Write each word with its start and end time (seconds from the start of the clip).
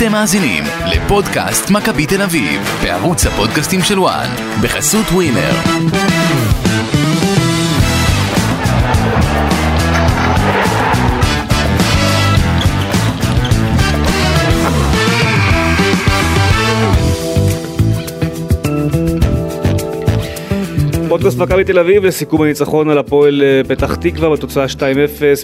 אתם 0.00 0.12
מאזינים 0.12 0.64
לפודקאסט 0.86 1.70
מכבי 1.70 2.06
תל 2.06 2.22
אביב, 2.22 2.60
בערוץ 2.82 3.26
הפודקאסטים 3.26 3.82
של 3.82 3.98
וואן, 3.98 4.28
בחסות 4.62 5.06
ווינר. 5.12 5.50
פודקאסט 21.20 21.38
מכבי 21.38 21.64
תל 21.64 21.78
אביב 21.78 22.04
לסיכום 22.04 22.42
הניצחון 22.42 22.90
על 22.90 22.98
הפועל 22.98 23.42
אה, 23.42 23.60
פתח 23.68 23.94
תקווה 23.94 24.30
בתוצאה 24.30 24.64
2-0 24.64 24.78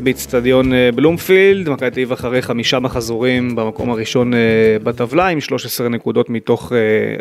באיצטדיון 0.03 0.73
אה, 0.73 0.91
בלומפילד. 0.95 1.69
מכבי 1.69 1.91
תל 1.91 1.95
אביב 1.95 2.13
אחרי 2.13 2.43
חמישה 2.43 2.79
מחזורים 2.79 3.57
במקום 3.57 3.91
הראשון 3.91 4.35
אה, 4.35 4.39
בטבלה 4.83 5.27
עם 5.27 5.41
13 5.41 5.89
נקודות 5.89 6.31
מתוך 6.31 6.73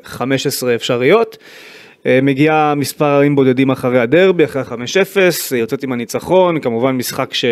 15 0.03 0.75
אפשריות. 0.75 1.37
מגיעה 2.05 2.75
מספר 2.75 3.05
ערים 3.05 3.35
בודדים 3.35 3.69
אחרי 3.71 3.99
הדרבי, 3.99 4.45
אחרי 4.45 4.63
5-0, 5.51 5.55
יוצאת 5.55 5.83
עם 5.83 5.91
הניצחון, 5.91 6.59
כמובן 6.59 6.91
משחק 6.91 7.33
ש... 7.33 7.45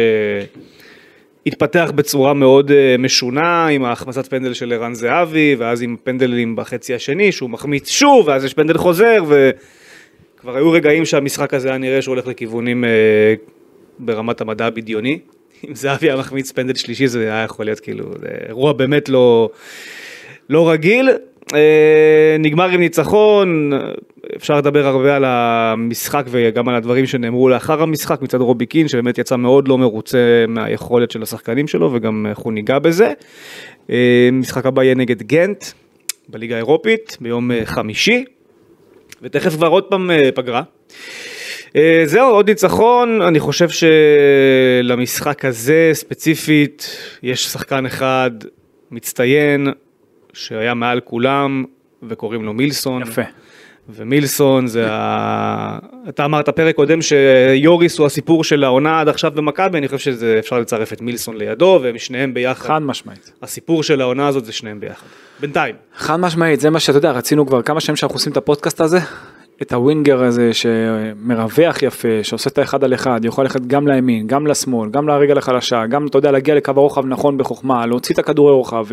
התפתח 1.45 1.91
בצורה 1.95 2.33
מאוד 2.33 2.71
משונה 2.99 3.67
עם 3.67 3.85
ההחמצת 3.85 4.27
פנדל 4.27 4.53
של 4.53 4.73
ערן 4.73 4.93
זהבי 4.93 5.55
ואז 5.59 5.81
עם 5.81 5.95
פנדלים 6.03 6.55
בחצי 6.55 6.93
השני 6.93 7.31
שהוא 7.31 7.49
מחמיץ 7.49 7.89
שוב 7.89 8.27
ואז 8.27 8.45
יש 8.45 8.53
פנדל 8.53 8.77
חוזר 8.77 9.23
ו... 9.27 9.49
כבר 10.43 10.55
היו 10.55 10.71
רגעים 10.71 11.05
שהמשחק 11.05 11.53
הזה 11.53 11.69
היה 11.69 11.77
נראה 11.77 12.01
שהוא 12.01 12.13
הולך 12.13 12.27
לכיוונים 12.27 12.85
אה, 12.85 12.89
ברמת 13.99 14.41
המדע 14.41 14.65
הבדיוני. 14.65 15.19
אם 15.69 15.75
זהבי 15.75 16.07
היה 16.07 16.15
מחמיץ 16.15 16.51
פנדל 16.51 16.75
שלישי 16.75 17.07
זה 17.07 17.21
היה 17.21 17.43
יכול 17.43 17.65
להיות 17.65 17.79
כאילו 17.79 18.05
אירוע 18.47 18.73
באמת 18.73 19.09
לא, 19.09 19.49
לא 20.49 20.71
רגיל. 20.71 21.09
אה, 21.53 22.35
נגמר 22.39 22.69
עם 22.69 22.79
ניצחון, 22.79 23.71
אפשר 24.35 24.57
לדבר 24.57 24.87
הרבה 24.87 25.15
על 25.15 25.23
המשחק 25.25 26.25
וגם 26.29 26.69
על 26.69 26.75
הדברים 26.75 27.05
שנאמרו 27.05 27.49
לאחר 27.49 27.81
המשחק 27.81 28.21
מצד 28.21 28.41
רובי 28.41 28.65
קין 28.65 28.87
שבאמת 28.87 29.17
יצא 29.17 29.35
מאוד 29.35 29.67
לא 29.67 29.77
מרוצה 29.77 30.45
מהיכולת 30.47 31.11
של 31.11 31.23
השחקנים 31.23 31.67
שלו 31.67 31.93
וגם 31.93 32.25
איך 32.29 32.37
הוא 32.37 32.53
ניגע 32.53 32.79
בזה. 32.79 33.11
אה, 33.89 34.29
משחק 34.33 34.65
הבא 34.65 34.83
יהיה 34.83 34.95
נגד 34.95 35.21
גנט 35.21 35.65
בליגה 36.29 36.55
האירופית 36.55 37.17
ביום 37.21 37.51
אה, 37.51 37.65
חמישי. 37.65 38.25
ותכף 39.23 39.53
כבר 39.53 39.67
עוד 39.67 39.83
פעם 39.83 40.11
אה, 40.11 40.31
פגרה. 40.35 40.61
אה, 41.75 42.01
זהו, 42.05 42.29
עוד 42.29 42.49
ניצחון, 42.49 43.21
אני 43.21 43.39
חושב 43.39 43.67
שלמשחק 44.83 45.45
הזה 45.45 45.89
ספציפית 45.93 46.97
יש 47.23 47.45
שחקן 47.45 47.85
אחד 47.85 48.31
מצטיין 48.91 49.67
שהיה 50.33 50.73
מעל 50.73 50.99
כולם 50.99 51.63
וקוראים 52.03 52.43
לו 52.43 52.53
מילסון. 52.53 53.01
יפה. 53.01 53.21
ומילסון 53.89 54.67
זה 54.67 54.87
ה... 54.89 55.79
אתה 56.09 56.25
אמרת 56.25 56.49
פרק 56.49 56.75
קודם 56.75 56.99
שיוריס 57.01 57.97
הוא 57.97 58.05
הסיפור 58.05 58.43
של 58.43 58.63
העונה 58.63 59.01
עד 59.01 59.09
עכשיו 59.09 59.31
במכבי, 59.35 59.77
אני 59.77 59.87
חושב 59.87 60.17
שאפשר 60.19 60.59
לצרף 60.59 60.93
את 60.93 61.01
מילסון 61.01 61.37
לידו 61.37 61.79
והם 61.83 61.97
שניהם 61.97 62.33
ביחד. 62.33 62.67
חד 62.67 62.81
משמעית. 62.81 63.31
הסיפור 63.41 63.83
של 63.83 64.01
העונה 64.01 64.27
הזאת 64.27 64.45
זה 64.45 64.51
שניהם 64.51 64.79
ביחד. 64.79 65.05
בינתיים. 65.39 65.75
חד 65.95 66.15
משמעית, 66.15 66.59
זה 66.59 66.69
מה 66.69 66.79
שאתה 66.79 66.97
יודע, 66.97 67.11
רצינו 67.11 67.47
כבר 67.47 67.61
כמה 67.61 67.79
שנים 67.79 67.95
שאנחנו 67.95 68.15
עושים 68.15 68.31
את 68.31 68.37
הפודקאסט 68.37 68.81
הזה, 68.81 68.99
את 69.61 69.73
הווינגר 69.73 70.23
הזה 70.23 70.53
שמרווח 70.53 71.83
יפה, 71.83 72.23
שעושה 72.23 72.49
את 72.49 72.57
האחד 72.57 72.83
על 72.83 72.93
אחד, 72.93 73.25
יכול 73.25 73.43
ללכת 73.43 73.61
גם 73.61 73.87
לימין, 73.87 74.27
גם 74.27 74.47
לשמאל, 74.47 74.89
גם 74.89 75.07
לרגל 75.07 75.37
החלשה, 75.37 75.85
גם 75.85 76.07
אתה 76.07 76.17
יודע 76.17 76.31
להגיע 76.31 76.55
לקו 76.55 76.71
הרוחב 76.75 77.05
נכון 77.05 77.37
בחוכמה, 77.37 77.85
להוציא 77.85 78.15
את 78.15 78.19
הכדורי 78.19 78.51
רוחב, 78.53 78.85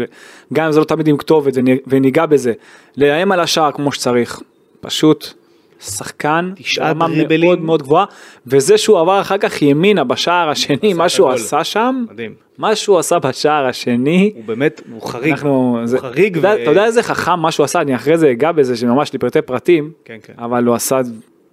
גם 0.53 0.67
אם 0.67 0.73
זה 0.73 0.81
לא 0.81 0.85
תמיד 0.85 1.09
עם 1.09 1.17
כתובת 1.17 1.55
וניגע 1.87 2.27
בזה, 2.27 2.53
לאיים 2.97 3.33
על 3.33 3.41
השער 3.41 3.73
כמו 3.73 3.93
שצריך. 3.93 4.41
פשוט 4.81 5.33
שחקן 5.81 6.53
ברמה 6.79 7.07
מאוד 7.39 7.61
מאוד 7.61 7.83
גבוהה, 7.83 8.05
וזה 8.47 8.79
שהוא 8.79 9.01
עבר 9.01 9.21
אחר 9.21 9.39
כך 9.39 9.63
ימינה 9.63 10.05
בשער 10.05 10.49
השני, 10.49 10.93
מה 10.93 11.09
שהוא 11.09 11.31
עשה 11.31 11.65
שם, 11.65 12.05
מדהים. 12.11 12.35
מה 12.59 12.77
שהוא 12.77 12.99
עשה 12.99 13.19
בשער 13.19 13.67
השני, 13.67 14.33
הוא 14.35 14.45
באמת, 14.45 14.81
הוא 14.93 15.03
חריג, 15.03 15.31
אנחנו, 15.31 15.77
הוא 15.79 15.87
זה, 15.87 15.99
חריג. 15.99 16.39
אתה, 16.39 16.49
ו... 16.49 16.63
אתה 16.63 16.71
יודע 16.71 16.85
איזה 16.85 17.03
חכם 17.03 17.41
מה 17.41 17.53
שהוא 17.53 17.65
עשה, 17.65 17.81
אני 17.81 17.95
אחרי 17.95 18.19
זה 18.19 18.31
אגע 18.31 18.53
בזה 18.53 18.77
שממש 18.77 19.15
לפרטי 19.15 19.43
פרטים, 19.43 19.93
כן, 20.05 20.19
כן. 20.23 20.33
אבל 20.39 20.65
הוא 20.65 20.75
עשה 20.75 21.01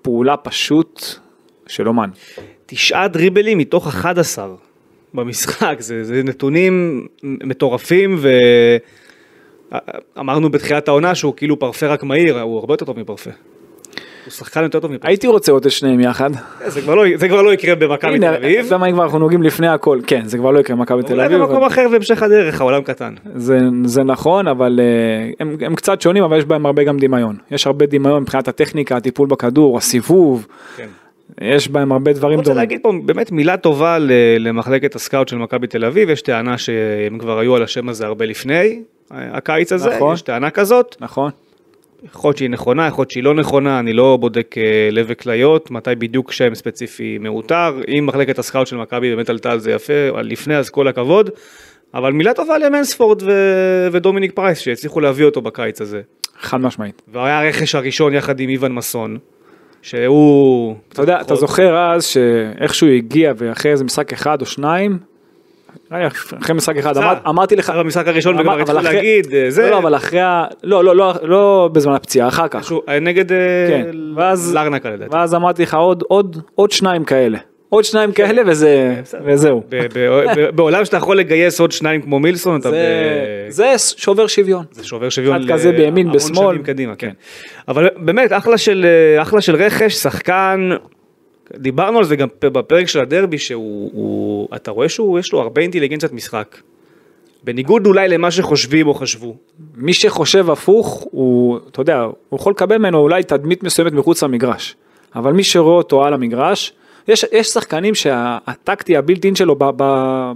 פעולה 0.01 0.37
פשוט 0.37 1.03
של 1.67 1.87
אומן. 1.87 2.09
תשעה 2.65 3.07
דריבלים 3.07 3.57
מתוך 3.57 3.87
11 3.87 4.47
במשחק, 5.13 5.75
זה, 5.79 6.03
זה 6.03 6.23
נתונים 6.23 7.05
מטורפים 7.23 8.15
ו... 8.19 8.29
אמרנו 10.19 10.49
בתחילת 10.49 10.87
העונה 10.87 11.15
שהוא 11.15 11.33
כאילו 11.37 11.59
פרפה 11.59 11.87
רק 11.87 12.03
מהיר, 12.03 12.41
הוא 12.41 12.59
הרבה 12.59 12.73
יותר 12.73 12.85
טוב 12.85 12.99
מפרפה. 12.99 13.29
הוא 14.25 14.31
שחקן 14.31 14.63
יותר 14.63 14.79
טוב 14.79 14.91
מפרפה. 14.91 15.07
הייתי 15.07 15.27
רוצה 15.27 15.51
עוד 15.51 15.65
את 15.65 15.71
שניהם 15.71 15.99
יחד. 15.99 16.29
זה 16.67 16.81
כבר 16.81 16.95
לא, 16.95 17.03
זה 17.15 17.27
כבר 17.27 17.41
לא 17.41 17.53
יקרה 17.53 17.75
במכבי 17.75 18.19
תל 18.19 18.25
אביב. 18.25 18.59
אתה 18.59 18.67
יודע 18.67 18.77
מה 18.77 18.91
כבר 18.91 19.03
אנחנו 19.03 19.19
נוגעים 19.19 19.43
לפני 19.43 19.67
הכל, 19.67 19.99
כן 20.07 20.21
זה 20.25 20.37
כבר 20.37 20.51
לא 20.51 20.59
יקרה 20.59 20.75
במכבי 20.75 21.03
תל 21.03 21.21
אביב. 21.21 21.33
אולי 21.33 21.47
במקום 21.47 21.63
אחר 21.63 21.87
בהמשך 21.91 22.23
הדרך, 22.23 22.61
העולם 22.61 22.81
קטן. 22.81 23.13
זה, 23.35 23.59
זה 23.83 24.03
נכון 24.03 24.47
אבל 24.47 24.79
אה, 24.79 25.29
הם, 25.39 25.57
הם 25.61 25.75
קצת 25.75 26.01
שונים 26.01 26.23
אבל 26.23 26.37
יש 26.37 26.45
בהם 26.45 26.65
הרבה 26.65 26.83
גם 26.83 26.97
דמיון. 26.97 27.35
יש 27.51 27.67
הרבה 27.67 27.85
דמיון 27.85 28.21
מבחינת 28.21 28.47
הטכניקה, 28.47 28.97
הטיפול 28.97 29.27
בכדור, 29.27 29.77
הסיבוב. 29.77 30.47
כן. 30.77 30.87
יש 31.41 31.69
בהם 31.69 31.91
הרבה 31.91 32.13
דברים 32.13 32.21
דומים. 32.21 32.39
אני 32.39 32.49
רוצה 32.49 32.53
להגיד 32.53 32.79
פה 32.83 32.93
באמת 33.05 33.31
מילה 33.31 33.57
טובה 33.57 33.97
למחלקת 34.39 34.95
ה 34.95 35.01
scout 35.01 35.27
של 35.27 35.37
מכבי 35.37 35.67
תל 35.67 35.85
אביב, 35.85 36.09
יש 36.09 36.21
טענה 36.21 36.57
שהם 36.57 37.17
כבר 37.17 37.39
היו 37.39 37.55
על 37.55 37.63
השם 37.63 37.89
הזה 37.89 38.05
הרבה 38.05 38.25
לפני, 38.25 38.81
הקיץ 39.11 39.71
הזה, 39.71 39.89
נכון, 39.95 40.13
יש 40.13 40.21
טענה 40.21 40.49
כזאת. 40.49 40.95
נכון. 40.99 41.31
יכול 42.03 42.29
להיות 42.29 42.37
שהיא 42.37 42.49
נכונה, 42.49 42.87
יכול 42.87 43.01
להיות 43.01 43.11
שהיא 43.11 43.23
לא 43.23 43.35
נכונה, 43.35 43.79
אני 43.79 43.93
לא 43.93 44.17
בודק 44.17 44.55
אה, 44.57 44.89
לב 44.91 45.05
וכליות, 45.09 45.71
מתי 45.71 45.95
בדיוק 45.95 46.31
שם 46.31 46.55
ספציפי 46.55 47.17
מאותר. 47.17 47.81
אם 47.87 48.05
מחלקת 48.05 48.39
ה 48.39 48.44
scout 48.44 48.67
של 48.67 48.77
מכבי 48.77 49.15
באמת 49.15 49.29
עלתה 49.29 49.51
על 49.51 49.59
זה 49.59 49.71
יפה, 49.71 50.21
לפני 50.23 50.57
אז 50.57 50.69
כל 50.69 50.87
הכבוד. 50.87 51.29
אבל 51.93 52.13
מילה 52.13 52.33
טובה 52.33 52.57
למנספורד 52.57 53.23
ו... 53.23 53.31
ודומיניק 53.91 54.31
פרייס 54.31 54.59
שהצליחו 54.59 54.99
להביא 54.99 55.25
אותו 55.25 55.41
בקיץ 55.41 55.81
הזה. 55.81 56.01
חד 56.39 56.57
משמעית. 56.57 57.01
והיה 57.13 57.41
הרכש 57.41 57.75
הראשון 57.75 58.13
יחד 58.13 58.39
עם 58.39 58.49
איוון 58.49 58.71
מסון. 58.71 59.17
שהוא... 59.81 60.75
אתה 60.93 61.01
יודע, 61.01 61.21
אתה 61.21 61.35
זוכר 61.35 61.77
אז 61.77 62.05
שאיכשהו 62.05 62.87
הגיע 62.87 63.33
ואחרי 63.37 63.71
איזה 63.71 63.83
משחק 63.83 64.13
אחד 64.13 64.41
או 64.41 64.45
שניים, 64.45 64.99
אחרי 66.41 66.55
משחק 66.55 66.77
אחד 66.77 66.97
אמרתי 67.27 67.55
לך 67.55 67.69
במשחק 67.69 68.07
הראשון 68.07 68.39
וכבר 68.39 68.59
התחילו 68.59 68.81
להגיד 68.81 69.33
אה, 69.33 69.45
זה. 69.49 69.69
לא 69.69 69.77
אבל 69.77 69.95
אחרי 69.95 70.19
לא 70.63 70.83
לא 70.83 70.95
לא 70.95 71.13
לא 71.23 71.69
בזמן 71.73 71.93
הפציעה 71.93 72.27
אחר 72.27 72.47
כך. 72.47 72.71
אה, 72.89 72.99
נגד 72.99 73.31
אה, 73.31 73.37
כן. 73.69 73.89
לרנקה 74.53 74.89
לדעתי 74.89 75.15
ואז 75.15 75.35
אמרתי 75.35 75.63
לך 75.63 75.73
עוד 75.73 76.03
עוד 76.07 76.37
עוד 76.55 76.71
שניים 76.71 77.03
כאלה. 77.03 77.37
עוד 77.69 77.83
שניים 77.83 78.11
כאלה 78.11 78.41
וזה 78.45 79.01
וזהו. 79.25 79.63
בעולם 80.55 80.85
שאתה 80.85 80.97
יכול 80.97 81.17
לגייס 81.17 81.59
עוד 81.59 81.71
שניים 81.71 82.01
כמו 82.01 82.19
מילסון 82.19 82.61
זה 83.49 83.75
שובר 83.77 84.27
שוויון. 84.27 84.65
זה 84.71 84.83
שובר 84.83 85.09
שוויון 85.09 85.35
אחד 85.35 85.53
כזה 85.53 85.71
בימין 85.71 86.11
בשמאל. 86.11 86.57
קדימה 86.57 86.95
כן. 86.95 87.11
אבל 87.67 87.87
באמת 87.97 88.31
אחלה 88.31 88.57
של 88.57 88.85
אחלה 89.21 89.41
של 89.41 89.55
רכש 89.55 89.93
שחקן 89.93 90.69
דיברנו 91.55 91.97
על 91.97 92.03
זה 92.03 92.15
גם 92.15 92.27
בפרק 92.41 92.87
של 92.87 92.99
הדרבי, 92.99 93.37
שהוא, 93.37 93.91
הוא, 93.93 94.47
אתה 94.55 94.71
רואה 94.71 94.89
שהוא, 94.89 95.19
יש 95.19 95.33
לו 95.33 95.41
הרבה 95.41 95.61
אינטליגנציית 95.61 96.13
משחק. 96.13 96.57
בניגוד 97.43 97.85
אולי 97.85 98.07
למה 98.07 98.31
שחושבים 98.31 98.87
או 98.87 98.93
חשבו. 98.93 99.35
מי 99.75 99.93
שחושב 99.93 100.49
הפוך, 100.49 101.07
הוא, 101.11 101.59
אתה 101.71 101.81
יודע, 101.81 102.01
הוא 102.29 102.39
יכול 102.39 102.51
לקבל 102.51 102.77
ממנו 102.77 102.97
אולי 102.97 103.23
תדמית 103.23 103.63
מסוימת 103.63 103.93
מחוץ 103.93 104.23
למגרש. 104.23 104.75
אבל 105.15 105.33
מי 105.33 105.43
שרואה 105.43 105.75
אותו 105.75 106.05
על 106.05 106.13
המגרש, 106.13 106.73
יש, 107.07 107.25
יש 107.31 107.47
שחקנים 107.47 107.95
שהטקטי 107.95 108.97
הבלתי 108.97 109.27
אין 109.27 109.35
שלו 109.35 109.55
ב, 109.55 109.63
ב, 109.77 109.83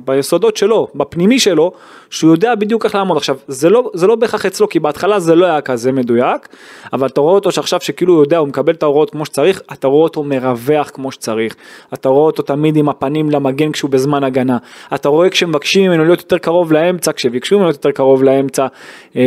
ביסודות 0.05 0.57
שלו, 0.57 0.87
בפנימי 0.95 1.39
שלו, 1.39 1.71
שהוא 2.09 2.31
יודע 2.31 2.55
בדיוק 2.55 2.85
איך 2.85 2.95
לעמוד. 2.95 3.17
עכשיו, 3.17 3.37
זה 3.47 3.69
לא, 3.69 3.91
זה 3.93 4.07
לא 4.07 4.15
בהכרח 4.15 4.45
אצלו, 4.45 4.69
כי 4.69 4.79
בהתחלה 4.79 5.19
זה 5.19 5.35
לא 5.35 5.45
היה 5.45 5.61
כזה 5.61 5.91
מדויק, 5.91 6.47
אבל 6.93 7.07
אתה 7.07 7.21
רואה 7.21 7.33
אותו 7.33 7.51
שעכשיו 7.51 7.81
שכאילו 7.81 8.13
הוא 8.13 8.23
יודע, 8.23 8.37
הוא 8.37 8.47
מקבל 8.47 8.73
את 8.73 8.83
ההוראות 8.83 9.09
כמו 9.09 9.25
שצריך, 9.25 9.61
אתה 9.73 9.87
רואה 9.87 10.03
אותו 10.03 10.23
מרווח 10.23 10.89
כמו 10.93 11.11
שצריך. 11.11 11.55
אתה 11.93 12.09
רואה 12.09 12.25
אותו 12.25 12.43
תמיד 12.43 12.75
עם 12.75 12.89
הפנים 12.89 13.29
למגן 13.29 13.71
כשהוא 13.71 13.91
בזמן 13.91 14.23
הגנה. 14.23 14.57
אתה 14.95 15.09
רואה 15.09 15.29
כשמבקשים 15.29 15.91
ממנו 15.91 16.03
להיות 16.05 16.19
יותר 16.19 16.37
קרוב 16.37 16.71
לאמצע, 16.71 17.11
כשביקשו 17.13 17.55
ממנו 17.55 17.67
להיות 17.67 17.75
יותר 17.75 17.91
קרוב 17.91 18.23
לאמצע, 18.23 18.67
אה, 19.15 19.21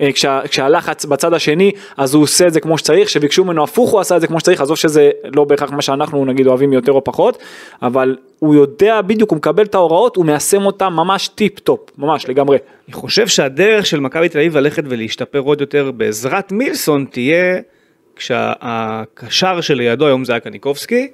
אה, 0.00 0.12
כשה, 0.12 0.40
כשהלחץ 0.48 1.04
בצד 1.04 1.34
השני, 1.34 1.70
אז 1.96 2.14
הוא 2.14 2.22
עושה 2.22 2.46
את 2.46 2.52
זה 2.52 2.60
כמו 2.60 2.78
שצריך, 2.78 3.08
כשביקשו 3.08 3.44
ממנו 3.44 3.62
הפוך 3.62 3.90
הוא 3.90 4.00
עשה 4.00 4.16
את 4.16 4.20
זה 4.20 4.26
כמו 4.26 4.40
שצריך, 4.40 4.60
עזוב 4.60 4.76
שזה 4.76 5.10
לא 5.36 5.44
בהכרח 5.44 5.70
מה 5.70 5.82
שאנחנו 5.82 6.24
נגיד 6.24 6.46
אוהבים 6.56 6.72
יותר 6.72 6.92
או 6.92 7.04
פחות, 7.04 7.38
אבל 7.82 8.16
הוא 8.38 8.54
יודע 8.54 9.02
בדיוק, 9.02 9.30
הוא 9.30 9.36
מקבל 9.36 9.64
את 9.64 9.74
ההוראות, 9.74 10.16
הוא 10.16 10.26
מיישם 10.26 10.66
אותם 10.66 10.92
ממש 10.92 11.28
tip 11.28 11.58
top, 11.58 11.80
ממש 11.98 12.28
לגמרי. 12.28 12.58
אני 12.88 12.94
חושב 12.94 13.26
שהדרך 13.26 13.86
של 13.86 14.00
מכבי 14.00 14.28
תל 14.28 14.38
אביב 14.38 14.56
ללכת 14.56 14.82
ולהשתפר 14.88 15.38
עוד 15.38 15.60
יותר 15.60 15.90
בעזרת 15.90 16.52
מילסון 16.52 17.06
תהיה 17.10 17.60
כשהקשר 18.16 19.60
שלידו, 19.60 20.06
היום 20.06 20.24
זה 20.24 20.32
היה 20.32 20.40
קניקובסקי, 20.40 21.08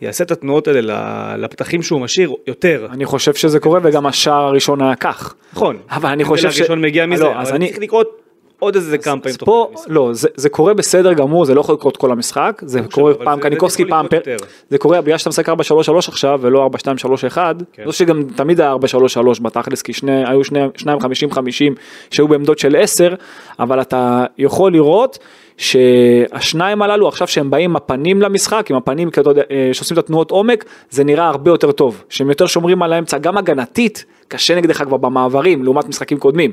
יעשה 0.00 0.24
את 0.24 0.30
התנועות 0.30 0.68
האלה 0.68 1.36
לפתחים 1.38 1.82
שהוא 1.82 2.00
משאיר 2.00 2.32
יותר. 2.46 2.86
אני 2.90 3.04
חושב 3.04 3.34
שזה 3.34 3.60
קורה 3.60 3.80
וגם 3.82 4.06
השער 4.06 4.44
הראשון 4.44 4.82
היה 4.82 4.96
כך. 4.96 5.34
נכון. 5.52 5.76
אבל 5.90 6.10
אני 6.10 6.24
חושב 6.24 6.50
ש... 6.50 6.60
הראשון 6.60 6.80
מגיע 6.80 7.06
מזה, 7.06 7.24
לא, 7.24 7.32
אבל 7.40 7.54
אני... 7.54 7.66
צריך 7.66 7.78
לקרות 7.78 8.23
עוד 8.64 8.74
איזה 8.74 8.98
כמה 8.98 9.20
פעמים 9.20 9.36
פה. 9.36 9.70
לא, 9.86 10.08
זה, 10.12 10.28
זה 10.36 10.48
קורה 10.48 10.74
בסדר 10.74 11.12
גמור, 11.12 11.44
זה 11.44 11.54
לא 11.54 11.60
יכול 11.60 11.74
לקרות 11.74 11.96
כל 11.96 12.12
המשחק, 12.12 12.62
זה 12.66 12.78
חושב, 12.78 12.90
קורה 12.90 13.12
אבל 13.12 13.24
פעם 13.24 13.40
קניקובסקי, 13.40 13.84
פעם 13.88 14.08
פר... 14.08 14.20
זה 14.70 14.78
קורה 14.78 15.00
בגלל 15.00 15.18
שאתה 15.18 15.30
משחק 15.30 15.48
4-3-3 15.48 15.52
עכשיו 16.08 16.38
ולא 16.42 16.70
4-2-3-1, 17.34 17.36
כן. 17.72 17.82
לא 17.84 17.92
שגם 17.92 18.22
תמיד 18.36 18.60
היה 18.60 18.74
4-3-3 18.74 19.42
בתכלס, 19.42 19.82
כי 19.82 19.92
שני, 19.92 20.28
היו 20.28 20.44
שני, 20.44 20.60
שניים 20.76 20.98
50-50 20.98 21.04
שהיו 22.10 22.28
בעמדות 22.28 22.58
של 22.58 22.76
10, 22.76 23.14
אבל 23.58 23.80
אתה 23.80 24.24
יכול 24.38 24.72
לראות 24.72 25.18
שהשניים 25.56 26.82
הללו 26.82 27.08
עכשיו 27.08 27.28
שהם 27.28 27.50
באים 27.50 27.70
עם 27.70 27.76
הפנים 27.76 28.22
למשחק, 28.22 28.70
עם 28.70 28.76
הפנים 28.76 29.10
אה, 29.50 29.70
שעושים 29.72 29.98
את 29.98 30.04
התנועות 30.04 30.30
עומק, 30.30 30.64
זה 30.90 31.04
נראה 31.04 31.28
הרבה 31.28 31.50
יותר 31.50 31.72
טוב, 31.72 32.04
שהם 32.08 32.28
יותר 32.28 32.46
שומרים 32.46 32.82
על 32.82 32.92
האמצע, 32.92 33.18
גם 33.18 33.36
הגנתית, 33.36 34.04
קשה 34.28 34.54
נגדך 34.54 34.82
כבר 34.84 34.96
במעברים 34.96 35.64
לעומת 35.64 35.88
משחקים 35.88 36.18
קודמים. 36.18 36.52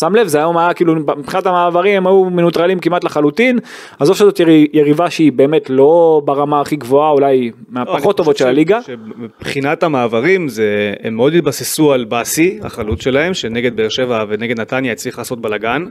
שם 0.00 0.14
לב, 0.14 0.26
זה 0.26 0.38
היום 0.38 0.58
היה 0.58 0.74
כאילו, 0.74 0.94
מבחינת 0.94 1.46
המעברים 1.46 1.96
הם 1.96 2.06
היו 2.06 2.24
מנוטרלים 2.24 2.78
כמעט 2.78 3.04
לחלוטין, 3.04 3.58
עזוב 4.00 4.16
שזאת 4.16 4.40
ירי- 4.40 4.66
יריבה 4.72 5.10
שהיא 5.10 5.32
באמת 5.32 5.70
לא 5.70 6.22
ברמה 6.24 6.60
הכי 6.60 6.76
גבוהה, 6.76 7.10
אולי 7.10 7.50
לא, 7.50 7.52
מהפחות 7.68 8.16
טובות 8.16 8.34
חושב 8.34 8.44
של 8.44 8.48
הליגה. 8.50 8.78
שמבחינת 8.82 9.82
המעברים 9.82 10.48
זה, 10.48 10.94
הם 11.02 11.14
מאוד 11.16 11.34
התבססו 11.34 11.92
על 11.92 12.04
באסי, 12.04 12.58
החלוץ 12.62 13.02
שלהם, 13.02 13.34
שנגד 13.34 13.76
באר 13.76 13.88
שבע 13.88 14.24
ונגד 14.28 14.60
נתניה 14.60 14.92
הצליח 14.92 15.18
לעשות 15.18 15.40
בלאגן. 15.40 15.84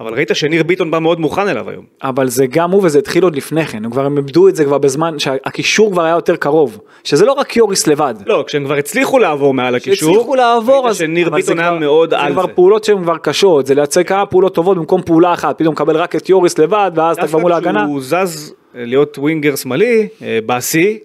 אבל 0.00 0.14
ראית 0.14 0.30
שניר 0.34 0.62
ביטון 0.62 0.90
בא 0.90 0.98
מאוד 0.98 1.20
מוכן 1.20 1.48
אליו 1.48 1.70
היום. 1.70 1.84
אבל 2.02 2.28
זה 2.28 2.46
גם 2.46 2.70
הוא 2.70 2.82
וזה 2.84 2.98
התחיל 2.98 3.24
עוד 3.24 3.36
לפני 3.36 3.66
כן, 3.66 3.84
הם 3.84 3.90
כבר 3.90 4.04
הם 4.04 4.16
איבדו 4.16 4.48
את 4.48 4.56
זה 4.56 4.64
כבר 4.64 4.78
בזמן 4.78 5.18
שהקישור 5.18 5.90
כבר 5.92 6.02
היה 6.02 6.14
יותר 6.14 6.36
קרוב, 6.36 6.78
שזה 7.04 7.24
לא 7.26 7.32
רק 7.32 7.56
יוריס 7.56 7.86
לבד. 7.86 8.14
לא, 8.26 8.44
כשהם 8.46 8.64
כבר 8.64 8.74
הצליחו 8.74 9.18
לעבור 9.18 9.54
מעל 9.54 9.74
הקישור, 9.74 10.10
הצליחו 10.10 10.34
לעבור, 10.34 10.88
אז 10.88 10.96
שניר 10.96 11.24
זה 11.30 11.36
ביטון 11.36 11.58
היה 11.58 11.68
כבר- 11.70 11.78
מאוד 11.78 12.10
זה 12.10 12.18
על 12.18 12.32
כבר 12.32 12.42
זה. 12.46 12.48
פעולות 12.48 12.84
שהן 12.84 13.02
כבר 13.02 13.16
קשות, 13.18 13.66
זה 13.66 13.74
לייצר 13.74 14.02
כמה 14.02 14.26
פעולות 14.26 14.54
טובות 14.54 14.76
במקום 14.76 15.02
פעולה 15.02 15.32
אחת, 15.32 15.58
פתאום 15.58 15.72
מקבל 15.72 15.96
רק 15.96 16.16
את 16.16 16.28
יוריס 16.28 16.58
לבד, 16.58 16.90
ואז 16.94 17.16
אתה 17.18 17.26
כבר 17.26 17.38
מול 17.38 17.52
ההגנה. 17.52 17.84
הוא 17.84 18.00
זז 18.02 18.54
אה, 18.76 18.84
להיות 18.84 19.18
ווינגר 19.18 19.56
שמאלי, 19.56 20.08
אה, 20.22 20.38
באסי, 20.46 20.98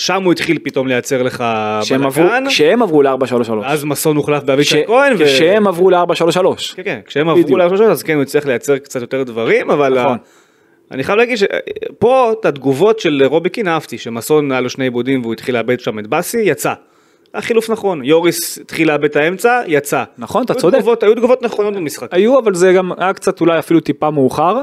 שם 0.00 0.22
הוא 0.24 0.32
התחיל 0.32 0.58
פתאום 0.62 0.88
לייצר 0.88 1.22
לך 1.22 1.44
כשהם 1.82 2.06
עברו- 2.06 2.24
כשהם 2.48 2.82
עברו 2.82 3.02
ל-4-3-3. 3.02 3.50
ואז 3.62 3.84
מסון 3.84 4.16
הוחלף 4.16 4.42
באבישי 4.42 4.82
כהן, 4.86 5.12
ו- 5.18 5.24
כשהם 5.24 5.66
עברו 5.66 5.90
ל-4-3-3. 5.90 6.74
כן, 6.76 6.82
כן, 6.84 7.00
כשהם 7.06 7.28
עברו 7.28 7.42
בדיוק. 7.42 7.58
לארבע 7.58 7.84
אז 7.84 8.02
כן 8.02 8.14
הוא 8.14 8.22
הצליח 8.22 8.46
לייצר 8.46 8.78
קצת 8.78 9.00
יותר 9.00 9.22
דברים, 9.22 9.70
אבל 9.70 10.00
נכון. 10.00 10.18
אני 10.90 11.04
חייב 11.04 11.18
להגיד 11.18 11.36
שפה 11.38 12.32
את 12.40 12.44
התגובות 12.46 12.98
של 13.00 13.22
רובי 13.24 13.48
קין 13.50 13.68
אהבתי, 13.68 13.98
שמסון 13.98 14.52
היה 14.52 14.60
לו 14.60 14.70
שני 14.70 14.84
עיבודים 14.84 15.22
והוא 15.22 15.32
התחיל 15.32 15.54
לאבד 15.54 15.80
שם 15.80 15.98
את 15.98 16.06
באסי, 16.06 16.40
יצא. 16.44 16.72
היה 17.34 17.42
חילוף 17.42 17.70
נכון, 17.70 18.04
יוריס 18.04 18.58
התחיל 18.58 18.88
לאבד 18.88 19.04
את 19.04 19.16
האמצע, 19.16 19.60
יצא. 19.66 20.04
נכון, 20.18 20.44
אתה 20.44 20.52
היו 20.52 20.60
צודק. 20.60 20.78
תגובות- 20.78 21.02
היו 21.02 21.14
תגובות 21.14 21.42
נכונות 21.42 21.74
במשחק. 21.74 22.08
היו 22.14 22.38
אבל 22.38 22.54
זה 22.54 22.72
גם 22.72 22.90
היה 22.98 23.12
קצת 23.12 23.40
אולי 23.40 23.58
אפילו 23.58 23.80
טיפה 23.80 24.10
מאוחר 24.10 24.58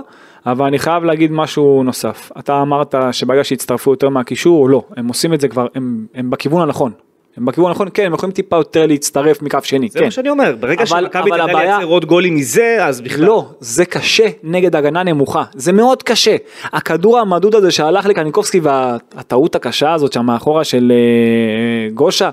אבל 0.45 0.65
אני 0.65 0.79
חייב 0.79 1.03
להגיד 1.03 1.31
משהו 1.31 1.83
נוסף 1.83 2.31
אתה 2.39 2.61
אמרת 2.61 2.95
שברגע 3.11 3.43
שהצטרפו 3.43 3.91
יותר 3.91 4.09
מהקישור 4.09 4.69
לא 4.69 4.83
הם 4.97 5.07
עושים 5.07 5.33
את 5.33 5.41
זה 5.41 5.47
כבר 5.47 5.67
הם, 5.75 6.05
הם 6.15 6.29
בכיוון 6.29 6.61
הנכון. 6.61 6.91
הם 7.37 7.45
בכיוון 7.45 7.69
הנכון 7.69 7.87
כן 7.93 8.05
הם 8.05 8.13
יכולים 8.13 8.33
טיפה 8.33 8.55
יותר 8.55 8.85
להצטרף 8.85 9.41
מכף 9.41 9.63
שני 9.65 9.89
זה 9.91 9.99
כן. 9.99 10.05
מה 10.05 10.11
שאני 10.11 10.29
אומר, 10.29 10.55
ברגע 10.59 10.85
שמכבי 10.85 11.31
תדע 11.31 11.43
הבעיה- 11.43 11.77
לייצר 11.77 11.91
עוד 11.91 12.05
גולים 12.05 12.35
מזה, 12.35 12.77
אז 12.85 13.01
בכלל. 13.01 13.25
לא, 13.25 13.45
זה 13.59 13.85
קשה 13.85 14.27
נגד 14.43 14.75
הגנה 14.75 15.03
נמוכה, 15.03 15.43
זה 15.53 15.73
מאוד 15.73 16.03
קשה. 16.03 16.35
הכדור 16.63 17.19
המדוד 17.19 17.55
הזה 17.55 17.71
שהלך 17.71 18.05
לקניקובסקי 18.05 18.59
והטעות 18.63 19.55
הקשה 19.55 19.93
הזאת 19.93 20.13
שם 20.13 20.25
מאחורה 20.25 20.63
של 20.63 20.91
אה, 20.91 21.89
גושה, 21.93 22.29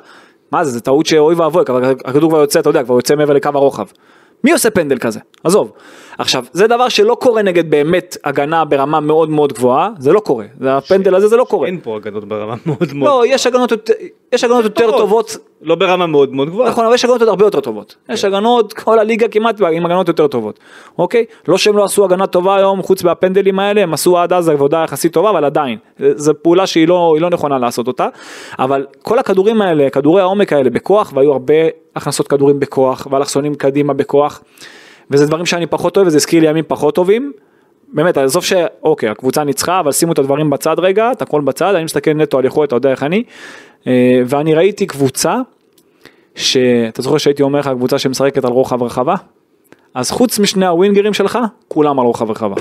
מה 0.54 0.64
זה, 0.64 0.70
זה 0.70 0.80
טעות 0.80 1.06
שאוי 1.06 1.34
ואבוי, 1.34 1.62
הכדור 2.04 2.30
כבר 2.30 2.40
יוצא, 2.40 2.60
אתה 2.60 2.70
יודע, 2.70 2.84
כבר 2.84 2.94
יוצא 2.94 3.14
מעבר 3.16 3.32
לקו 3.32 3.50
הרוחב. 3.54 3.86
מי 4.44 4.52
עושה 4.52 4.70
פנדל 4.70 4.98
כזה? 4.98 5.20
עזוב. 5.44 5.72
עכשיו, 6.18 6.44
זה 6.52 6.66
דבר 6.66 6.88
שלא 6.88 7.14
קורה 7.20 7.42
נגד 7.42 7.70
באמת 7.70 8.16
הגנה 8.24 8.64
ברמה 8.64 9.00
מאוד 9.00 9.30
מאוד 9.30 9.52
גבוהה, 9.52 9.90
זה 9.98 10.12
לא 10.12 10.20
קורה. 10.20 10.44
זה 10.60 10.76
הפנדל 10.76 11.14
הזה 11.14 11.28
זה 11.28 11.36
לא 11.36 11.44
קורה. 11.44 11.66
אין 11.66 11.80
פה 11.82 11.96
הגנות 11.96 12.24
ברמה 12.24 12.54
מאוד 12.66 12.94
מאוד. 12.94 13.08
לא, 13.08 13.22
יש 13.26 13.46
הגנות 13.46 13.72
יש 14.32 14.44
הגנות 14.44 14.64
יותר 14.64 14.98
טובות 14.98 15.36
לא 15.62 15.74
ברמה 15.74 16.06
מאוד 16.06 16.34
מאוד 16.34 16.48
גבוהה. 16.48 16.70
נכון, 16.70 16.84
אבל 16.84 16.94
יש 16.94 17.04
הגנות 17.04 17.22
הרבה 17.22 17.44
יותר 17.44 17.60
טובות. 17.60 17.94
יש 18.08 18.24
הגנות, 18.24 18.72
כל 18.72 18.98
הליגה 18.98 19.28
כמעט 19.28 19.60
עם 19.72 19.86
הגנות 19.86 20.08
יותר 20.08 20.26
טובות. 20.26 20.58
אוקיי? 20.98 21.24
לא 21.48 21.58
שהם 21.58 21.76
לא 21.76 21.84
עשו 21.84 22.04
הגנה 22.04 22.26
טובה 22.26 22.56
היום, 22.56 22.82
חוץ 22.82 23.04
מהפנדלים 23.04 23.58
האלה, 23.58 23.82
הם 23.82 23.94
עשו 23.94 24.18
עד 24.18 24.32
אז 24.32 24.48
עבודה 24.48 24.82
יחסית 24.84 25.12
טובה, 25.12 25.30
אבל 25.30 25.44
עדיין. 25.44 25.78
זו 25.98 26.32
פעולה 26.42 26.66
שהיא 26.66 26.88
לא, 26.88 27.16
לא 27.20 27.30
נכונה 27.30 27.58
לעשות 27.58 27.86
אותה. 27.86 28.08
אבל 28.58 28.86
כל 29.02 29.18
הכדורים 29.18 29.62
האלה, 29.62 29.90
כדורי 29.90 30.20
העומק 30.20 30.52
האלה 30.52 30.70
בכוח, 30.70 31.12
והיו 31.14 31.32
הרבה 31.32 31.54
הכנסות 31.96 32.28
כדורים 32.28 32.60
בכוח, 32.60 33.06
ואלכסונים 33.10 33.54
קדימה 33.54 33.92
בכוח. 33.92 34.42
וזה 35.10 35.26
דברים 35.26 35.46
שאני 35.46 35.66
פחות 35.66 35.96
אוהב, 35.96 36.06
וזה 36.06 36.16
הזכיר 36.16 36.40
לי 36.40 36.48
ימים 36.48 36.64
פחות 36.68 36.94
טובים. 36.94 37.32
באמת, 37.92 38.16
עזוב 38.16 38.44
שאוקיי, 38.44 39.08
הקבוצה 39.08 39.44
ניצחה, 39.44 39.80
אבל 39.80 39.92
שימו 39.92 40.12
את 40.12 40.18
הדברים 40.18 40.50
בצד 40.50 40.78
רגע, 40.78 41.12
את 41.12 41.22
הכל 41.22 41.40
בצד, 41.40 41.74
אני 41.74 41.84
מסתכל 41.84 42.12
נטו 42.12 42.38
על 42.38 42.44
יכולת, 42.44 42.68
אתה 42.68 42.76
יודע 42.76 42.90
איך 42.90 43.02
אני. 43.02 43.22
אה, 43.86 44.22
ואני 44.26 44.54
ראיתי 44.54 44.86
קבוצה 44.86 45.36
שאתה 46.34 47.02
זוכר 47.02 47.18
שהייתי 47.18 47.42
אומר 47.42 47.58
לך 47.58 47.68
קבוצה 47.68 47.98
שמשחקת 47.98 48.44
על 48.44 48.52
רוחב 48.52 48.82
רחבה? 48.82 49.14
אז 49.94 50.10
חוץ 50.10 50.38
משני 50.38 50.66
הווינגרים 50.66 51.14
שלך, 51.14 51.38
כולם 51.68 52.00
על 52.00 52.06
רוחב 52.06 52.30
רחבה. 52.30 52.56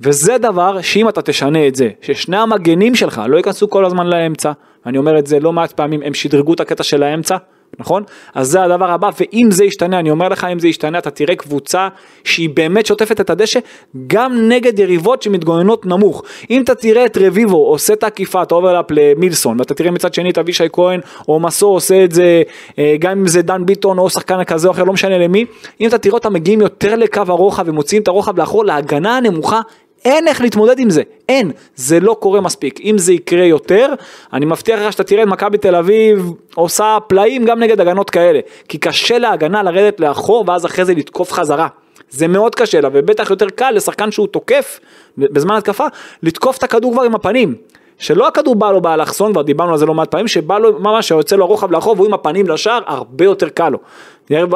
וזה 0.00 0.38
דבר 0.38 0.80
שאם 0.80 1.08
אתה 1.08 1.22
תשנה 1.22 1.68
את 1.68 1.74
זה, 1.74 1.88
ששני 2.00 2.36
המגנים 2.36 2.94
שלך 2.94 3.22
לא 3.28 3.36
ייכנסו 3.36 3.70
כל 3.70 3.84
הזמן 3.84 4.06
לאמצע, 4.06 4.52
אני 4.86 4.98
אומר 4.98 5.18
את 5.18 5.26
זה 5.26 5.40
לא 5.40 5.52
מעט 5.52 5.72
פעמים, 5.72 6.02
הם 6.02 6.14
שדרגו 6.14 6.54
את 6.54 6.60
הקטע 6.60 6.82
של 6.82 7.02
האמצע, 7.02 7.36
נכון? 7.78 8.02
אז 8.34 8.48
זה 8.48 8.62
הדבר 8.62 8.90
הבא, 8.90 9.10
ואם 9.20 9.48
זה 9.50 9.64
ישתנה, 9.64 9.98
אני 9.98 10.10
אומר 10.10 10.28
לך, 10.28 10.44
אם 10.52 10.58
זה 10.58 10.68
ישתנה, 10.68 10.98
אתה 10.98 11.10
תראה 11.10 11.36
קבוצה 11.36 11.88
שהיא 12.24 12.50
באמת 12.54 12.86
שוטפת 12.86 13.20
את 13.20 13.30
הדשא, 13.30 13.60
גם 14.06 14.48
נגד 14.48 14.78
יריבות 14.78 15.22
שמתגוננות 15.22 15.86
נמוך. 15.86 16.22
אם 16.50 16.62
אתה 16.62 16.74
תראה 16.74 17.06
את 17.06 17.18
רביבו 17.20 17.56
עושה 17.56 17.92
את 17.92 18.02
העקיפה, 18.02 18.42
את 18.42 18.52
ה 18.52 18.56
overlap 18.56 18.86
למילסון, 18.90 19.60
ואתה 19.60 19.74
תראה 19.74 19.90
מצד 19.90 20.14
שני 20.14 20.30
את 20.30 20.38
אבישי 20.38 20.64
כהן, 20.72 21.00
או 21.28 21.40
מסור 21.40 21.74
עושה 21.74 22.04
את 22.04 22.12
זה, 22.12 22.42
אה, 22.78 22.96
גם 22.98 23.10
אם 23.10 23.26
זה 23.26 23.42
דן 23.42 23.66
ביטון 23.66 23.98
או 23.98 24.10
שחקן 24.10 24.44
כזה 24.44 24.68
או 24.68 24.72
אחר, 24.72 24.84
לא 24.84 24.92
משנה 24.92 25.18
למי, 25.18 25.44
אם 25.80 25.88
אתה 25.88 25.98
תראה 25.98 26.14
אותם 26.14 26.32
מגיעים 26.32 26.60
יותר 26.60 26.96
לקו 26.96 27.22
הרוחב 27.28 27.64
ומוציאים 27.66 28.02
את 28.02 28.08
הרוחב 28.08 28.38
לאחור, 28.38 28.64
להגנה 28.64 29.16
הנמוכה, 29.16 29.60
אין 30.04 30.28
איך 30.28 30.40
להתמודד 30.40 30.78
עם 30.78 30.90
זה, 30.90 31.02
אין, 31.28 31.50
זה 31.76 32.00
לא 32.00 32.16
קורה 32.20 32.40
מספיק. 32.40 32.80
אם 32.80 32.98
זה 32.98 33.12
יקרה 33.12 33.44
יותר, 33.44 33.94
אני 34.32 34.46
מבטיח 34.46 34.80
לך 34.80 34.92
שאתה 34.92 35.04
תראה 35.04 35.22
את 35.22 35.28
מכבי 35.28 35.58
תל 35.58 35.74
אביב 35.74 36.32
עושה 36.54 36.98
פלאים 37.06 37.44
גם 37.44 37.58
נגד 37.58 37.80
הגנות 37.80 38.10
כאלה, 38.10 38.40
כי 38.68 38.78
קשה 38.78 39.18
להגנה 39.18 39.62
לרדת 39.62 40.00
לאחור 40.00 40.44
ואז 40.48 40.66
אחרי 40.66 40.84
זה 40.84 40.94
לתקוף 40.94 41.32
חזרה. 41.32 41.68
זה 42.10 42.28
מאוד 42.28 42.54
קשה 42.54 42.80
לה, 42.80 42.88
ובטח 42.92 43.30
יותר 43.30 43.48
קל 43.48 43.70
לשחקן 43.70 44.10
שהוא 44.10 44.26
תוקף 44.26 44.80
בזמן 45.18 45.54
התקפה, 45.54 45.84
לתקוף 46.22 46.58
את 46.58 46.62
הכדור 46.62 46.92
כבר 46.92 47.02
עם 47.02 47.14
הפנים. 47.14 47.54
שלא 47.98 48.28
הכדור 48.28 48.54
בא 48.54 48.72
לו 48.72 48.80
באלכסון, 48.80 49.32
כבר 49.32 49.42
דיברנו 49.42 49.72
על 49.72 49.78
זה 49.78 49.86
לא 49.86 49.94
מעט 49.94 50.10
פעמים, 50.10 50.28
שבא 50.28 50.58
לו 50.58 50.80
ממש, 50.80 51.08
שיוצא 51.08 51.36
לו 51.36 51.44
הרוחב 51.44 51.70
לאחור 51.70 51.94
והוא 51.96 52.06
עם 52.06 52.14
הפנים 52.14 52.48
לשער, 52.48 52.80
הרבה 52.86 53.24
יותר 53.24 53.48
קל 53.48 53.68
לו. 53.68 53.78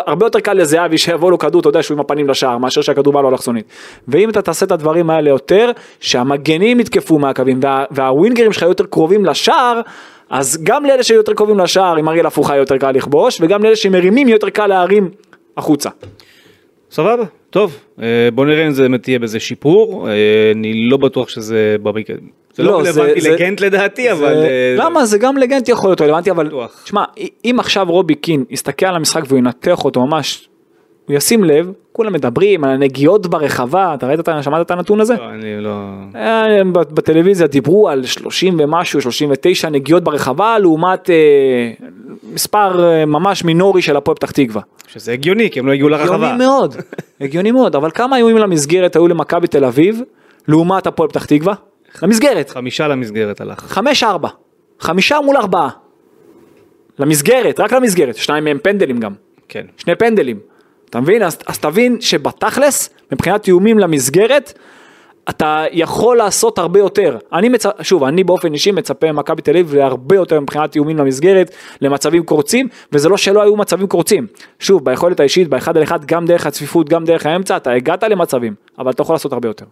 הרבה 0.06 0.26
יותר 0.26 0.40
קל 0.40 0.52
לזהבי 0.52 0.98
שיבוא 0.98 1.30
לו 1.30 1.38
כדור, 1.38 1.60
אתה 1.60 1.68
יודע 1.68 1.82
שהוא 1.82 1.94
עם 1.94 2.00
הפנים 2.00 2.28
לשער, 2.28 2.58
מאשר 2.58 2.80
שהכדור 2.80 3.12
בא 3.12 3.20
לו 3.20 3.28
אלכסונית. 3.28 3.64
ואם 4.08 4.30
אתה 4.30 4.42
תעשה 4.42 4.66
את 4.66 4.72
הדברים 4.72 5.10
האלה 5.10 5.30
יותר, 5.30 5.70
שהמגנים 6.00 6.80
יתקפו 6.80 7.18
מהקווים, 7.18 7.60
וה, 7.62 7.84
והווינגרים 7.90 8.52
שלך 8.52 8.62
יותר 8.62 8.86
קרובים 8.86 9.24
לשער, 9.24 9.80
אז 10.30 10.58
גם 10.62 10.84
לאלה 10.84 11.02
שיהיו 11.02 11.20
יותר 11.20 11.34
קרובים 11.34 11.58
לשער, 11.58 11.96
עם 11.96 12.08
אריאל 12.08 12.26
הפוכה 12.26 12.56
יותר 12.56 12.78
קל 12.78 12.90
לכבוש, 12.90 13.38
וגם 13.40 13.62
לאלה 13.62 13.76
שמרימים 13.76 14.28
יותר 14.28 14.50
קל 14.50 14.66
להרים 14.66 15.10
החוצה. 15.56 15.90
סבבה, 16.90 17.22
טוב, 17.50 17.76
אה, 18.02 18.06
בוא 18.34 18.46
נראה 18.46 18.66
אם 18.66 18.72
זה 18.72 18.82
באמת 18.82 19.08
יהיה 19.08 19.18
בזה 19.18 19.40
שיפור, 19.40 20.08
אה, 20.08 20.14
אני 20.54 20.88
לא 20.88 20.96
בטוח 20.96 21.28
שזה 21.28 21.76
במקרה, 21.82 22.16
זה 22.54 22.62
לא 22.62 22.72
לא, 22.72 22.92
זה- 22.92 23.00
רלוונטי 23.00 23.20
זה- 23.20 23.30
לגנט 23.30 23.60
לדעתי, 23.60 24.12
אבל... 24.12 24.34
זה- 24.34 24.48
אה, 24.48 24.74
למה? 24.84 25.06
זה 25.06 25.18
גם 25.18 25.36
לגנט 25.36 25.68
יכול 25.68 25.90
להיות 25.90 26.00
רלוונטי 26.00 26.30
אבל. 26.30 26.48
שמע 26.84 27.04
אם 27.44 27.56
עכשיו 27.60 27.86
רובי 27.88 28.14
קין 28.14 28.44
יסתכל 28.50 28.86
על 28.86 28.94
המשחק 28.96 29.22
והוא 29.28 29.38
ינתח 29.38 29.84
אותו 29.84 30.06
ממש 30.06 30.48
הוא 31.08 31.16
ישים 31.16 31.44
לב 31.44 31.70
כולם 31.92 32.12
מדברים 32.12 32.64
על 32.64 32.70
הנגיעות 32.70 33.26
ברחבה 33.26 33.94
אתה 33.94 34.06
ראית 34.06 34.20
את- 34.20 34.28
שמעת 34.42 34.66
את 34.66 34.70
הנתון 34.70 35.00
הזה? 35.00 35.14
לא, 35.18 35.30
אני 35.30 35.60
לא... 35.60 35.80
אה, 36.14 36.64
בטלוויזיה 36.74 37.46
דיברו 37.46 37.88
על 37.88 38.04
30 38.06 38.56
ומשהו 38.60 39.00
39 39.00 39.68
נגיעות 39.68 40.04
ברחבה 40.04 40.58
לעומת 40.58 41.10
אה, 41.10 41.16
מספר 42.32 42.84
אה, 42.84 43.04
ממש 43.06 43.44
מינורי 43.44 43.82
של 43.82 43.96
הפועל 43.96 44.14
פתח 44.16 44.30
תקווה. 44.30 44.62
שזה 44.88 45.12
הגיוני, 45.12 45.50
כי 45.50 45.58
הם 45.60 45.66
לא 45.66 45.72
הגיעו 45.72 45.88
לרחבה. 45.88 46.14
הגיוני 46.14 46.36
מאוד, 46.46 46.76
הגיוני 47.20 47.50
מאוד, 47.52 47.76
אבל 47.76 47.90
כמה 47.90 48.16
איומים 48.16 48.38
למסגרת 48.38 48.96
היו 48.96 49.08
למכבי 49.08 49.46
תל 49.46 49.64
אביב 49.64 50.00
לעומת 50.48 50.86
הפועל 50.86 51.08
פתח 51.08 51.24
תקווה? 51.24 51.54
למסגרת. 52.02 52.50
חמישה 52.50 52.88
למסגרת 52.88 53.40
הלך. 53.40 53.58
חמש 53.60 54.02
ארבע, 54.02 54.28
חמישה 54.80 55.18
מול 55.24 55.36
ארבעה. 55.36 55.68
למסגרת, 56.98 57.60
רק 57.60 57.72
למסגרת, 57.72 58.16
שניים 58.16 58.44
מהם 58.44 58.58
פנדלים 58.62 59.00
גם, 59.00 59.12
כן. 59.48 59.64
שני 59.76 59.94
פנדלים. 59.94 60.38
אתה 60.90 61.00
מבין? 61.00 61.22
אז, 61.22 61.38
אז 61.46 61.58
תבין 61.58 62.00
שבתכלס, 62.00 62.90
מבחינת 63.12 63.46
איומים 63.46 63.78
למסגרת, 63.78 64.58
אתה 65.30 65.64
יכול 65.72 66.16
לעשות 66.16 66.58
הרבה 66.58 66.78
יותר. 66.78 67.18
אני 67.32 67.48
מצ... 67.48 67.64
שוב, 67.82 68.04
אני 68.04 68.24
באופן 68.24 68.52
אישי 68.52 68.70
מצפה 68.70 69.12
ממכבי 69.12 69.42
תל 69.42 69.50
אביב 69.50 69.74
להרבה 69.74 70.16
יותר 70.16 70.40
מבחינת 70.40 70.74
איומים 70.74 70.96
למסגרת, 70.96 71.54
למצבים 71.80 72.24
קורצים, 72.24 72.68
וזה 72.92 73.08
לא 73.08 73.16
שלא 73.16 73.42
היו 73.42 73.56
מצבים 73.56 73.86
קורצים. 73.86 74.26
שוב, 74.58 74.84
ביכולת 74.84 75.20
האישית, 75.20 75.48
באחד 75.48 75.76
על 75.76 75.82
אחד, 75.82 76.04
גם 76.04 76.26
דרך 76.26 76.46
הצפיפות, 76.46 76.88
גם 76.88 77.04
דרך 77.04 77.26
האמצע, 77.26 77.56
אתה 77.56 77.72
הגעת 77.72 78.02
למצבים, 78.02 78.54
אבל 78.78 78.90
אתה 78.90 79.02
יכול 79.02 79.14
לעשות 79.14 79.32
הרבה 79.32 79.48
יותר. 79.48 79.64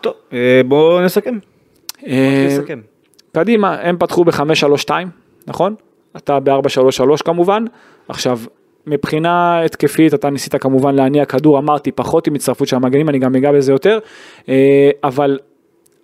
טוב, 0.00 0.12
אה, 0.32 0.60
בואו 0.66 1.04
נסכם. 1.04 1.38
אה, 2.06 2.46
נסכם. 2.48 2.80
קדימה, 3.32 3.76
הם 3.80 3.96
פתחו 3.98 4.24
ב-5-3-2, 4.24 4.90
נכון? 5.46 5.74
אתה 6.16 6.40
ב-4-3-3 6.40 7.22
כמובן. 7.24 7.64
עכשיו, 8.08 8.38
מבחינה 8.88 9.64
התקפית 9.64 10.14
אתה 10.14 10.30
ניסית 10.30 10.56
כמובן 10.56 10.94
להניע 10.94 11.24
כדור, 11.24 11.58
אמרתי, 11.58 11.92
פחות 11.92 12.26
עם 12.26 12.34
הצטרפות 12.34 12.68
של 12.68 12.76
המגנים, 12.76 13.08
אני 13.08 13.18
גם 13.18 13.36
אגע 13.36 13.52
בזה 13.52 13.72
יותר, 13.72 13.98
אה, 14.48 14.90
אבל 15.04 15.38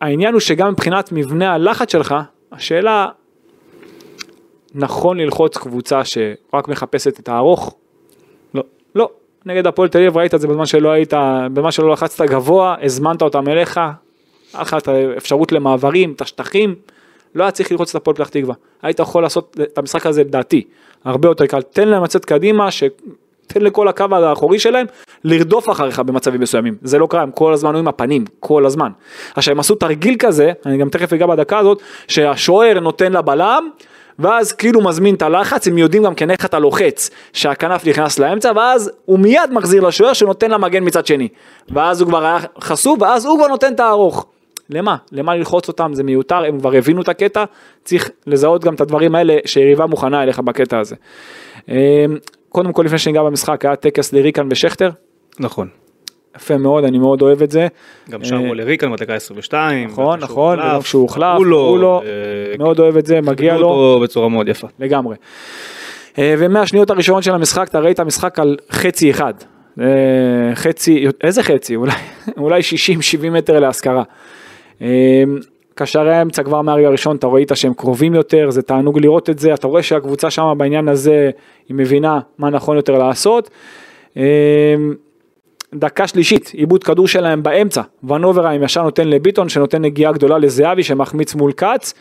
העניין 0.00 0.32
הוא 0.32 0.40
שגם 0.40 0.72
מבחינת 0.72 1.12
מבנה 1.12 1.54
הלחץ 1.54 1.92
שלך, 1.92 2.14
השאלה, 2.52 3.06
נכון 4.74 5.20
ללחוץ 5.20 5.56
קבוצה 5.56 6.04
שרק 6.04 6.68
מחפשת 6.68 7.20
את 7.20 7.28
הארוך? 7.28 7.76
לא. 8.54 8.62
לא. 8.94 9.10
נגד 9.46 9.66
הפועל 9.66 9.88
תל 9.88 9.98
אביב 9.98 10.16
ראית 10.16 10.34
את 10.34 10.40
זה 10.40 10.48
בזמן 10.48 10.66
שלא 10.66 10.88
היית, 10.88 11.14
בזמן 11.52 11.70
שלא 11.70 11.92
לחצת 11.92 12.24
גבוה, 12.24 12.76
הזמנת 12.82 13.22
אותם 13.22 13.48
אליך, 13.48 13.78
היה 13.78 14.62
לך 14.62 14.74
את 14.74 14.88
האפשרות 14.88 15.52
למעברים, 15.52 16.12
את 16.12 16.20
השטחים, 16.20 16.74
לא 17.34 17.44
היה 17.44 17.50
צריך 17.50 17.72
ללחוץ 17.72 17.90
את 17.90 17.96
הפועל 17.96 18.16
פתח 18.16 18.28
תקווה. 18.28 18.54
היית 18.82 18.98
יכול 18.98 19.22
לעשות 19.22 19.56
את 19.62 19.78
המשחק 19.78 20.06
הזה 20.06 20.20
לדעתי 20.20 20.64
הרבה 21.04 21.28
יותר 21.28 21.46
קל. 21.46 21.62
תן 21.62 21.88
להם 21.88 22.04
לצאת 22.04 22.24
קדימה, 22.24 22.70
ש... 22.70 22.84
תן 23.46 23.62
לכל 23.62 23.88
הקו 23.88 24.04
האחורי 24.12 24.58
שלהם 24.58 24.86
לרדוף 25.24 25.70
אחריך 25.70 25.98
במצבים 25.98 26.40
מסוימים. 26.40 26.74
זה 26.82 26.98
לא 26.98 27.06
קרה, 27.06 27.22
הם 27.22 27.30
כל 27.30 27.52
הזמן 27.52 27.74
היו 27.74 27.78
עם 27.78 27.88
הפנים, 27.88 28.24
כל 28.40 28.66
הזמן. 28.66 28.90
עכשיו 29.36 29.52
הם 29.52 29.60
עשו 29.60 29.74
תרגיל 29.74 30.16
כזה, 30.18 30.52
אני 30.66 30.78
גם 30.78 30.88
תכף 30.88 31.12
אגע 31.12 31.26
בדקה 31.26 31.58
הזאת, 31.58 31.78
שהשוער 32.08 32.80
נותן 32.80 33.12
לבלם, 33.12 33.68
ואז 34.18 34.52
כאילו 34.52 34.80
מזמין 34.80 35.14
את 35.14 35.22
הלחץ, 35.22 35.68
הם 35.68 35.78
יודעים 35.78 36.02
גם 36.02 36.14
כן 36.14 36.30
איך 36.30 36.44
אתה 36.44 36.58
לוחץ, 36.58 37.10
שהכנף 37.32 37.86
נכנס 37.86 38.18
לאמצע, 38.18 38.52
ואז 38.56 38.90
הוא 39.04 39.18
מיד 39.18 39.50
מחזיר 39.52 39.82
לשוער 39.86 40.12
שנותן 40.12 40.50
למגן 40.50 40.84
מצד 40.84 41.06
שני. 41.06 41.28
ואז 41.68 42.00
הוא 42.00 42.08
כבר 42.08 42.24
היה 42.24 42.38
חשוף, 42.60 43.02
ואז 43.02 43.26
הוא 43.26 43.38
כבר 43.38 43.48
נותן 43.48 43.72
את 43.72 43.80
הארוך. 43.80 44.26
למה? 44.70 44.96
למה 45.12 45.36
ללחוץ 45.36 45.68
אותם? 45.68 45.94
זה 45.94 46.02
מיותר, 46.02 46.44
הם 46.44 46.58
כבר 46.58 46.72
הבינו 46.72 47.02
את 47.02 47.08
הקטע, 47.08 47.44
צריך 47.84 48.10
לזהות 48.26 48.64
גם 48.64 48.74
את 48.74 48.80
הדברים 48.80 49.14
האלה 49.14 49.36
שיריבה 49.44 49.86
מוכנה 49.86 50.22
אליך 50.22 50.38
בקטע 50.38 50.78
הזה. 50.78 50.96
אמ, 51.68 51.74
קודם 52.48 52.72
כל 52.72 52.82
לפני 52.82 52.98
שניגע 52.98 53.22
במשחק 53.22 53.64
היה 53.64 53.76
טקס 53.76 54.12
לריקן 54.12 54.46
ושכטר, 54.50 54.90
נכון. 55.40 55.68
יפה 56.36 56.56
מאוד, 56.56 56.84
אני 56.84 56.98
מאוד 56.98 57.22
אוהב 57.22 57.42
את 57.42 57.50
זה. 57.50 57.66
גם 58.10 58.24
שמו 58.24 58.44
אה, 58.44 58.54
לריקן 58.54 58.92
בדקה 58.92 59.14
22. 59.14 59.88
נכון, 59.88 60.20
נכון, 60.20 60.58
וגם 60.58 60.80
כשהוא 60.80 61.02
הוחלף, 61.02 61.38
קראו 61.38 61.44
לו, 61.76 62.02
אה, 62.02 62.08
מאוד 62.58 62.80
אוהב 62.80 62.96
את 62.96 63.06
זה, 63.06 63.20
מגיע 63.20 63.56
לו. 63.56 64.00
בצורה 64.02 64.28
מאוד 64.28 64.48
יפה. 64.48 64.66
לגמרי. 64.78 65.16
אה, 66.18 66.34
ומהשניות 66.38 66.90
הראשונות 66.90 67.22
של 67.22 67.34
המשחק 67.34 67.68
אתה 67.68 67.78
ראית 67.78 67.94
את 67.94 68.00
המשחק 68.00 68.38
על 68.38 68.56
חצי 68.70 69.10
אחד. 69.10 69.34
חצי, 70.54 71.06
איזה 71.24 71.42
חצי? 71.42 71.76
אולי 72.36 72.60
60-70 73.26 73.30
מטר 73.30 73.60
להשכרה. 73.60 74.02
אה, 74.82 75.24
קשרי 75.74 76.14
האמצע 76.14 76.42
כבר 76.42 76.62
מהרגע 76.62 76.86
הראשון 76.86 77.16
אתה 77.16 77.26
ראית 77.26 77.52
שהם 77.54 77.74
קרובים 77.74 78.14
יותר, 78.14 78.50
זה 78.50 78.62
תענוג 78.62 78.98
לראות 78.98 79.30
את 79.30 79.38
זה, 79.38 79.54
אתה 79.54 79.66
רואה 79.66 79.82
שהקבוצה 79.82 80.30
שם 80.30 80.54
בעניין 80.56 80.88
הזה 80.88 81.30
היא 81.68 81.76
מבינה 81.76 82.20
מה 82.38 82.50
נכון 82.50 82.76
יותר 82.76 82.98
לעשות. 82.98 83.50
דקה 85.74 86.06
שלישית, 86.06 86.48
עיבוד 86.54 86.84
כדור 86.84 87.08
שלהם 87.08 87.42
באמצע, 87.42 87.82
ונוברהיים 88.04 88.62
ישר 88.62 88.82
נותן 88.82 89.08
לביטון 89.08 89.48
שנותן 89.48 89.82
נגיעה 89.82 90.12
גדולה 90.12 90.38
לזהבי 90.38 90.82
שמחמיץ 90.82 91.34
מול 91.34 91.52
כץ. 91.52 91.94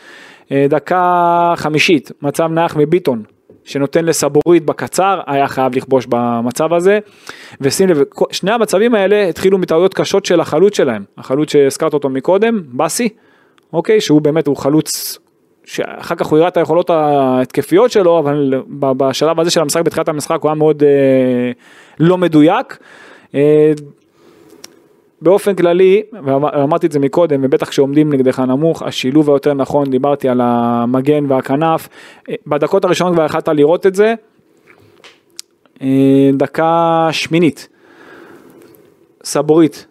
אה, 0.51 0.65
דקה 0.69 1.53
חמישית, 1.55 2.11
מצב 2.21 2.49
נייח 2.51 2.75
מביטון 2.75 3.23
שנותן 3.65 4.05
לסבורית 4.05 4.65
בקצר, 4.65 5.20
היה 5.27 5.48
חייב 5.48 5.75
לכבוש 5.75 6.05
במצב 6.10 6.74
הזה. 6.74 7.00
ושים 7.62 7.89
לב, 7.89 8.01
שני 8.32 8.51
המצבים 8.51 8.96
האלה 8.96 9.29
התחילו 9.29 9.58
מטעויות 9.58 9.93
קשות 9.93 10.25
של 10.25 10.39
החלוץ 10.39 10.77
שלהם, 10.77 11.03
החלוץ 11.17 11.51
שהזכרת 11.51 11.93
אותו 11.93 12.10
מקודם, 12.10 12.62
באסי, 12.65 13.10
אוקיי, 13.74 14.01
שהוא 14.01 14.22
באמת, 14.22 14.48
הוא 14.48 14.58
חלוץ 14.58 15.17
שאחר 15.65 16.15
כך 16.15 16.25
הוא 16.25 16.38
הראה 16.38 16.48
את 16.48 16.58
היכולות 16.58 16.89
ההתקפיות 16.89 17.91
שלו, 17.91 18.20
אבל 18.20 18.53
בשלב 18.70 19.39
הזה 19.39 19.51
של 19.51 19.62
המשחק, 19.62 19.82
בתחילת 19.82 20.10
המשחק 20.10 20.38
הוא 20.41 20.50
היה 20.50 20.55
מאוד 20.55 20.84
אה, 20.84 21.51
לא 22.00 22.17
מדויק. 22.17 22.77
אה, 23.36 23.72
באופן 25.23 25.55
כללי, 25.55 26.01
ואמרתי 26.25 26.87
את 26.87 26.91
זה 26.91 26.99
מקודם, 26.99 27.39
ובטח 27.43 27.69
כשעומדים 27.69 28.13
נגדך 28.13 28.39
נמוך, 28.39 28.81
השילוב 28.81 29.29
היותר 29.29 29.53
נכון, 29.53 29.89
דיברתי 29.89 30.29
על 30.29 30.41
המגן 30.43 31.31
והכנף, 31.31 31.89
אה, 32.29 32.35
בדקות 32.47 32.85
הראשונות 32.85 33.13
כבר 33.13 33.25
יכלת 33.25 33.47
לראות 33.47 33.85
את 33.85 33.95
זה, 33.95 34.13
אה, 35.81 36.29
דקה 36.33 37.07
שמינית, 37.11 37.69
סבורית, 39.23 39.87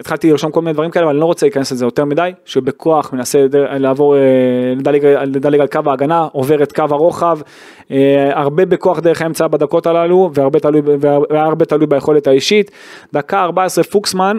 התחלתי 0.00 0.30
לרשום 0.30 0.50
כל 0.50 0.60
מיני 0.60 0.72
דברים 0.72 0.90
כאלה, 0.90 1.04
אבל 1.04 1.12
אני 1.12 1.20
לא 1.20 1.26
רוצה 1.26 1.46
להיכנס 1.46 1.72
לזה 1.72 1.84
יותר 1.84 2.04
מדי, 2.04 2.30
שבכוח 2.44 3.12
מנסה 3.12 3.46
לעבור, 3.52 4.16
לדלג, 4.76 5.06
לדלג 5.06 5.60
על 5.60 5.66
קו 5.66 5.80
ההגנה, 5.86 6.28
עובר 6.32 6.62
את 6.62 6.72
קו 6.72 6.84
הרוחב, 6.90 7.38
הרבה 8.32 8.66
בכוח 8.66 9.00
דרך 9.00 9.22
האמצע 9.22 9.46
בדקות 9.46 9.86
הללו, 9.86 10.30
והרבה 10.34 10.60
תלוי, 10.60 10.82
והרבה 11.30 11.64
תלוי 11.64 11.86
ביכולת 11.86 12.26
האישית. 12.26 12.70
דקה 13.12 13.42
14 13.42 13.84
פוקסמן, 13.84 14.38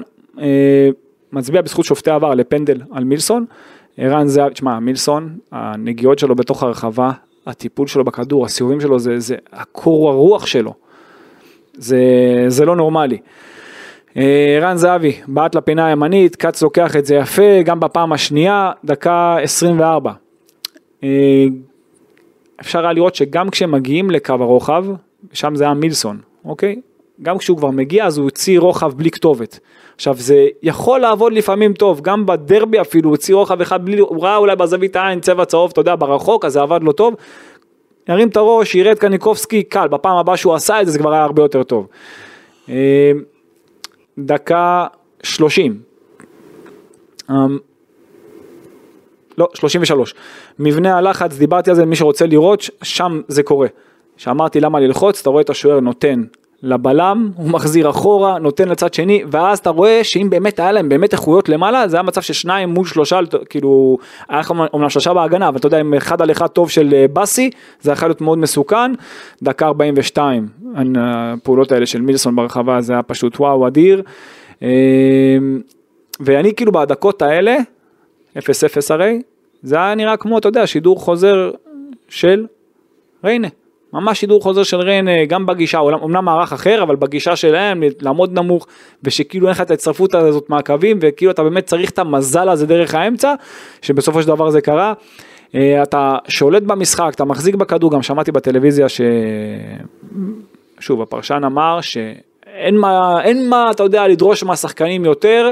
מצביע 1.31 1.61
בזכות 1.61 1.85
שופטי 1.85 2.11
עבר 2.11 2.33
לפנדל 2.33 2.81
על 2.91 3.03
מילסון. 3.03 3.45
ערן 3.97 4.27
זהב, 4.27 4.53
תשמע, 4.53 4.79
מילסון, 4.79 5.37
הנגיעות 5.51 6.19
שלו 6.19 6.35
בתוך 6.35 6.63
הרחבה, 6.63 7.11
הטיפול 7.47 7.87
שלו 7.87 8.03
בכדור, 8.03 8.45
הסיורים 8.45 8.81
שלו, 8.81 8.99
זה, 8.99 9.19
זה 9.19 9.35
הקור 9.53 10.09
הרוח 10.09 10.45
שלו. 10.45 10.73
זה, 11.73 11.99
זה 12.47 12.65
לא 12.65 12.75
נורמלי. 12.75 13.17
ערן 14.15 14.77
זהבי, 14.77 15.13
בעט 15.27 15.55
לפינה 15.55 15.87
הימנית, 15.87 16.35
כץ 16.35 16.61
לוקח 16.61 16.95
את 16.95 17.05
זה 17.05 17.15
יפה, 17.15 17.61
גם 17.65 17.79
בפעם 17.79 18.13
השנייה, 18.13 18.71
דקה 18.85 19.37
24. 19.41 20.11
אפשר 22.61 22.79
היה 22.79 22.93
לראות 22.93 23.15
שגם 23.15 23.49
כשהם 23.49 23.71
מגיעים 23.71 24.11
לקו 24.11 24.33
הרוחב, 24.33 24.85
שם 25.33 25.55
זה 25.55 25.63
היה 25.63 25.73
מילסון, 25.73 26.19
אוקיי? 26.45 26.81
גם 27.21 27.37
כשהוא 27.37 27.57
כבר 27.57 27.71
מגיע 27.71 28.05
אז 28.05 28.17
הוא 28.17 28.23
הוציא 28.23 28.59
רוחב 28.59 28.93
בלי 28.93 29.11
כתובת. 29.11 29.59
עכשיו 29.95 30.15
זה 30.17 30.47
יכול 30.63 30.99
לעבוד 30.99 31.33
לפעמים 31.33 31.73
טוב, 31.73 32.01
גם 32.01 32.25
בדרבי 32.25 32.81
אפילו 32.81 33.09
הוציא 33.09 33.35
רוחב 33.35 33.61
אחד 33.61 33.85
בלי, 33.85 33.99
הוא 33.99 34.23
ראה 34.23 34.37
אולי 34.37 34.55
בזווית 34.55 34.95
העין 34.95 35.19
צבע 35.19 35.45
צהוב, 35.45 35.71
אתה 35.71 35.81
יודע, 35.81 35.95
ברחוק, 35.95 36.45
אז 36.45 36.53
זה 36.53 36.61
עבד 36.61 36.83
לו 36.83 36.91
טוב. 36.91 37.13
ירים 38.09 38.27
את 38.27 38.37
הראש, 38.37 38.75
את 38.75 38.99
קניקובסקי, 38.99 39.63
קל, 39.63 39.87
בפעם 39.87 40.17
הבאה 40.17 40.37
שהוא 40.37 40.53
עשה 40.53 40.81
את 40.81 40.85
זה, 40.85 40.91
זה 40.91 40.99
כבר 40.99 41.13
היה 41.13 41.23
הרבה 41.23 41.41
יותר 41.41 41.63
טוב. 41.63 41.87
דקה 44.17 44.85
30. 45.23 45.79
לא, 49.37 49.47
33. 49.53 50.15
מבנה 50.59 50.97
הלחץ, 50.97 51.37
דיברתי 51.37 51.69
על 51.69 51.75
זה, 51.75 51.85
מי 51.85 51.95
שרוצה 51.95 52.25
לראות, 52.25 52.69
שם 52.83 53.21
זה 53.27 53.43
קורה. 53.43 53.67
שאמרתי 54.17 54.59
למה 54.59 54.79
ללחוץ, 54.79 55.21
אתה 55.21 55.29
רואה 55.29 55.41
את 55.41 55.49
השוער 55.49 55.79
נותן 55.79 56.23
לבלם, 56.65 57.31
הוא 57.35 57.49
מחזיר 57.49 57.89
אחורה, 57.89 58.39
נותן 58.39 58.69
לצד 58.69 58.93
שני, 58.93 59.23
ואז 59.31 59.59
אתה 59.59 59.69
רואה 59.69 60.03
שאם 60.03 60.27
באמת 60.29 60.59
היה 60.59 60.71
להם 60.71 60.89
באמת 60.89 61.13
איכויות 61.13 61.49
למעלה, 61.49 61.87
זה 61.87 61.97
היה 61.97 62.03
מצב 62.03 62.21
ששניים 62.21 62.69
מול 62.69 62.85
שלושה, 62.85 63.19
כאילו, 63.49 63.97
היה 64.29 64.41
אומנם 64.73 64.89
שלושה 64.89 65.13
בהגנה, 65.13 65.47
אבל 65.47 65.57
אתה 65.57 65.67
יודע, 65.67 65.79
עם 65.79 65.93
אחד 65.93 66.21
על 66.21 66.31
אחד 66.31 66.47
טוב 66.47 66.69
של 66.69 66.93
אה, 66.93 67.05
באסי, 67.13 67.49
זה 67.81 67.91
יכול 67.91 68.07
להיות 68.07 68.21
מאוד 68.21 68.37
מסוכן, 68.37 68.91
דקה 69.43 69.65
42, 69.65 70.47
הפעולות 70.97 71.71
האלה 71.71 71.85
של 71.85 72.01
מילסון 72.01 72.35
ברחבה, 72.35 72.81
זה 72.81 72.93
היה 72.93 73.03
פשוט 73.03 73.39
וואו 73.39 73.67
אדיר, 73.67 74.01
אה, 74.63 74.67
ואני 76.19 76.55
כאילו 76.55 76.71
בדקות 76.71 77.21
האלה, 77.21 77.57
0-0 78.37 78.39
הרי, 78.89 79.21
זה 79.63 79.75
היה 79.75 79.95
נראה 79.95 80.17
כמו, 80.17 80.37
אתה 80.37 80.47
יודע, 80.47 80.67
שידור 80.67 80.99
חוזר 80.99 81.51
של 82.09 82.45
ריינה. 83.23 83.47
ממש 83.95 84.19
שידור 84.19 84.41
חוזר 84.41 84.63
של 84.63 84.77
ריינה, 84.77 85.25
גם 85.25 85.45
בגישה, 85.45 85.77
אומנם 85.77 86.25
מערך 86.25 86.53
אחר, 86.53 86.83
אבל 86.83 86.95
בגישה 86.95 87.35
שלהם, 87.35 87.83
לעמוד 88.01 88.33
נמוך, 88.33 88.67
ושכאילו 89.03 89.47
אין 89.47 89.51
לך 89.51 89.61
את 89.61 89.71
ההצטרפות 89.71 90.15
הזאת 90.15 90.49
מהקווים, 90.49 90.99
וכאילו 91.01 91.31
אתה 91.31 91.43
באמת 91.43 91.65
צריך 91.65 91.89
את 91.89 91.99
המזל 91.99 92.49
הזה 92.49 92.65
דרך 92.65 92.95
האמצע, 92.95 93.33
שבסופו 93.81 94.21
של 94.21 94.27
דבר 94.27 94.49
זה 94.49 94.61
קרה. 94.61 94.93
אה, 95.55 95.83
אתה 95.83 96.15
שולט 96.27 96.63
במשחק, 96.63 97.11
אתה 97.15 97.25
מחזיק 97.25 97.55
בכדור, 97.55 97.91
גם 97.91 98.01
שמעתי 98.01 98.31
בטלוויזיה 98.31 98.89
ש... 98.89 99.01
שוב, 100.79 101.01
הפרשן 101.01 101.41
אמר 101.45 101.81
שאין 101.81 102.77
מה, 102.77 103.21
אין 103.23 103.49
מה, 103.49 103.71
אתה 103.71 103.83
יודע, 103.83 104.07
לדרוש 104.07 104.43
מהשחקנים 104.43 105.05
יותר. 105.05 105.51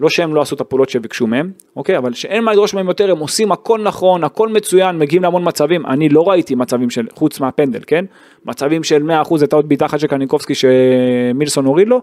לא 0.00 0.08
שהם 0.08 0.34
לא 0.34 0.40
עשו 0.40 0.54
את 0.54 0.60
הפעולות 0.60 0.88
שביקשו 0.88 1.26
מהם, 1.26 1.50
אוקיי? 1.76 1.98
אבל 1.98 2.12
שאין 2.12 2.44
מה 2.44 2.52
לדרוש 2.52 2.74
מהם 2.74 2.88
יותר, 2.88 3.10
הם 3.10 3.18
עושים 3.18 3.52
הכל 3.52 3.80
נכון, 3.82 4.24
הכל 4.24 4.48
מצוין, 4.48 4.98
מגיעים 4.98 5.22
להמון 5.22 5.48
מצבים. 5.48 5.86
אני 5.86 6.08
לא 6.08 6.28
ראיתי 6.28 6.54
מצבים 6.54 6.90
של, 6.90 7.06
חוץ 7.14 7.40
מהפנדל, 7.40 7.80
כן? 7.86 8.04
מצבים 8.44 8.84
של 8.84 9.02
100% 9.24 9.40
הייתה 9.40 9.56
עוד 9.56 9.68
בעיטה 9.68 9.86
אחת 9.86 10.00
של 10.00 10.06
קניקובסקי 10.06 10.54
שמילסון 10.54 11.64
הוריד 11.64 11.88
לו, 11.88 12.00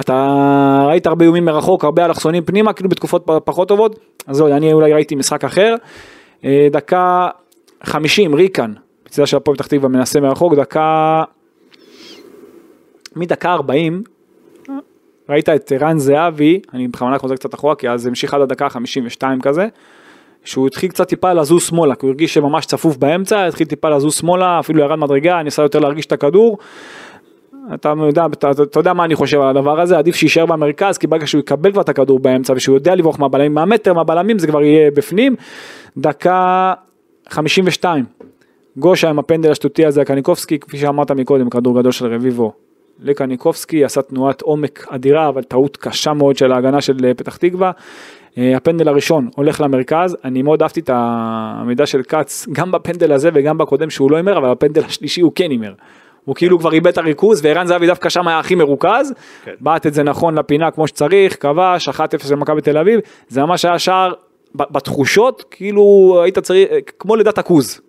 אתה 0.00 0.84
ראית 0.88 1.06
הרבה 1.06 1.24
איומים 1.24 1.44
מרחוק, 1.44 1.84
הרבה 1.84 2.04
אלכסונים 2.04 2.44
פנימה, 2.44 2.72
כאילו 2.72 2.88
בתקופות 2.88 3.26
פחות 3.44 3.68
טובות, 3.68 3.98
אז 4.26 4.36
זהו, 4.36 4.46
אני 4.46 4.72
אולי 4.72 4.92
ראיתי 4.92 5.14
משחק 5.14 5.44
אחר. 5.44 5.74
אה, 6.44 6.68
דקה 6.70 7.28
50, 7.82 8.34
ריקן, 8.34 8.72
בצדה 9.04 9.26
של 9.26 9.36
הפועל 9.36 9.56
פתח 9.56 9.66
תקווה 9.66 9.88
מנסה 9.88 10.20
מרחוק, 10.20 10.54
דקה, 10.54 11.22
מדקה 13.16 13.52
40, 13.52 14.02
ראית 15.30 15.48
את 15.48 15.72
ערן 15.72 15.98
זהבי, 15.98 16.60
אני 16.74 16.88
בכוונה 16.88 17.18
חוזר 17.18 17.34
קצת 17.34 17.54
אחורה, 17.54 17.74
כי 17.74 17.88
אז 17.88 18.06
המשיך 18.06 18.34
עד 18.34 18.40
הדקה 18.40 18.66
ה-52 18.66 19.22
כזה, 19.42 19.68
שהוא 20.44 20.66
התחיל 20.66 20.90
קצת 20.90 21.08
טיפה 21.08 21.32
לזוז 21.32 21.62
שמאלה, 21.62 21.94
כי 21.94 22.06
הוא 22.06 22.10
הרגיש 22.10 22.34
שממש 22.34 22.66
צפוף 22.66 22.96
באמצע, 22.96 23.46
התחיל 23.46 23.66
טיפה 23.66 23.88
לזוז 23.88 24.14
שמאלה, 24.14 24.60
אפילו 24.60 24.80
ירד 24.80 24.98
מדרגה, 24.98 25.42
ניסה 25.42 25.62
יותר 25.62 25.78
להרגיש 25.78 26.06
את 26.06 26.12
הכדור. 26.12 26.58
אתה 27.74 27.92
יודע, 28.06 28.26
אתה, 28.32 28.50
אתה 28.50 28.80
יודע 28.80 28.92
מה 28.92 29.04
אני 29.04 29.14
חושב 29.14 29.40
על 29.40 29.48
הדבר 29.56 29.80
הזה, 29.80 29.98
עדיף 29.98 30.14
שיישאר 30.14 30.46
במרכז, 30.46 30.98
כי 30.98 31.06
ברגע 31.06 31.26
שהוא 31.26 31.38
יקבל 31.38 31.72
כבר 31.72 31.82
את 31.82 31.88
הכדור 31.88 32.18
באמצע 32.18 32.52
ושהוא 32.56 32.76
יודע 32.76 32.94
לברוח 32.94 33.18
מהבלמים, 33.18 33.54
מהמטר 33.54 33.92
מהבלמים 33.92 34.38
זה 34.38 34.46
כבר 34.46 34.62
יהיה 34.62 34.90
בפנים. 34.90 35.36
דקה 35.96 36.72
52, 37.28 38.04
גושה 38.76 39.10
עם 39.10 39.18
הפנדל 39.18 39.50
השטותי 39.50 39.86
הזה, 39.86 40.04
קניקובסקי, 40.04 40.58
כפי 40.58 40.78
שאמרת 40.78 41.10
מקודם, 41.10 41.50
כדור 41.50 41.78
גדול 41.78 41.92
של 41.92 42.06
רביבו. 42.14 42.52
לקניקובסקי 43.02 43.84
עשה 43.84 44.02
תנועת 44.02 44.42
עומק 44.42 44.86
אדירה, 44.90 45.28
אבל 45.28 45.42
טעות 45.42 45.76
קשה 45.76 46.12
מאוד 46.12 46.36
של 46.36 46.52
ההגנה 46.52 46.80
של 46.80 46.96
אה, 47.04 47.14
פתח 47.14 47.36
תקווה. 47.36 47.70
אה, 48.38 48.56
הפנדל 48.56 48.88
הראשון 48.88 49.28
הולך 49.36 49.60
למרכז, 49.60 50.16
אני 50.24 50.42
מאוד 50.42 50.62
אהבתי 50.62 50.80
את 50.80 50.90
העמידה 50.92 51.86
של 51.86 52.02
כץ, 52.02 52.46
גם 52.52 52.72
בפנדל 52.72 53.12
הזה 53.12 53.30
וגם 53.34 53.58
בקודם 53.58 53.90
שהוא 53.90 54.10
לא 54.10 54.16
הימר, 54.16 54.38
אבל 54.38 54.50
בפנדל 54.50 54.84
השלישי 54.84 55.20
הוא 55.20 55.32
כן 55.34 55.50
הימר. 55.50 55.72
הוא 56.24 56.34
כאילו 56.34 56.58
כבר 56.58 56.72
איבד 56.72 56.86
את 56.86 56.98
הריכוז, 56.98 57.44
וערן 57.44 57.66
זהבי 57.66 57.86
דווקא 57.86 58.08
שם 58.08 58.28
היה 58.28 58.38
הכי 58.38 58.54
מרוכז, 58.54 59.14
כן. 59.44 59.52
בעט 59.60 59.86
את 59.86 59.94
זה 59.94 60.02
נכון 60.02 60.38
לפינה 60.38 60.70
כמו 60.70 60.88
שצריך, 60.88 61.36
כבש, 61.42 61.88
1-0 61.88 61.92
למכבי 62.30 62.60
תל 62.60 62.78
אביב, 62.78 63.00
זה 63.28 63.42
ממש 63.42 63.64
היה 63.64 63.78
שער 63.78 64.12
בתחושות, 64.54 65.44
כאילו 65.50 66.18
היית 66.24 66.38
צריך, 66.38 66.68
כמו 66.98 67.16
לידת 67.16 67.38
הכוז. 67.38 67.80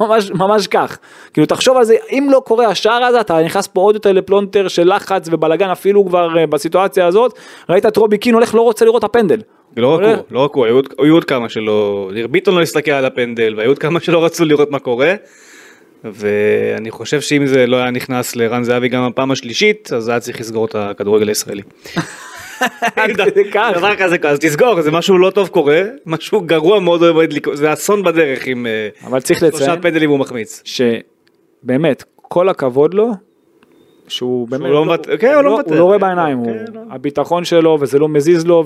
ממש, 0.00 0.30
ממש 0.30 0.66
כך. 0.66 0.98
כאילו 1.32 1.46
תחשוב 1.46 1.76
על 1.76 1.84
זה, 1.84 1.96
אם 2.10 2.28
לא 2.30 2.42
קורה 2.46 2.66
השער 2.66 3.04
הזה, 3.04 3.20
אתה 3.20 3.42
נכנס 3.42 3.66
פה 3.66 3.80
עוד 3.80 3.94
יותר 3.94 4.12
לפלונטר 4.12 4.68
של 4.68 4.94
לחץ 4.94 5.28
ובלאגן 5.32 5.70
אפילו 5.70 6.06
כבר 6.06 6.38
אה, 6.38 6.46
בסיטואציה 6.46 7.06
הזאת, 7.06 7.38
ראית 7.68 7.86
את 7.86 7.96
רובי 7.96 8.18
קין 8.18 8.34
הולך 8.34 8.54
לא 8.54 8.60
רוצה 8.62 8.84
לראות 8.84 9.04
הפנדל. 9.04 9.40
לא 9.76 9.94
רק 9.94 10.00
הוא, 10.02 10.24
לא 10.30 10.40
רק 10.40 10.54
הוא, 10.54 10.66
היו 10.98 11.14
עוד- 11.14 11.24
כמה 11.24 11.48
שלא, 11.48 12.10
ניר 12.12 12.26
ביטון 12.26 12.54
לא 12.54 12.62
הסתכל 12.62 12.90
על 12.90 13.04
הפנדל, 13.04 13.54
והיו 13.56 13.70
עוד 13.70 13.78
כמה 13.78 14.00
שלא 14.00 14.24
רצו 14.24 14.44
לראות 14.44 14.70
מה 14.70 14.78
קורה. 14.78 15.14
ואני 16.04 16.90
חושב 16.90 17.20
שאם 17.20 17.46
זה 17.46 17.66
לא 17.66 17.76
היה 17.76 17.90
נכנס 17.90 18.36
לערן 18.36 18.64
זהבי 18.64 18.88
גם 18.88 19.08
בפעם 19.10 19.30
השלישית, 19.30 19.90
אז 19.96 20.08
היה 20.08 20.20
צריך 20.20 20.40
לסגור 20.40 20.64
את 20.64 20.74
הכדורגל 20.74 21.28
הישראלי. 21.28 21.62
דבר 23.78 23.94
כזה, 23.96 24.16
אז 24.22 24.38
תסגור, 24.38 24.82
זה 24.82 24.90
משהו 24.90 25.18
לא 25.18 25.30
טוב 25.30 25.48
קורה, 25.48 25.82
משהו 26.06 26.40
גרוע 26.40 26.80
מאוד 26.80 27.02
עומד 27.02 27.32
לקרות, 27.32 27.56
זה 27.56 27.72
אסון 27.72 28.02
בדרך 28.02 28.46
עם 28.46 28.66
אה, 28.66 28.88
אבל 29.06 29.20
צריך 29.20 29.38
שלושה 29.40 29.56
לציין 29.56 29.80
פנדלים 29.80 30.10
הוא 30.10 30.18
מחמיץ. 30.18 30.62
שבאמת, 30.64 32.04
כל 32.16 32.48
הכבוד 32.48 32.94
לו, 32.94 33.10
שהוא 34.08 34.48
באמת, 34.48 34.70
לא 34.70 34.84
מוותר- 34.84 35.16
כן, 35.16 35.34
הוא 35.34 35.42
לא 35.42 35.50
מוותר. 35.50 35.68
הוא 35.70 35.78
לא 35.78 35.84
רואה 35.84 35.98
בעיניים, 35.98 36.44
כן, 36.44 36.64
לא. 36.74 36.80
הביטחון 36.90 37.44
שלו 37.44 37.78
וזה 37.80 37.98
לא 37.98 38.08
מזיז 38.08 38.46
לו 38.46 38.64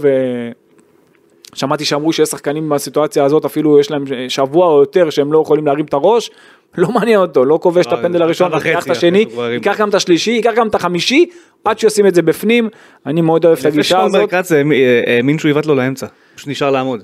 ושמעתי 1.56 1.84
שאמרו 1.84 2.12
שיש 2.12 2.28
שחקנים 2.28 2.68
בסיטואציה 2.68 3.24
הזאת 3.24 3.44
אפילו 3.44 3.80
יש 3.80 3.90
להם 3.90 4.04
שבוע 4.28 4.66
או 4.66 4.80
יותר 4.80 5.10
שהם 5.10 5.32
לא 5.32 5.42
יכולים 5.42 5.66
להרים 5.66 5.84
את 5.84 5.92
הראש, 5.94 6.30
לא 6.78 6.88
מעניין 6.92 7.20
אותו, 7.20 7.44
לא 7.44 7.58
כובש 7.62 7.86
את 7.86 7.92
לא, 7.92 7.98
הפנדל 7.98 8.22
הראשון, 8.22 8.52
ייקח 8.52 8.86
את 8.86 8.90
השני, 8.90 9.26
שהוא. 9.30 9.42
ייקח 9.52 9.80
גם 9.80 9.88
את 9.88 9.94
השלישי, 9.94 10.30
ייקח 10.30 10.52
גם 10.56 10.68
את 10.68 10.74
החמישי, 10.74 11.26
עד 11.64 11.78
שישים 11.78 12.06
את 12.06 12.14
זה 12.14 12.22
בפנים, 12.22 12.68
אני 13.06 13.20
מאוד 13.20 13.44
אוהב 13.44 13.58
את 13.58 13.64
לפני 13.64 13.70
הגישה 13.78 14.02
הזאת, 14.02 14.20
האמין- 14.52 14.78
אה, 15.06 15.16
האמין 15.16 15.38
שהוא 15.38 15.50
יבעט 15.50 15.66
לו 15.66 15.74
לאמצע, 15.74 16.06
פשוט 16.34 16.48
נשאר 16.48 16.70
לעמוד. 16.70 17.02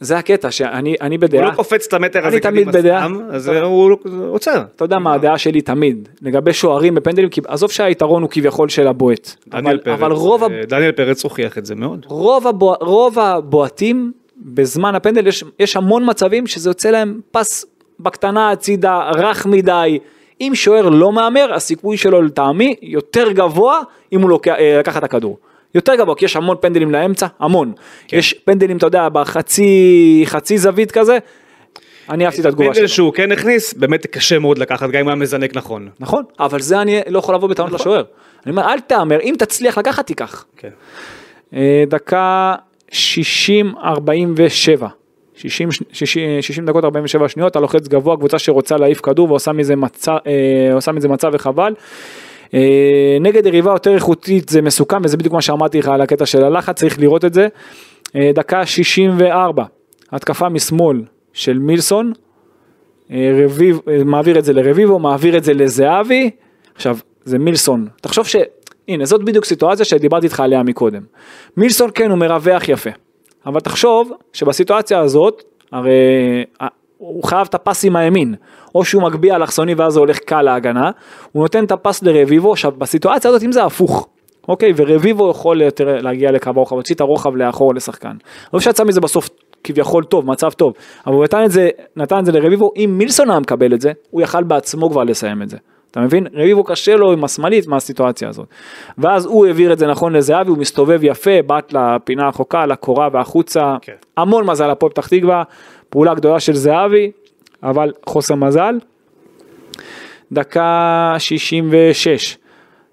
זה 0.00 0.18
הקטע 0.18 0.50
שאני 0.50 0.94
אני 1.00 1.14
הוא 1.14 1.20
בדעה, 1.20 1.50
לא 1.50 1.54
קופץ 1.54 1.86
את 1.86 1.92
המטר 1.92 2.26
הזה 2.26 2.40
קדימה 2.40 2.72
בדעה. 2.72 3.00
סתם, 3.00 3.18
אז 3.30 3.48
הוא 3.48 3.96
עוצר. 4.30 4.62
אתה 4.76 4.84
יודע 4.84 4.98
מה 4.98 5.14
הדעה 5.14 5.38
שלי 5.38 5.60
תמיד, 5.60 6.08
לגבי 6.22 6.52
שוערים 6.52 6.94
בפנדלים, 6.94 7.28
עזוב 7.46 7.70
שהיתרון 7.70 8.22
הוא 8.22 8.30
כביכול 8.30 8.68
של 8.68 8.86
הבועט, 8.86 9.34
דניאל 9.48 9.78
פרץ, 9.78 10.00
אה, 10.42 10.66
דניאל 10.66 10.92
פרץ 10.92 11.24
הוכיח 11.24 11.58
את 11.58 11.66
זה 11.66 11.74
מאוד. 11.74 12.06
רוב, 12.08 12.46
הבוע, 12.46 12.76
רוב 12.80 13.18
הבועטים 13.18 14.12
בזמן 14.36 14.94
הפנדל 14.94 15.26
יש, 15.26 15.44
יש 15.58 15.76
המון 15.76 16.10
מצבים 16.10 16.46
שזה 16.46 16.70
יוצא 16.70 16.90
להם 16.90 17.20
פס 17.30 17.66
בקטנה 18.00 18.50
הצידה, 18.50 19.10
רך 19.14 19.46
מדי. 19.46 19.98
אם 20.40 20.52
שוער 20.54 20.88
לא 20.88 21.12
מהמר, 21.12 21.54
הסיכוי 21.54 21.96
שלו 21.96 22.22
לטעמי 22.22 22.74
יותר 22.82 23.32
גבוה 23.32 23.80
אם 24.12 24.20
הוא 24.20 24.30
לוקח, 24.30 24.54
אה, 24.58 24.78
לקח 24.78 24.96
את 24.96 25.04
הכדור. 25.04 25.38
יותר 25.74 25.94
גבוה, 25.94 26.14
כי 26.14 26.24
יש 26.24 26.36
המון 26.36 26.56
פנדלים 26.60 26.90
לאמצע, 26.90 27.26
המון. 27.40 27.72
כן. 28.08 28.16
יש 28.16 28.32
פנדלים, 28.32 28.76
אתה 28.76 28.86
יודע, 28.86 29.08
בחצי 29.08 30.22
חצי 30.26 30.58
זווית 30.58 30.92
כזה. 30.92 31.18
אני 32.10 32.24
אהבתי 32.24 32.40
את 32.40 32.46
התגובה 32.46 32.68
פנדל 32.68 32.86
שלו. 32.86 32.88
שהוא 32.88 33.12
כן 33.12 33.32
הכניס, 33.32 33.74
באמת 33.74 34.06
קשה 34.06 34.38
מאוד 34.38 34.58
לקחת, 34.58 34.90
גם 34.90 35.00
אם 35.00 35.08
היה 35.08 35.14
מזנק 35.14 35.56
נכון. 35.56 35.88
נכון, 36.00 36.22
אבל 36.40 36.60
זה 36.60 36.80
אני 36.80 37.00
לא 37.08 37.18
יכול 37.18 37.34
לבוא 37.34 37.48
בטענות 37.48 37.72
לשוער. 37.72 38.02
אני 38.46 38.50
אומר, 38.50 38.62
אל 38.72 38.80
תהמר, 38.80 39.20
אם 39.20 39.34
תצליח 39.38 39.78
לקחת, 39.78 40.06
תיקח. 40.06 40.44
כן. 40.56 40.68
אה, 41.54 41.84
דקה 41.88 42.54
60-47. 42.90 42.94
60, 45.36 45.68
60, 45.92 46.42
60 46.42 46.66
דקות 46.66 46.84
47 46.84 47.28
שניות, 47.28 47.50
אתה 47.50 47.60
לוחץ 47.60 47.88
גבוה, 47.88 48.16
קבוצה 48.16 48.38
שרוצה 48.38 48.76
להעיף 48.76 49.00
כדור 49.00 49.30
ועושה 49.30 49.52
מזה 49.52 49.76
מצב, 49.76 50.16
אה, 50.86 50.92
מזה 50.92 51.08
מצב 51.08 51.30
וחבל. 51.32 51.74
אה, 52.54 53.16
נגד 53.20 53.46
יריבה 53.46 53.72
יותר 53.72 53.94
איכותית 53.94 54.48
זה 54.48 54.62
מסוכן 54.62 54.96
וזה 55.04 55.16
בדיוק 55.16 55.34
מה 55.34 55.42
שאמרתי 55.42 55.78
לך 55.78 55.88
על 55.88 56.00
הקטע 56.00 56.26
של 56.26 56.44
הלחץ, 56.44 56.78
צריך 56.78 56.98
לראות 56.98 57.24
את 57.24 57.34
זה. 57.34 57.48
אה, 58.16 58.30
דקה 58.34 58.66
64, 58.66 59.64
התקפה 60.12 60.48
משמאל 60.48 61.02
של 61.32 61.58
מילסון, 61.58 62.12
אה, 63.10 63.40
רביב, 63.44 63.80
מעביר 64.04 64.38
את 64.38 64.44
זה 64.44 64.52
לרביבו, 64.52 64.98
מעביר 64.98 65.36
את 65.36 65.44
זה 65.44 65.54
לזהבי, 65.54 66.30
עכשיו 66.74 66.98
זה 67.24 67.38
מילסון, 67.38 67.88
תחשוב 68.00 68.26
ש... 68.26 68.36
הנה 68.88 69.04
זאת 69.04 69.24
בדיוק 69.24 69.44
סיטואציה 69.44 69.84
שדיברתי 69.84 70.26
איתך 70.26 70.40
עליה 70.40 70.62
מקודם. 70.62 71.02
מילסון 71.56 71.90
כן 71.94 72.10
הוא 72.10 72.18
מרווח 72.18 72.68
יפה, 72.68 72.90
אבל 73.46 73.60
תחשוב 73.60 74.12
שבסיטואציה 74.32 74.98
הזאת, 74.98 75.42
הרי 75.72 75.90
הוא 77.08 77.24
חייב 77.24 77.46
את 77.50 77.54
הפס 77.54 77.84
עם 77.84 77.96
הימין, 77.96 78.34
או 78.74 78.84
שהוא 78.84 79.02
מגביה 79.02 79.36
אלכסוני 79.36 79.74
ואז 79.74 79.92
זה 79.92 80.00
הולך 80.00 80.18
קל 80.18 80.42
להגנה, 80.42 80.90
הוא 81.32 81.42
נותן 81.42 81.64
את 81.64 81.72
הפס 81.72 82.02
לרביבו, 82.02 82.52
עכשיו 82.52 82.72
בסיטואציה 82.78 83.28
הזאת 83.28 83.42
אם 83.42 83.52
זה 83.52 83.64
הפוך, 83.64 84.08
אוקיי, 84.48 84.72
ורביבו 84.76 85.30
יכול 85.30 85.62
יותר 85.62 86.00
להגיע 86.00 86.32
לקו 86.32 86.50
הרוחב, 86.50 86.76
הוציא 86.76 86.94
את 86.94 87.00
הרוחב 87.00 87.36
לאחור 87.36 87.74
לשחקן. 87.74 88.16
לא 88.54 88.60
שיצא 88.60 88.84
מזה 88.84 89.00
בסוף 89.00 89.28
כביכול 89.64 90.04
טוב, 90.04 90.26
מצב 90.26 90.50
טוב, 90.50 90.72
אבל 91.06 91.14
הוא 91.14 91.24
נתן 91.24 91.44
את 91.44 91.50
זה, 91.50 91.70
נתן 91.96 92.18
את 92.18 92.26
זה 92.26 92.32
לרביבו, 92.32 92.72
אם 92.76 92.94
מילסון 92.98 93.30
היה 93.30 93.40
מקבל 93.40 93.74
את 93.74 93.80
זה, 93.80 93.92
הוא 94.10 94.22
יכל 94.22 94.42
בעצמו 94.42 94.90
כבר 94.90 95.04
לסיים 95.04 95.42
את 95.42 95.48
זה. 95.48 95.56
אתה 95.94 96.00
מבין? 96.00 96.26
רביבו 96.34 96.64
קשה 96.64 96.96
לו 96.96 97.12
עם 97.12 97.24
השמאלית 97.24 97.66
מהסיטואציה 97.66 98.28
הזאת. 98.28 98.46
ואז 98.98 99.26
הוא 99.26 99.46
העביר 99.46 99.72
את 99.72 99.78
זה 99.78 99.86
נכון 99.86 100.12
לזהבי, 100.12 100.50
הוא 100.50 100.58
מסתובב 100.58 101.00
יפה, 101.02 101.42
בעט 101.46 101.72
לפינה 101.72 102.24
הרחוקה, 102.24 102.66
לקורה 102.66 103.08
והחוצה. 103.12 103.76
כן. 103.82 103.92
המון 104.16 104.46
מזל 104.46 104.70
הפועל 104.70 104.92
פתח 104.92 105.06
תקווה, 105.06 105.42
פעולה 105.94 106.14
גדולה 106.14 106.40
של 106.40 106.54
זהבי, 106.54 107.10
אבל 107.62 107.92
חוסר 108.06 108.34
מזל. 108.34 108.78
דקה 110.32 111.14
66. 111.18 112.36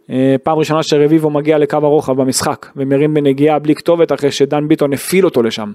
אה, 0.10 0.36
פעם 0.44 0.58
ראשונה 0.58 0.84
שרביבו 0.84 1.30
מגיע 1.30 1.58
לקו 1.58 1.78
הרוחב 1.78 2.22
במשחק 2.22 2.66
ומרים 2.76 3.14
בנגיעה 3.14 3.60
בלי 3.60 3.76
כתובת 3.76 4.12
אחרי 4.12 4.32
שדן 4.32 4.68
ביטון 4.68 4.94
הפעיל 4.94 5.26
אותו 5.26 5.44
לשם. 5.44 5.72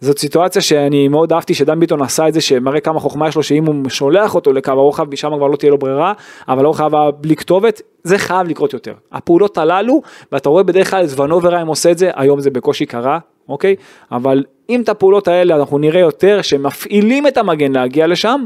זאת 0.00 0.18
סיטואציה 0.18 0.62
שאני 0.62 1.08
מאוד 1.08 1.32
אהבתי 1.32 1.54
שדן 1.54 1.80
ביטון 1.80 2.02
עשה 2.02 2.28
את 2.28 2.34
זה 2.34 2.40
שמראה 2.40 2.80
כמה 2.80 3.00
חוכמה 3.00 3.28
יש 3.28 3.36
לו 3.36 3.42
שאם 3.42 3.66
הוא 3.66 3.88
שולח 3.88 4.34
אותו 4.34 4.52
לקו 4.52 4.70
הרוחב 4.70 5.12
משם 5.12 5.28
כבר 5.36 5.46
לא 5.46 5.56
תהיה 5.56 5.70
לו 5.70 5.78
ברירה 5.78 6.12
אבל 6.48 6.64
לא 6.64 6.72
חייב 6.72 6.92
בלי 7.20 7.36
כתובת 7.36 7.82
זה 8.04 8.18
חייב 8.18 8.48
לקרות 8.48 8.72
יותר. 8.72 8.94
הפעולות 9.12 9.58
הללו 9.58 10.02
ואתה 10.32 10.48
רואה 10.48 10.62
בדרך 10.62 10.90
כלל 10.90 11.04
את 11.04 11.20
ונוברהיים 11.20 11.66
עושה 11.66 11.90
את 11.90 11.98
זה 11.98 12.10
היום 12.14 12.40
זה 12.40 12.50
בקושי 12.50 12.86
קרה 12.86 13.18
אוקיי 13.50 13.76
אבל 14.12 14.44
אם 14.70 14.80
את 14.82 14.88
הפעולות 14.88 15.28
האלה 15.28 15.56
אנחנו 15.56 15.78
נראה 15.78 16.00
יותר 16.00 16.42
שמפעילים 16.42 17.26
את 17.26 17.36
המגן 17.36 17.72
להגיע 17.72 18.06
לשם 18.06 18.44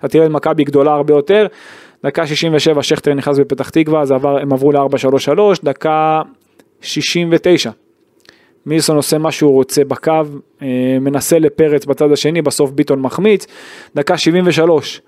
אתה 0.00 0.08
תראה 0.08 0.26
את 0.26 0.30
מכבי 0.30 0.64
גדולה 0.64 0.92
הרבה 0.92 1.14
יותר. 1.14 1.46
דקה 2.04 2.26
67 2.26 2.82
שכטר 2.82 3.14
נכנס 3.14 3.38
בפתח 3.38 3.70
תקווה, 3.70 4.00
אז 4.00 4.12
עבר, 4.12 4.38
הם 4.38 4.52
עברו 4.52 4.72
ל-4-3-3, 4.72 5.40
דקה 5.64 6.22
69. 6.80 7.70
מילסון 8.66 8.96
עושה 8.96 9.18
מה 9.18 9.32
שהוא 9.32 9.52
רוצה 9.52 9.84
בקו, 9.84 10.12
אה, 10.62 10.66
מנסה 11.00 11.38
לפרץ 11.38 11.84
בצד 11.84 12.12
השני, 12.12 12.42
בסוף 12.42 12.70
ביטון 12.70 13.00
מחמיץ. 13.00 13.46
דקה 13.96 14.18
73. 14.18 15.00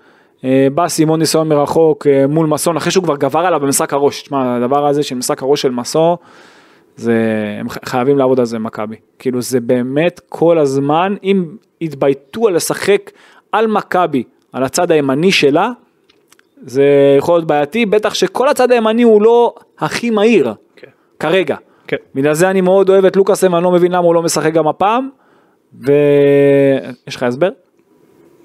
אה, 0.43 0.67
בא 0.73 0.87
סימון 0.87 1.19
ניסיון 1.19 1.47
מרחוק 1.47 2.07
אה, 2.07 2.27
מול 2.27 2.47
מסון, 2.47 2.77
אחרי 2.77 2.91
שהוא 2.91 3.03
כבר 3.03 3.15
גבר 3.15 3.39
עליו 3.39 3.59
במשחק 3.59 3.93
הראש. 3.93 4.21
תשמע, 4.21 4.55
הדבר 4.55 4.87
הזה 4.87 5.03
של 5.03 5.15
משחק 5.15 5.41
הראש 5.43 5.61
של 5.61 5.71
מסו, 5.71 6.17
זה, 6.95 7.13
הם 7.59 7.69
חייבים 7.69 8.17
לעבוד 8.17 8.39
על 8.39 8.45
זה 8.45 8.59
מכבי. 8.59 8.95
כאילו 9.19 9.41
זה 9.41 9.59
באמת 9.59 10.21
כל 10.29 10.57
הזמן, 10.57 11.15
אם 11.23 11.45
יתבייתו 11.81 12.47
על 12.47 12.55
לשחק 12.55 13.11
על 13.51 13.67
מכבי, 13.67 14.23
על 14.53 14.63
הצד 14.63 14.91
הימני 14.91 15.31
שלה, 15.31 15.69
זה 16.65 16.83
יכול 17.17 17.35
להיות 17.35 17.47
בעייתי, 17.47 17.85
בטח 17.85 18.13
שכל 18.13 18.49
הצד 18.49 18.71
הימני 18.71 19.03
הוא 19.03 19.21
לא 19.21 19.55
הכי 19.79 20.09
מהיר, 20.09 20.53
כן. 20.75 20.87
כרגע. 21.19 21.55
כן. 21.87 21.97
בגלל 22.15 22.33
זה 22.33 22.49
אני 22.49 22.61
מאוד 22.61 22.89
אוהב 22.89 23.05
את 23.05 23.15
לוקאסם, 23.15 23.55
אני 23.55 23.63
לא 23.63 23.71
מבין 23.71 23.91
למה 23.91 24.05
הוא 24.05 24.15
לא 24.15 24.21
משחק 24.21 24.53
גם 24.53 24.67
הפעם. 24.67 25.09
ויש 25.73 27.15
לך 27.15 27.23
הסבר? 27.23 27.49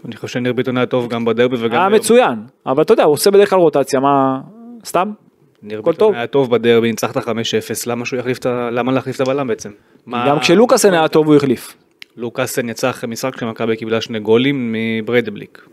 אני 0.04 0.16
חושב 0.16 0.28
שניר 0.28 0.52
ביטון 0.52 0.76
היה 0.76 0.86
טוב 0.86 1.08
גם 1.08 1.24
בדרבי 1.24 1.56
וגם... 1.60 1.72
היה 1.72 1.82
היום. 1.82 1.94
מצוין, 1.94 2.38
אבל 2.66 2.82
אתה 2.82 2.92
יודע, 2.92 3.04
הוא 3.04 3.12
עושה 3.12 3.30
בדרך 3.30 3.50
כלל 3.50 3.58
רוטציה, 3.58 4.00
מה... 4.00 4.40
סתם? 4.84 5.10
ניר 5.62 5.82
ביטון. 5.82 6.14
היה 6.14 6.26
טוב 6.26 6.50
בדרבי, 6.50 6.90
ניצחת 6.90 7.16
5-0, 7.16 7.30
למה 7.86 8.04
שהוא 8.04 8.18
יחליף 8.20 8.38
את 8.38 8.46
ה... 8.46 8.70
למה 8.72 8.92
להחליף 8.92 9.16
את 9.16 9.20
הבלם 9.20 9.46
בעצם? 9.46 9.70
מה- 10.06 10.24
גם 10.28 10.38
כשלוקאסן 10.40 10.94
היה 10.94 11.08
טוב 11.08 11.26
הוא 11.26 11.36
החליף. 11.36 11.74
לוקאסן 12.16 12.68
יצא 12.68 12.90
אחרי 12.90 13.10
משחק 13.10 13.34
כשמכבי 13.34 13.76
קיבלה 13.76 14.00
שני 14.00 14.20
גולים 14.20 14.74
מבריידבליק. 14.76 15.66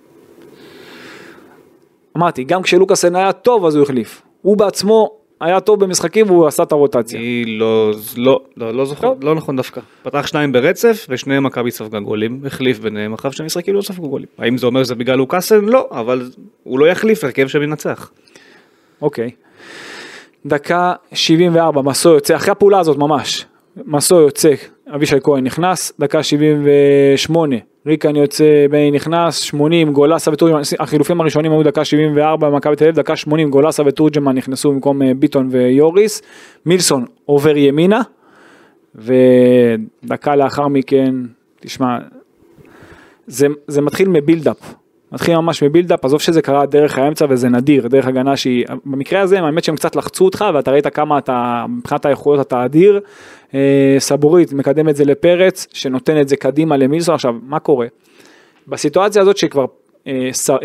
אמרתי, 2.18 2.44
גם 2.44 2.62
כשלוקאסן 2.62 3.16
היה 3.16 3.34
טוב 3.34 3.66
אז 3.66 3.76
הוא 3.76 3.84
החליף. 3.84 4.22
הוא 4.42 4.58
בעצמו 4.58 5.12
היה 5.42 5.60
טוב 5.60 5.80
במשחקים 5.80 6.30
והוא 6.30 6.48
עשה 6.48 6.64
את 6.64 6.72
הרוטציה. 6.72 7.20
אני 7.20 7.46
לא, 7.46 7.92
לא, 8.18 8.40
לא, 8.58 8.74
לא 8.74 8.86
זוכר, 8.86 9.02
טוב. 9.08 9.24
לא 9.24 9.36
נכון 9.36 9.56
דווקא. 9.56 9.82
פתח 10.04 10.28
שניים 10.28 10.52
ברצף 10.52 11.06
ושניהם 11.10 11.44
מכבי 11.44 11.72
ספגה 11.72 12.00
גולים, 12.00 12.42
החליף 12.46 12.80
ביניהם 12.80 13.14
אחר 13.14 13.32
שני 13.32 13.46
משחקים 13.46 13.76
לא 13.76 13.82
ספגו 13.82 14.10
גולים. 14.10 14.28
האם 14.38 14.58
זה 14.58 14.66
אומר 14.68 14.84
שזה 14.84 14.96
בגלל 14.96 15.16
לוקאסן? 15.18 15.66
לא, 15.66 15.88
אבל 15.92 16.30
הוא 16.64 16.80
לא 16.80 16.86
יחליף 16.88 17.24
הרכב 17.24 17.48
שמנצח. 17.48 18.12
אוקיי. 19.02 19.32
דקה 20.46 20.94
74, 21.14 21.82
מסו 21.82 22.10
יוצא, 22.10 22.36
אחרי 22.36 22.52
הפעולה 22.52 22.80
הזאת 22.80 22.98
ממש, 22.98 23.46
מסו 23.86 24.22
יוצא, 24.22 24.54
אבישי 24.96 25.16
כהן 25.24 25.44
נכנס, 25.44 25.94
דקה 26.00 26.24
78, 26.24 27.56
ריקן 27.86 28.16
יוצא, 28.16 28.66
בני 28.70 28.92
נכנס, 28.92 29.40
80, 29.40 29.94
גולסה 29.94 30.32
ותורג'מן, 30.32 30.62
החילופים 30.80 31.22
הראשונים 31.22 31.52
היו 31.52 31.64
דקה 31.64 31.86
74 31.86 32.50
במכבי 32.50 32.76
תל 32.76 32.84
אביב, 32.84 32.96
דקה 32.96 33.16
80, 33.16 33.50
גולסה 33.50 33.84
ותורג'מן 33.86 34.36
נכנסו 34.36 34.72
במקום 34.72 35.02
אה, 35.02 35.12
ביטון 35.14 35.48
ויוריס, 35.52 36.22
מילסון 36.66 37.06
עובר 37.26 37.58
ימינה, 37.58 38.02
ודקה 38.96 40.36
לאחר 40.36 40.68
מכן, 40.68 41.16
תשמע, 41.60 41.98
זה, 43.28 43.48
זה 43.68 43.82
מתחיל 43.82 44.10
מבילדאפ, 44.10 44.74
מתחיל 45.16 45.38
ממש 45.38 45.64
מבילדאפ, 45.64 46.06
עזוב 46.06 46.22
שזה 46.22 46.42
קרה 46.42 46.66
דרך 46.66 46.98
האמצע 46.98 47.26
וזה 47.30 47.50
נדיר, 47.50 47.88
דרך 47.88 48.08
הגנה 48.08 48.38
שהיא, 48.38 48.66
במקרה 48.86 49.22
הזה 49.22 49.40
האמת 49.40 49.64
שהם 49.64 49.76
קצת 49.76 49.96
לחצו 49.96 50.26
אותך 50.26 50.46
ואתה 50.54 50.72
ראית 50.72 50.88
כמה 50.88 51.18
אתה, 51.18 51.66
מבחינת 51.70 52.06
היכולות 52.06 52.48
אתה 52.48 52.66
אדיר, 52.66 53.00
אה, 53.54 53.96
סבורית 54.00 54.54
מקדם 54.54 54.90
את 54.90 54.96
זה 54.96 55.06
לפרץ, 55.06 55.68
שנותן 55.74 56.22
את 56.22 56.28
זה 56.28 56.36
קדימה 56.36 56.78
למילסון, 56.78 57.16
עכשיו 57.16 57.36
מה 57.44 57.60
קורה? 57.60 57.88
בסיטואציה 58.68 59.22
הזאת 59.22 59.38
שכבר 59.38 59.66
אה, 60.08 60.30
ס, 60.32 60.50
אה, 60.50 60.58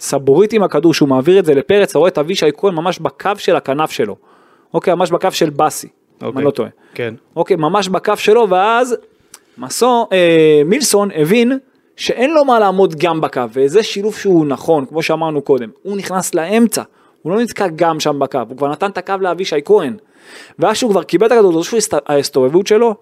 סבורית 0.00 0.52
עם 0.52 0.62
הכדור 0.62 0.94
שהוא 0.94 1.08
מעביר 1.08 1.38
את 1.38 1.44
זה 1.44 1.54
לפרץ, 1.54 1.90
אתה 1.90 1.98
רואה 1.98 2.08
את 2.08 2.18
אבישי 2.18 2.46
כהן 2.56 2.74
ממש 2.74 2.98
בקו 2.98 3.30
של 3.36 3.56
הכנף 3.56 3.90
שלו, 3.90 4.16
אוקיי, 4.74 4.94
ממש 4.94 5.10
בקו 5.10 5.30
של 5.30 5.50
באסי, 5.50 5.88
אם 6.22 6.38
אני 6.38 6.44
לא 6.44 6.50
טועה. 6.50 6.68
כן. 6.94 7.14
אוקיי, 7.36 7.56
ממש 7.56 7.88
בקו 7.88 8.16
שלו, 8.16 8.46
ואז 8.50 8.96
מסו, 9.58 10.08
אה, 10.12 10.62
מילסון 10.64 11.08
הבין 11.14 11.58
שאין 11.96 12.34
לו 12.34 12.44
מה 12.44 12.58
לעמוד 12.58 12.94
גם 12.94 13.20
בקו, 13.20 13.42
וזה 13.52 13.82
שילוב 13.82 14.14
שהוא 14.14 14.46
נכון, 14.46 14.86
כמו 14.86 15.02
שאמרנו 15.02 15.42
קודם. 15.42 15.68
הוא 15.82 15.96
נכנס 15.96 16.34
לאמצע, 16.34 16.82
הוא 17.22 17.32
לא 17.32 17.40
נתקע 17.40 17.66
גם 17.76 18.00
שם 18.00 18.18
בקו, 18.18 18.38
הוא 18.48 18.56
כבר 18.56 18.68
נתן 18.68 18.90
את 18.90 18.98
הקו 18.98 19.14
לאבישי 19.20 19.56
כהן. 19.64 19.96
ואז 20.58 20.76
שהוא 20.76 20.90
כבר 20.90 21.02
קיבל 21.02 21.26
את 21.26 21.32
הכדור, 21.32 21.62
זו 21.62 21.76
ההסתובבות 22.06 22.66
שלו, 22.66 22.94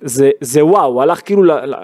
זה, 0.00 0.30
זה 0.40 0.64
וואו, 0.64 0.92
הוא 0.92 1.02
הלך 1.02 1.20
כאילו 1.24 1.44
ל... 1.44 1.52
ל 1.52 1.74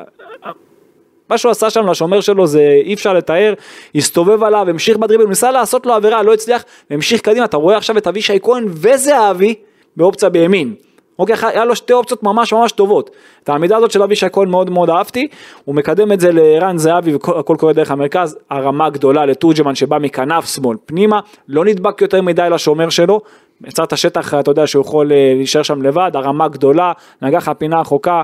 מה 1.31 1.39
שהוא 1.39 1.51
עשה 1.51 1.71
שם 1.71 1.87
לשומר 1.87 2.21
שלו 2.21 2.47
זה 2.47 2.81
אי 2.85 2.95
אפשר 2.95 3.13
לתאר, 3.13 3.55
הסתובב 3.95 4.43
עליו, 4.43 4.71
המשיך 4.71 4.97
בדריבל, 4.97 5.27
ניסה 5.27 5.51
לעשות 5.51 5.87
לו 5.87 5.93
עבירה, 5.93 6.23
לא 6.23 6.35
הצליח, 6.35 6.65
והמשיך 6.91 7.21
קדימה, 7.21 7.45
אתה 7.45 7.57
רואה 7.57 7.77
עכשיו 7.77 7.99
את 7.99 8.07
אבישי 8.07 8.39
כהן 8.43 8.65
וזהבי 8.69 9.55
באופציה 9.97 10.29
בימין. 10.29 10.75
אוקיי, 11.19 11.37
היה 11.43 11.65
לו 11.65 11.77
שתי 11.77 11.93
אופציות 11.93 12.23
ממש 12.23 12.53
ממש 12.53 12.73
טובות. 12.73 13.11
את 13.43 13.49
העמידה 13.49 13.77
הזאת 13.77 13.91
של 13.91 14.03
אבישי 14.03 14.27
כהן 14.33 14.49
מאוד 14.49 14.71
מאוד 14.71 14.91
אהבתי, 14.91 15.29
הוא 15.65 15.75
מקדם 15.75 16.13
את 16.13 16.21
זה 16.21 16.33
לערן 16.33 16.79
זהבי 16.79 17.13
והכל 17.13 17.57
קורה 17.59 17.73
דרך 17.73 17.91
המרכז, 17.91 18.39
הרמה 18.51 18.91
גדולה 18.91 19.27
לתורג'מן 19.27 19.75
שבא 19.75 19.99
מכנף 19.99 20.47
שמאל 20.55 20.77
פנימה, 20.87 21.21
לא 21.49 21.65
נדבק 21.65 22.01
יותר 22.01 22.23
מדי 22.23 22.49
לשומר 22.51 22.89
שלו, 22.89 23.21
יצר 23.67 23.85
את 23.85 23.93
השטח, 23.93 24.35
אתה 24.35 24.51
יודע 24.51 24.67
שהוא 24.67 24.83
יכול 24.83 25.13
אה, 25.13 25.33
להישאר 25.37 25.63
שם 25.63 25.83
לבד, 25.83 26.11
הרמה 26.15 26.49
גדולה, 26.49 26.93
נגח 27.23 27.49
הפינה 27.49 27.81
החוקה, 27.81 28.23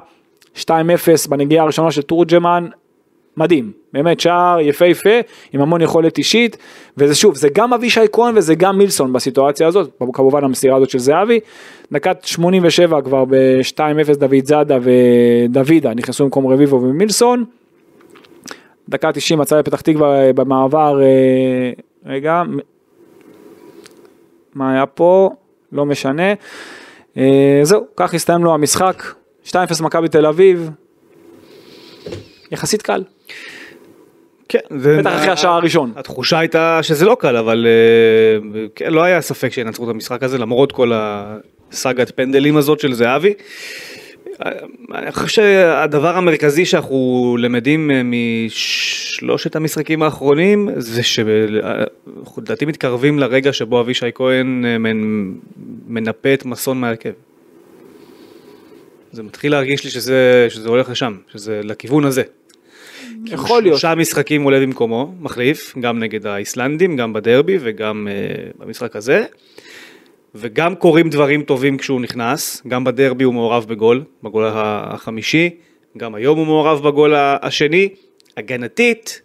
2-0 0.57 0.71
בנגיעה 1.29 1.65
הראשונה 1.65 1.91
של 1.91 2.03
תורג'מן, 2.03 2.67
מדהים, 3.41 3.73
באמת 3.93 4.21
שער 4.21 4.61
יפהפה, 4.61 5.21
עם 5.53 5.61
המון 5.61 5.81
יכולת 5.81 6.19
אישית, 6.19 6.57
וזה 6.97 7.15
שוב, 7.15 7.37
זה 7.37 7.49
גם 7.53 7.73
אבישי 7.73 8.01
כהן 8.13 8.39
וזה 8.39 8.55
גם 8.55 8.79
מילסון 8.79 9.13
בסיטואציה 9.13 9.67
הזאת, 9.67 9.91
כמובן 10.13 10.45
המסירה 10.45 10.77
הזאת 10.77 10.91
של 10.91 10.99
זהבי, 10.99 11.41
דקת 11.93 12.25
87 12.25 13.01
כבר 13.01 13.25
ב-2-0 13.25 14.19
דוד 14.19 14.45
זאדה 14.45 14.79
ודוידה 14.83 15.95
נכנסו 15.95 16.25
במקום 16.25 16.47
רביבו 16.47 16.83
ומילסון, 16.83 17.45
דקה 18.89 19.13
90 19.13 19.41
מצא 19.41 19.59
לפתח 19.59 19.81
תקווה 19.81 20.33
במעבר, 20.33 21.03
אה, 21.03 21.73
רגע, 22.07 22.43
מה 24.55 24.73
היה 24.73 24.87
פה? 24.87 25.31
לא 25.73 25.87
משנה, 25.87 26.33
אה, 27.17 27.61
זהו, 27.63 27.87
כך 27.97 28.15
הסתיים 28.15 28.45
לו 28.45 28.55
המשחק, 28.55 29.03
2-0 29.47 29.53
מכבי 29.83 30.09
תל 30.09 30.27
אביב, 30.27 30.71
יחסית 32.51 32.83
קל. 32.83 33.03
כן, 34.49 34.59
זה... 34.79 34.99
בטח 34.99 35.17
אחרי 35.17 35.31
השער 35.31 35.53
הראשון. 35.53 35.93
התחושה 35.97 36.39
הייתה 36.39 36.81
שזה 36.83 37.05
לא 37.05 37.17
קל, 37.21 37.37
אבל 37.37 37.67
אה, 37.67 38.67
כן, 38.75 38.93
לא 38.93 39.03
היה 39.03 39.21
ספק 39.21 39.53
שינצחו 39.53 39.85
את 39.85 39.89
המשחק 39.89 40.23
הזה, 40.23 40.39
למרות 40.39 40.73
כל 40.73 40.93
הסאגת 40.95 42.13
פנדלים 42.17 42.57
הזאת 42.57 42.81
של 42.81 42.93
זהבי. 42.93 43.35
אה, 44.45 44.51
אני 44.95 45.13
חושב 45.13 45.27
שהדבר 45.27 46.17
המרכזי 46.17 46.65
שאנחנו 46.65 47.37
למדים 47.41 47.91
אה, 47.91 48.03
משלושת 48.05 49.57
המשחקים 49.57 50.03
האחרונים 50.03 50.69
זה 50.77 51.03
שאנחנו 51.03 52.43
לדעתי 52.43 52.65
מתקרבים 52.65 53.19
לרגע 53.19 53.53
שבו 53.53 53.81
אבישי 53.81 54.07
כהן 54.15 54.65
מנ- 54.79 55.35
מנפה 55.89 56.35
את 56.35 56.45
מסון 56.45 56.81
מהרכב. 56.81 57.13
זה 59.13 59.23
מתחיל 59.23 59.53
להרגיש 59.53 59.85
לי 59.85 59.91
שזה, 59.91 60.47
שזה 60.49 60.69
הולך 60.69 60.91
לשם, 60.91 61.15
שזה 61.33 61.61
לכיוון 61.65 62.05
הזה. 62.05 62.23
יכול 63.27 63.63
להיות. 63.63 63.79
שלושה 63.79 63.95
משחקים 63.95 64.43
עולה 64.43 64.61
במקומו, 64.61 65.15
מחליף, 65.21 65.75
גם 65.81 65.99
נגד 65.99 66.27
האיסלנדים, 66.27 66.97
גם 66.97 67.13
בדרבי 67.13 67.59
וגם 67.61 68.09
uh, 68.09 68.63
במשחק 68.63 68.97
הזה. 68.97 69.25
וגם 70.35 70.75
קורים 70.75 71.11
דברים 71.11 71.43
טובים 71.43 71.79
כשהוא 71.79 72.01
נכנס, 72.01 72.63
גם 72.69 72.85
בדרבי 72.85 73.25
הוא 73.25 73.35
מעורב 73.35 73.67
בגול, 73.69 74.05
בגול 74.23 74.45
החמישי, 74.55 75.51
גם 75.97 76.15
היום 76.15 76.39
הוא 76.39 76.47
מעורב 76.47 76.83
בגול 76.89 77.15
השני. 77.17 77.89
הגנתית, 78.37 79.23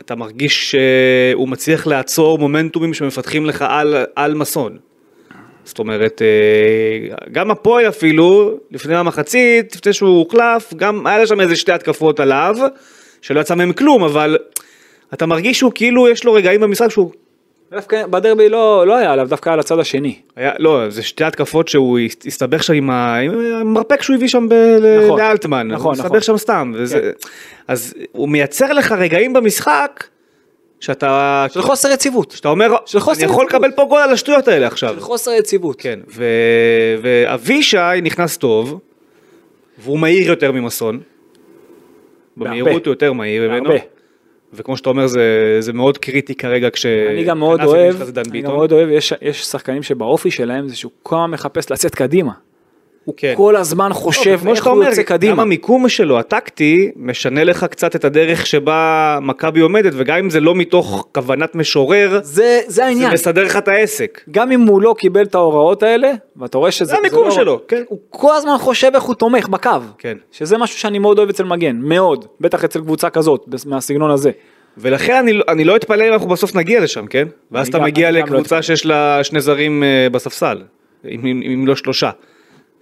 אתה 0.00 0.14
מרגיש 0.14 0.70
שהוא 0.70 1.48
מצליח 1.48 1.86
לעצור 1.86 2.38
מומנטומים 2.38 2.94
שמפתחים 2.94 3.46
לך 3.46 3.64
על, 3.68 3.96
על 4.16 4.34
מסון. 4.34 4.78
זאת 5.64 5.78
אומרת, 5.78 6.22
אה, 6.22 7.14
גם 7.32 7.50
הפועל 7.50 7.88
אפילו, 7.88 8.54
לפני 8.70 8.96
המחצית, 8.96 9.76
לפני 9.76 9.92
שהוא 9.92 10.18
הוחלף, 10.18 10.74
גם 10.76 11.06
היה 11.06 11.26
שם 11.26 11.40
איזה 11.40 11.56
שתי 11.56 11.72
התקפות 11.72 12.20
עליו, 12.20 12.56
שלא 13.22 13.40
יצא 13.40 13.54
מהם 13.54 13.72
כלום, 13.72 14.04
אבל 14.04 14.38
אתה 15.14 15.26
מרגיש 15.26 15.58
שהוא 15.58 15.72
כאילו, 15.74 16.08
יש 16.08 16.24
לו 16.24 16.32
רגעים 16.32 16.60
במשחק 16.60 16.88
שהוא... 16.90 17.10
דווקא 17.72 18.06
בדרבי 18.06 18.48
לא, 18.48 18.86
לא 18.86 18.96
היה 18.96 19.12
עליו, 19.12 19.28
דווקא 19.28 19.50
על 19.50 19.60
הצד 19.60 19.78
השני. 19.78 20.14
היה, 20.36 20.52
לא, 20.58 20.84
זה 20.88 21.02
שתי 21.02 21.24
התקפות 21.24 21.68
שהוא 21.68 21.98
הס- 21.98 22.16
הסתבך 22.26 22.62
שם 22.62 22.72
עם 22.72 22.90
המרפק 22.90 24.02
שהוא 24.02 24.16
הביא 24.16 24.28
שם 24.28 24.48
ב- 24.48 24.54
נכון, 25.04 25.20
לאלטמן, 25.20 25.68
נכון, 25.68 25.84
הוא 25.86 25.92
נכון. 25.92 26.06
הסתבך 26.06 26.22
שם 26.24 26.36
סתם, 26.36 26.72
וזה, 26.76 27.00
כן. 27.00 27.10
אז 27.68 27.94
הוא 28.12 28.28
מייצר 28.28 28.72
לך 28.72 28.92
רגעים 28.92 29.32
במשחק, 29.32 30.04
שאתה, 30.82 31.46
של 31.50 31.62
חוסר 31.62 31.88
יציבות. 31.90 32.30
שאתה 32.30 32.48
אומר, 32.48 32.74
של 32.86 33.00
חוסר 33.00 33.24
אני 33.24 33.32
יכול. 33.32 33.46
לקבל 33.46 33.70
פה 33.70 33.84
גול 33.84 34.00
על 34.00 34.10
השטויות 34.10 34.48
האלה 34.48 34.66
עכשיו. 34.66 34.94
של 34.94 35.00
חוסר 35.00 35.30
יציבות. 35.30 35.80
כן, 35.80 36.00
ו... 36.08 36.24
ואבישי 37.02 38.00
נכנס 38.02 38.36
טוב, 38.36 38.80
והוא 39.78 39.98
מהיר 39.98 40.28
יותר 40.28 40.52
ממסון. 40.52 41.00
במהירות 42.36 42.86
הוא 42.86 42.92
יותר 42.92 43.12
מהיר 43.12 43.50
ממנו. 43.50 43.70
וכמו 44.52 44.76
שאתה 44.76 44.90
אומר, 44.90 45.06
זה, 45.06 45.56
זה 45.60 45.72
מאוד 45.72 45.98
קריטי 45.98 46.34
כרגע 46.34 46.70
כש... 46.70 46.86
אני 46.86 47.24
גם 47.24 47.38
מאוד 47.38 47.62
אוהב, 47.62 48.18
אני 48.18 48.42
גם. 48.42 48.50
מאוד 48.50 48.72
אוהב, 48.72 48.88
יש, 48.88 49.12
יש 49.22 49.44
שחקנים 49.44 49.82
שבאופי 49.82 50.30
שלהם 50.30 50.68
זה 50.68 50.76
שהוא 50.76 50.92
כל 51.02 51.16
הזמן 51.16 51.30
מחפש 51.30 51.70
לצאת 51.70 51.94
קדימה. 51.94 52.32
הוא 53.04 53.14
כן. 53.16 53.34
כל 53.36 53.56
הזמן 53.56 53.92
חושב 53.92 54.38
כמו 54.42 54.54
איך 54.54 54.66
הוא 54.66 54.74
אומר, 54.74 54.86
יוצא 54.88 55.02
גם 55.02 55.06
קדימה. 55.08 55.42
המיקום 55.42 55.88
שלו, 55.88 56.18
הטקטי, 56.18 56.90
משנה 56.96 57.44
לך 57.44 57.64
קצת 57.64 57.96
את 57.96 58.04
הדרך 58.04 58.46
שבה 58.46 59.18
מכבי 59.22 59.60
עומדת, 59.60 59.92
וגם 59.96 60.18
אם 60.18 60.30
זה 60.30 60.40
לא 60.40 60.54
מתוך 60.54 61.06
כוונת 61.14 61.54
משורר, 61.54 62.10
זה, 62.12 62.20
זה 62.22 62.60
זה 62.66 62.84
העניין. 62.86 63.12
מסדר 63.12 63.44
לך 63.44 63.56
את 63.56 63.68
העסק. 63.68 64.20
גם 64.30 64.52
אם 64.52 64.60
הוא 64.60 64.82
לא 64.82 64.94
קיבל 64.98 65.22
את 65.22 65.34
ההוראות 65.34 65.82
האלה, 65.82 66.12
ואתה 66.36 66.58
רואה 66.58 66.70
שזה... 66.70 66.90
זה 66.90 66.98
המיקום 66.98 67.24
לא- 67.24 67.30
שלו, 67.30 67.60
כן. 67.68 67.82
הוא 67.88 67.98
כל 68.10 68.34
הזמן 68.36 68.56
חושב 68.58 68.90
איך 68.94 69.02
הוא 69.02 69.14
תומך 69.14 69.48
בקו. 69.48 69.70
כן. 69.98 70.16
שזה 70.32 70.58
משהו 70.58 70.78
שאני 70.78 70.98
מאוד 70.98 71.18
אוהב 71.18 71.28
אצל 71.28 71.44
מגן, 71.44 71.76
מאוד. 71.82 72.26
בטח 72.40 72.64
אצל 72.64 72.80
קבוצה 72.80 73.10
כזאת, 73.10 73.44
מהסגנון 73.66 74.10
הזה. 74.10 74.30
ולכן 74.78 75.14
אני, 75.14 75.32
לא- 75.32 75.44
אני 75.48 75.64
לא 75.64 75.76
אתפלא 75.76 76.08
אם 76.08 76.12
אנחנו 76.12 76.28
בסוף 76.28 76.54
נגיע 76.54 76.80
לשם, 76.80 77.06
כן? 77.06 77.28
ואז 77.52 77.68
אתה 77.68 77.78
גם- 77.78 77.84
מגיע 77.84 78.08
גם 78.08 78.14
לא 78.14 78.20
לקבוצה 78.20 78.40
אתפלא. 78.58 78.62
שיש 78.62 78.86
לה 78.86 79.24
שני 79.24 79.40
זרים 79.40 79.82
אה, 79.82 80.06
בספסל. 80.12 80.62
אם, 81.10 81.20
אם, 81.26 81.42
אם 81.54 81.66
לא 81.66 81.76
שלושה, 81.76 82.10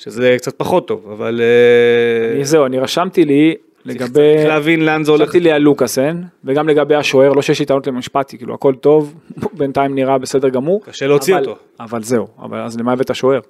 שזה 0.04 0.34
קצת 0.38 0.54
פחות 0.56 0.88
טוב, 0.88 1.10
אבל 1.12 1.40
אה, 1.40 2.34
אני- 2.34 2.44
זהו, 2.44 2.66
אני 2.66 2.78
רשמתי 2.78 3.24
לי 3.24 3.54
לגבי, 3.84 4.06
צריך 4.36 4.48
להבין 4.48 4.84
לאן 4.84 5.04
זה 5.04 5.10
הולך. 5.12 5.22
רשמתי 5.22 5.40
לי 5.40 5.52
על 5.52 5.62
לוקאסן, 5.62 6.22
וגם 6.44 6.68
לגבי 6.68 6.94
השוער, 6.94 7.32
לא 7.32 7.42
שיש 7.42 7.60
לי 7.60 7.66
טענות 7.66 7.86
למשפטי, 7.86 8.38
כאילו 8.38 8.54
הכל 8.54 8.74
טוב, 8.74 9.14
בינתיים 9.58 9.94
נראה 9.94 10.18
בסדר 10.18 10.48
גמור. 10.48 10.82
קשה 10.84 11.06
להוציא 11.06 11.34
אבל- 11.36 11.42
אותו. 11.44 11.56
אבל 11.80 12.02
זהו, 12.02 12.26
אבל 12.42 12.58
אז 12.58 12.78
למה 12.78 12.92
הבאת 12.92 13.14
שוער? 13.14 13.40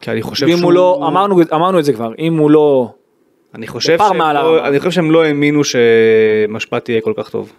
כי 0.00 0.10
אני 0.10 0.22
חושב 0.22 0.46
ואם 0.46 0.56
שהוא... 0.56 0.64
הוא 0.64 0.72
לא, 0.72 1.04
אמרנו, 1.08 1.36
אמרנו 1.54 1.78
את 1.78 1.84
זה 1.84 1.92
כבר, 1.92 2.12
אם 2.18 2.36
הוא 2.38 2.50
לא, 2.50 2.88
אני 3.54 3.66
חושב, 3.66 3.98
שהם 3.98 4.18
לא. 4.34 4.66
אני 4.68 4.78
חושב 4.78 4.90
שהם 4.90 5.10
לא 5.10 5.24
האמינו 5.24 5.60
שמשפט 5.64 6.88
יהיה 6.88 7.00
כל 7.00 7.12
כך 7.16 7.30
טוב. 7.30 7.52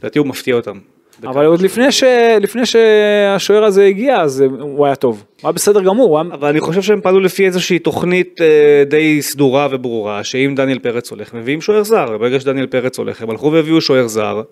לדעתי 0.00 0.18
הוא 0.18 0.26
מפתיע 0.26 0.54
אותם. 0.54 0.78
אבל 1.24 1.46
עוד 1.46 1.60
לפני, 1.60 1.92
ש... 1.92 2.04
לפני 2.40 2.66
שהשוער 2.66 3.64
הזה 3.64 3.84
הגיע, 3.84 4.20
אז 4.20 4.40
הוא 4.40 4.86
היה 4.86 4.94
טוב. 4.94 5.24
הוא 5.40 5.48
היה 5.48 5.52
בסדר 5.52 5.80
גמור, 5.82 6.08
הוא 6.08 6.18
היה... 6.18 6.34
אבל 6.34 6.48
אני 6.48 6.60
חושב 6.60 6.82
שהם 6.82 7.00
פעלו 7.00 7.20
לפי 7.20 7.46
איזושהי 7.46 7.78
תוכנית 7.78 8.40
אה, 8.40 8.84
די 8.86 9.22
סדורה 9.22 9.68
וברורה, 9.70 10.24
שאם 10.24 10.54
דניאל 10.56 10.78
פרץ 10.78 11.10
הולך, 11.10 11.34
מביאים 11.34 11.60
שוער 11.60 11.82
זר. 11.82 12.18
ברגע 12.18 12.40
שדניאל 12.40 12.66
פרץ 12.66 12.98
הולך, 12.98 13.22
הם 13.22 13.30
הלכו 13.30 13.52
והביאו 13.52 13.80
שוער 13.80 14.06
זר, 14.06 14.42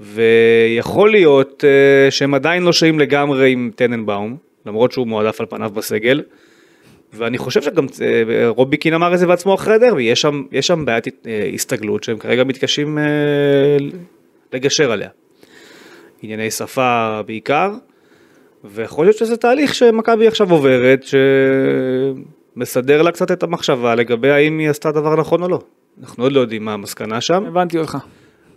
ויכול 0.00 1.10
להיות 1.10 1.64
אה, 1.66 2.10
שהם 2.10 2.34
עדיין 2.34 2.62
לא 2.62 2.72
שאים 2.72 2.98
לגמרי 2.98 3.52
עם 3.52 3.70
טננבאום, 3.74 4.36
למרות 4.66 4.92
שהוא 4.92 5.06
מועדף 5.06 5.40
על 5.40 5.46
פניו 5.46 5.70
בסגל. 5.74 6.22
ואני 7.12 7.38
חושב 7.38 7.62
שגם 7.62 7.86
אה, 8.02 8.48
רוביקין 8.48 8.94
אמר 8.94 9.14
את 9.14 9.18
זה 9.18 9.26
בעצמו 9.26 9.54
אחרי 9.54 9.74
הדרבי, 9.74 10.02
יש 10.02 10.20
שם, 10.20 10.42
יש 10.52 10.66
שם 10.66 10.84
בעיית 10.84 11.06
אה, 11.26 11.50
הסתגלות 11.54 12.04
שהם 12.04 12.18
כרגע 12.18 12.44
מתקשים 12.44 12.98
אה, 12.98 13.04
לגשר 14.52 14.92
עליה. 14.92 15.08
ענייני 16.22 16.50
שפה 16.50 17.20
בעיקר, 17.26 17.72
ויכול 18.64 19.06
להיות 19.06 19.16
שזה 19.16 19.36
תהליך 19.36 19.74
שמכבי 19.74 20.26
עכשיו 20.26 20.50
עוברת, 20.50 21.04
שמסדר 22.56 23.02
לה 23.02 23.12
קצת 23.12 23.30
את 23.30 23.42
המחשבה 23.42 23.94
לגבי 23.94 24.30
האם 24.30 24.58
היא 24.58 24.70
עשתה 24.70 24.92
דבר 24.92 25.16
נכון 25.16 25.42
או 25.42 25.48
לא. 25.48 25.60
אנחנו 26.00 26.24
עוד 26.24 26.32
לא 26.32 26.40
יודעים 26.40 26.64
מה 26.64 26.72
המסקנה 26.72 27.20
שם, 27.20 27.44
הבנתי 27.46 27.78
אותך. 27.78 27.98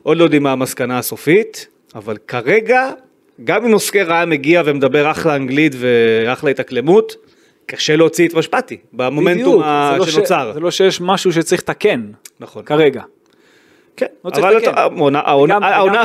עוד 0.03 0.17
לא 0.17 0.23
יודעים 0.23 0.43
מה 0.43 0.51
המסקנה 0.51 0.97
הסופית, 0.97 1.67
אבל 1.95 2.17
כרגע, 2.27 2.89
גם 3.43 3.65
אם 3.65 3.73
אוסקר 3.73 4.13
היה 4.13 4.25
מגיע 4.25 4.61
ומדבר 4.65 5.11
אחלה 5.11 5.35
אנגלית 5.35 5.73
ואחלה 5.79 6.49
התאקלמות, 6.49 7.15
קשה 7.65 7.95
להוציא 7.95 8.27
את 8.27 8.33
משפטי, 8.33 8.77
במומנטום 8.93 9.33
בדיוק, 9.53 9.61
ה- 9.65 9.89
זה 9.93 9.99
לא 9.99 10.05
ש- 10.05 10.09
שנוצר. 10.13 10.51
זה 10.53 10.59
לא 10.59 10.71
שיש 10.71 11.01
משהו 11.01 11.31
שצריך 11.33 11.61
לתקן, 11.61 12.01
נכון. 12.39 12.63
כרגע. 12.63 13.01
כן, 14.01 14.05
לא 14.25 14.29
צריך 14.29 14.45
אבל 14.45 14.55
לתקן. 14.55 14.71
אתה- 14.71 14.81
העונה- 14.81 15.21
עוד 15.21 15.51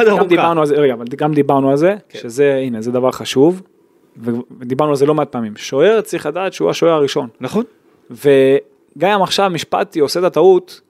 ארוכה. 0.08 0.24
דיברנו 0.24 0.60
על 0.60 0.66
זה, 0.66 0.74
רגע, 0.74 0.94
אבל 0.94 1.04
גם 1.16 1.34
דיברנו 1.34 1.70
על 1.70 1.76
זה, 1.76 1.94
כן. 2.08 2.18
שזה, 2.18 2.54
הנה, 2.62 2.80
זה 2.82 2.92
דבר 2.92 3.10
חשוב, 3.10 3.62
ודיברנו 4.60 4.90
על 4.90 4.96
זה 4.96 5.06
לא 5.06 5.14
מעט 5.14 5.28
פעמים. 5.32 5.52
שוער 5.56 6.00
צריך 6.00 6.26
לדעת 6.26 6.52
שהוא 6.52 6.70
השוער 6.70 6.92
הראשון. 6.92 7.28
נכון. 7.40 7.64
וגם 8.10 9.10
אם 9.10 9.22
עכשיו 9.22 9.50
משפטי 9.50 10.00
עושה 10.00 10.20
את 10.20 10.24
הטעות, 10.24 10.80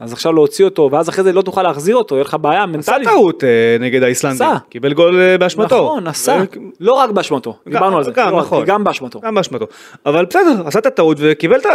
אז 0.00 0.12
עכשיו 0.12 0.32
להוציא 0.32 0.64
אותו, 0.64 0.88
ואז 0.92 1.08
אחרי 1.08 1.24
זה 1.24 1.32
לא 1.32 1.42
תוכל 1.42 1.62
להחזיר 1.62 1.96
אותו, 1.96 2.14
יהיה 2.14 2.24
לך 2.24 2.36
בעיה 2.40 2.62
עשה 2.64 2.66
מנטלית. 2.66 3.08
טעות 3.08 3.44
אה, 3.44 3.48
נגד 3.80 4.02
האיסלנדים, 4.02 4.42
עשה. 4.46 4.58
קיבל 4.68 4.92
גול 4.92 5.20
אה, 5.20 5.38
באשמתו. 5.38 5.76
נכון, 5.84 6.06
עשה. 6.06 6.38
זה- 6.52 6.60
לא 6.80 6.92
רק 6.92 7.10
באשמתו, 7.10 7.56
דיברנו 7.66 7.96
על 7.96 8.04
זה. 8.04 8.10
גם, 8.14 8.30
לא 8.32 8.38
נכון. 8.40 8.64
גם 8.64 8.84
באשמתו. 8.84 9.20
גם 9.20 9.34
באשמתו. 9.34 9.66
אבל 10.06 10.24
בסדר, 10.24 10.62
עשה 10.66 10.78
את 10.78 10.86
הטעות 10.86 11.16
וקיבל 11.20 11.56
את 11.58 11.66
ה... 11.66 11.68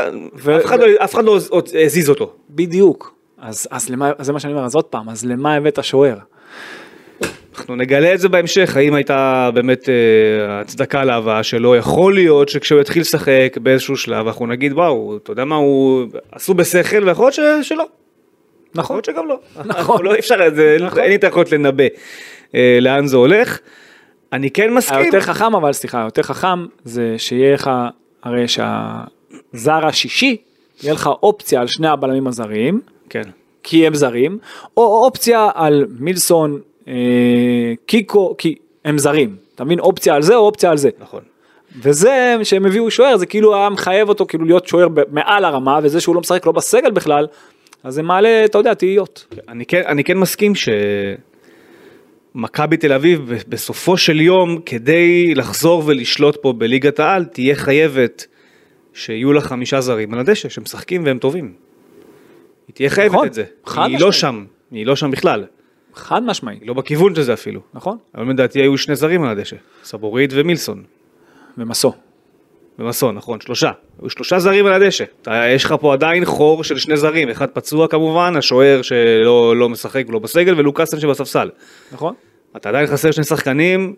אף 1.03 1.15
אחד 1.15 1.23
לא- 1.23 1.37
לא 1.51 1.61
הזיז 1.85 2.09
אותו. 2.09 2.29
בדיוק. 2.49 3.16
אז 3.41 3.67
אז 3.71 3.89
למה, 3.89 4.11
אז 4.17 4.25
זה 4.25 4.33
מה 4.33 4.39
שאני 4.39 4.53
אומר, 4.53 4.65
אז 4.65 4.75
עוד 4.75 4.85
פעם, 4.85 5.09
אז 5.09 5.25
למה 5.25 5.55
הבאת 5.55 5.79
שוער? 5.83 6.17
אנחנו 7.57 7.75
נגלה 7.75 8.13
את 8.13 8.19
זה 8.19 8.29
בהמשך, 8.29 8.77
האם 8.77 8.93
הייתה 8.93 9.49
באמת 9.53 9.89
אה, 9.89 9.93
הצדקה 10.59 11.03
להבאה 11.03 11.43
שלו, 11.43 11.75
יכול 11.75 12.13
להיות 12.13 12.49
שכשהוא 12.49 12.81
יתחיל 12.81 13.01
לשחק 13.01 13.57
באיזשהו 13.61 13.97
שלב, 13.97 14.27
אנחנו 14.27 14.47
נגיד 14.47 14.73
וואו, 14.73 15.17
אתה 15.17 15.31
יודע 15.31 15.45
מה, 15.45 15.55
הוא 15.55 16.05
עשו 16.31 16.53
בשכל, 16.53 17.03
ויכול 17.07 17.23
להיות 17.25 17.33
ש- 17.63 17.67
שלא. 17.69 17.83
יכול 17.83 17.89
נכון. 18.75 18.95
להיות 18.95 19.05
שגם 19.05 19.27
לא. 19.27 19.39
נכון. 19.65 20.05
לא 20.05 20.19
אפשר, 20.19 20.35
זה- 20.55 20.77
נכון. 20.81 20.99
אין 20.99 21.09
לי 21.09 21.15
את 21.15 21.23
היכולת 21.23 21.51
לנבא 21.51 21.83
אה, 22.55 22.77
לאן 22.81 23.07
זה 23.07 23.17
הולך. 23.17 23.59
אני 24.33 24.51
כן 24.51 24.73
מסכים. 24.73 24.97
היותר 24.99 25.19
חכם 25.21 25.55
אבל 25.55 25.73
סליחה, 25.73 26.01
היותר 26.01 26.21
חכם 26.23 26.65
זה 26.83 27.15
שיהיה 27.17 27.53
לך, 27.53 27.71
הרי 28.23 28.45
שהזר 28.47 29.85
השישי, 29.85 30.37
יהיה 30.83 30.93
לך 30.93 31.07
אופציה 31.23 31.61
על 31.61 31.67
שני 31.67 31.87
הבלמים 31.87 32.27
הזרים, 32.27 32.81
כן. 33.09 33.23
כי 33.63 33.87
הם 33.87 33.95
זרים, 33.95 34.37
או 34.77 35.05
אופציה 35.05 35.49
על 35.53 35.85
מילסון, 35.99 36.59
אה, 36.87 36.93
קיקו, 37.85 38.35
כי 38.37 38.55
הם 38.85 38.97
זרים. 38.97 39.35
אתה 39.55 39.63
מבין? 39.63 39.79
אופציה 39.79 40.15
על 40.15 40.21
זה 40.21 40.35
או 40.35 40.41
אופציה 40.41 40.71
על 40.71 40.77
זה. 40.77 40.89
נכון. 40.99 41.21
וזה 41.81 42.35
שהם 42.43 42.65
הביאו 42.65 42.91
שוער 42.91 43.17
זה 43.17 43.25
כאילו 43.25 43.55
היה 43.55 43.69
מחייב 43.69 44.09
אותו 44.09 44.25
כאילו 44.25 44.45
להיות 44.45 44.67
שוער 44.67 44.87
מעל 45.11 45.45
הרמה 45.45 45.79
וזה 45.83 46.01
שהוא 46.01 46.15
לא 46.15 46.21
משחק 46.21 46.45
לא 46.45 46.51
בסגל 46.51 46.91
בכלל 46.91 47.27
אז 47.83 47.93
זה 47.93 48.01
מעלה 48.01 48.45
אתה 48.45 48.57
יודע 48.57 48.73
תהיות. 48.73 49.35
אני 49.49 49.65
כן, 49.65 49.81
אני 49.85 50.03
כן 50.03 50.17
מסכים 50.17 50.53
שמכבי 52.35 52.77
תל 52.77 52.93
אביב 52.93 53.33
בסופו 53.47 53.97
של 53.97 54.21
יום 54.21 54.59
כדי 54.65 55.35
לחזור 55.35 55.83
ולשלוט 55.85 56.37
פה 56.41 56.53
בליגת 56.53 56.99
העל 56.99 57.25
תהיה 57.25 57.55
חייבת 57.55 58.25
שיהיו 58.93 59.33
לה 59.33 59.41
חמישה 59.41 59.81
זרים 59.81 60.13
על 60.13 60.19
הדשא 60.19 60.49
שמשחקים 60.49 61.05
והם 61.05 61.17
טובים. 61.17 61.66
היא 62.67 62.75
תהיה 62.75 62.89
חייבת 62.89 63.13
נכון, 63.13 63.27
את 63.27 63.33
זה. 63.33 63.43
חד 63.65 63.85
היא 63.87 63.99
לא 63.99 64.09
משמעית. 64.09 64.13
שם, 64.13 64.45
היא 64.71 64.85
לא 64.85 64.95
שם 64.95 65.11
בכלל. 65.11 65.45
חד 65.93 66.23
משמעית 66.23 66.61
היא 66.61 66.67
לא 66.67 66.73
בכיוון 66.73 67.15
של 67.15 67.21
זה 67.21 67.33
אפילו. 67.33 67.61
נכון 67.73 67.97
אבל 68.15 68.29
לדעתי 68.29 68.59
היו 68.59 68.77
שני 68.77 68.95
זרים 68.95 69.23
על 69.23 69.29
הדשא, 69.29 69.55
סבורית 69.83 70.29
ומילסון. 70.33 70.83
ומסו. 71.57 71.93
ומסון, 72.79 73.15
נכון, 73.15 73.41
שלושה. 73.41 73.71
היו 74.01 74.09
שלושה 74.09 74.39
זרים 74.39 74.65
על 74.65 74.73
הדשא. 74.73 75.03
אתה, 75.21 75.43
יש 75.55 75.65
לך 75.65 75.75
פה 75.81 75.93
עדיין 75.93 76.25
חור 76.25 76.63
של 76.63 76.77
שני 76.77 76.97
זרים, 76.97 77.29
אחד 77.29 77.49
פצוע 77.49 77.87
כמובן, 77.87 78.35
השוער 78.35 78.81
שלא 78.81 79.55
לא 79.57 79.69
משחק 79.69 80.03
ולא 80.07 80.19
בסגל, 80.19 80.59
ולוקאסן 80.59 80.99
שבספסל. 80.99 81.49
נכון? 81.91 82.13
אתה 82.57 82.69
עדיין 82.69 82.87
חסר 82.87 83.11
שני 83.11 83.23
שחקנים, 83.23 83.95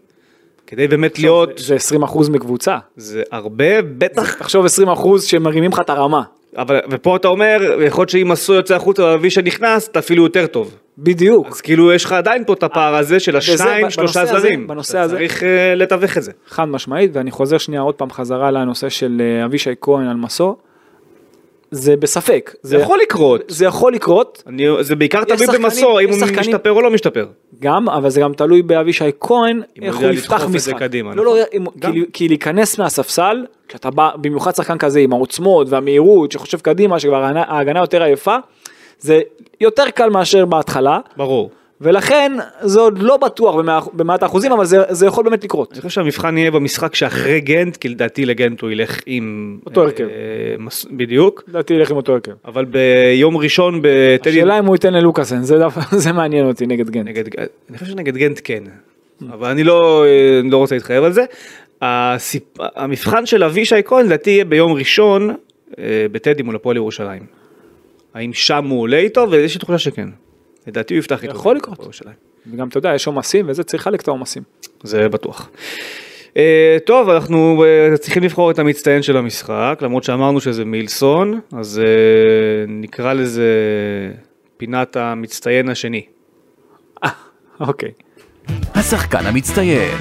כדי 0.68 0.88
באמת 0.88 1.20
להיות, 1.20 1.50
זה 1.58 1.76
20% 2.02 2.32
מקבוצה. 2.32 2.78
זה 2.98 3.24
הרבה, 3.32 3.82
בטח, 3.82 4.34
תחשוב 4.34 4.66
20% 4.66 4.70
שמרימים 5.22 5.72
לך 5.72 5.80
את 5.80 5.90
הרמה. 5.90 6.24
אבל, 6.58 6.80
ופה 6.90 7.16
אתה 7.16 7.28
אומר, 7.28 7.58
יכול 7.86 8.02
להיות 8.02 8.10
שאם 8.10 8.32
עשו 8.32 8.54
יוצא 8.54 8.76
החוצה 8.76 9.04
ואבישי 9.04 9.42
נכנס, 9.42 9.88
אתה 9.88 10.00
אפילו 10.00 10.24
יותר 10.24 10.48
טוב. 10.48 10.76
בדיוק. 10.98 11.48
אז 11.48 11.62
כאילו 11.62 11.94
יש 11.94 12.06
לך 12.06 12.12
עדיין 12.12 12.44
פה 12.46 12.54
את 12.54 12.64
הפער 12.64 12.96
הזה 12.96 13.20
של 13.20 13.36
השניים, 13.38 13.90
שלושה 13.90 14.26
זרים. 14.26 14.68
בנושא 14.68 15.00
הזה- 15.00 15.16
צריך 15.16 15.44
אה, 15.44 15.76
לתווך 15.76 16.18
את 16.18 16.24
זה. 16.24 16.32
חד 16.48 16.66
משמעית 16.66 17.12
ואני 17.14 17.32
חוזר 17.32 17.58
שנייה 17.58 17.82
עוד 17.82 17.96
פעם 17.96 18.12
חזרה 18.12 18.52
לנושא 18.52 18.90
של 18.90 19.22
אה, 19.40 19.46
אבישי 19.46 19.70
כהן 19.82 20.08
על 20.08 20.18
מסו. 20.18 20.58
זה 21.72 21.96
בספק. 21.96 22.56
זה 22.62 22.78
יכול 22.78 23.00
לקרות. 23.02 23.42
זה 23.48 23.66
יכול 23.66 23.94
לקרות. 23.94 24.44
אני, 24.48 24.66
זה 24.82 24.96
בעיקר 24.96 25.24
תלוי 25.24 25.48
במסור, 25.48 26.02
אם 26.02 26.10
הוא 26.10 26.20
שחקנים- 26.20 26.40
משתפר 26.40 26.72
או 26.72 26.82
לא 26.82 26.92
משתפר. 26.92 27.26
גם, 27.60 27.90
אבל 27.90 28.10
זה 28.10 28.22
גם 28.22 28.34
תלוי 28.34 28.62
באבישי 28.62 29.10
כהן, 29.20 29.62
אם 29.80 29.84
איך 29.84 29.96
הוא 29.98 30.10
יפתח 30.10 30.46
זה 30.48 30.56
משחק. 30.58 30.80
קדימה, 30.80 31.16
לא, 31.16 31.24
נכון. 31.24 31.38
לא, 31.38 31.44
אם- 31.54 31.66
גם. 31.80 31.92
כי- 31.94 32.06
כי 32.14 32.28
להיכנס 32.28 32.80
מהספסל, 32.80 33.46
כשאתה 33.68 33.90
בא, 33.90 34.10
במיוחד 34.22 34.56
שחקן 34.56 34.78
כזה 34.78 35.00
עם 35.00 35.14
העוצמות 35.14 35.68
והמהירות, 35.70 36.32
שחושב 36.32 36.60
קדימה, 36.60 37.00
שכבר 37.00 37.24
ההגנה 37.48 37.80
יותר 37.80 38.04
עייפה, 38.04 38.36
זה 39.00 39.20
יותר 39.62 39.90
קל 39.90 40.10
מאשר 40.10 40.46
בהתחלה, 40.46 41.00
ברור. 41.18 41.50
ולכן 41.82 42.32
זה 42.62 42.80
עוד 42.80 43.00
לא 43.00 43.18
בטוח 43.18 43.56
במאת 43.94 44.24
האחוזים, 44.24 44.52
אבל 44.52 44.66
זה, 44.66 44.78
זה 44.90 45.06
יכול 45.06 45.24
באמת 45.24 45.44
לקרות. 45.44 45.72
אני 45.72 45.82
חושב 45.82 45.90
שהמבחן 45.90 46.38
יהיה 46.38 46.52
במשחק 46.52 46.96
שאחרי 46.96 47.40
גנט, 47.42 47.78
כי 47.78 47.90
לדעתי 47.90 48.26
לגנט 48.26 48.62
הוא 48.62 48.72
ילך 48.72 49.00
עם... 49.06 49.58
אותו 49.66 49.82
הרכב. 49.84 50.04
אה, 50.04 50.10
מס- 50.60 50.86
בדיוק. 50.92 51.44
לדעתי 51.48 51.74
ילך 51.74 51.92
עם 51.92 51.98
אותו 51.98 52.14
הרכב. 52.14 52.32
אבל 52.46 52.66
ביום 52.66 53.38
ראשון 53.38 53.80
בטדי... 53.82 54.30
השאלה 54.30 54.60
אם 54.60 54.66
הוא 54.66 54.76
ייתן 54.76 54.94
ללוקאסן, 54.94 55.44
זה, 55.44 55.56
זה 56.04 56.12
מעניין 56.12 56.46
אותי 56.46 56.68
נגד 56.68 56.90
גנט. 56.90 57.08
נגד, 57.08 57.24
אני 57.70 57.78
חושב 57.78 57.92
שנגד 57.92 58.16
גנט 58.18 58.40
כן, 58.44 58.64
אבל 59.30 59.50
אני 59.50 59.64
לא, 59.64 60.06
אה, 60.06 60.42
לא 60.52 60.58
רוצה 60.58 60.76
להתחייב 60.76 61.04
על 61.04 61.12
זה. 61.12 61.26
הסיפ... 61.82 62.44
המבחן 62.60 63.26
של 63.26 63.44
אבישי 63.44 63.84
כהן 63.86 64.06
לדעתי 64.06 64.30
יהיה 64.30 64.46
ביום 64.46 64.74
ראשון 64.74 65.36
אה, 65.80 66.06
בטדי 66.12 66.44
מול 66.44 66.56
הפועל 66.56 66.76
ירושלים. 66.76 67.24
האם 68.14 68.34
שם 68.34 68.66
הוא 68.68 68.82
עולה 68.82 68.98
איתו? 68.98 69.28
ויש 69.30 69.54
לי 69.54 69.60
תחושה 69.60 69.78
שכן. 69.78 70.10
לדעתי 70.70 70.94
הוא 70.94 71.00
יפתח 71.00 71.24
איתו. 71.24 71.36
יכול 71.36 71.56
לקרות. 71.56 72.02
וגם 72.54 72.68
אתה 72.68 72.78
יודע, 72.78 72.96
יש 72.96 73.08
עומסים 73.08 73.46
וזה 73.50 73.64
צריך 73.64 73.84
לחלק 73.88 74.02
את 74.02 74.08
העומסים. 74.08 74.44
זה 74.84 75.10
בטוח. 75.10 75.50
Uh, 76.30 76.32
טוב, 76.86 77.10
אנחנו 77.10 77.64
uh, 77.94 77.98
צריכים 77.98 78.24
לבחור 78.24 78.52
את 78.52 78.60
המצטיין 78.60 79.02
של 79.02 79.18
המשחק, 79.18 79.80
למרות 79.82 80.04
שאמרנו 80.04 80.42
שזה 80.42 80.66
מילסון, 80.66 81.40
אז 81.58 81.82
uh, 81.82 82.70
נקרא 82.72 83.14
לזה 83.14 83.48
פינת 84.58 84.96
המצטיין 84.96 85.70
השני. 85.70 86.06
אוקיי. 87.60 87.92
השחקן 88.76 89.26
המצטיין. 89.26 89.92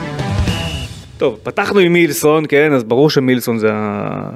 טוב, 1.18 1.40
פתחנו 1.42 1.78
עם 1.78 1.92
מילסון, 1.92 2.44
כן, 2.48 2.72
אז 2.72 2.84
ברור 2.84 3.10
שמילסון 3.10 3.58
זה 3.58 3.68
ה- 3.72 4.30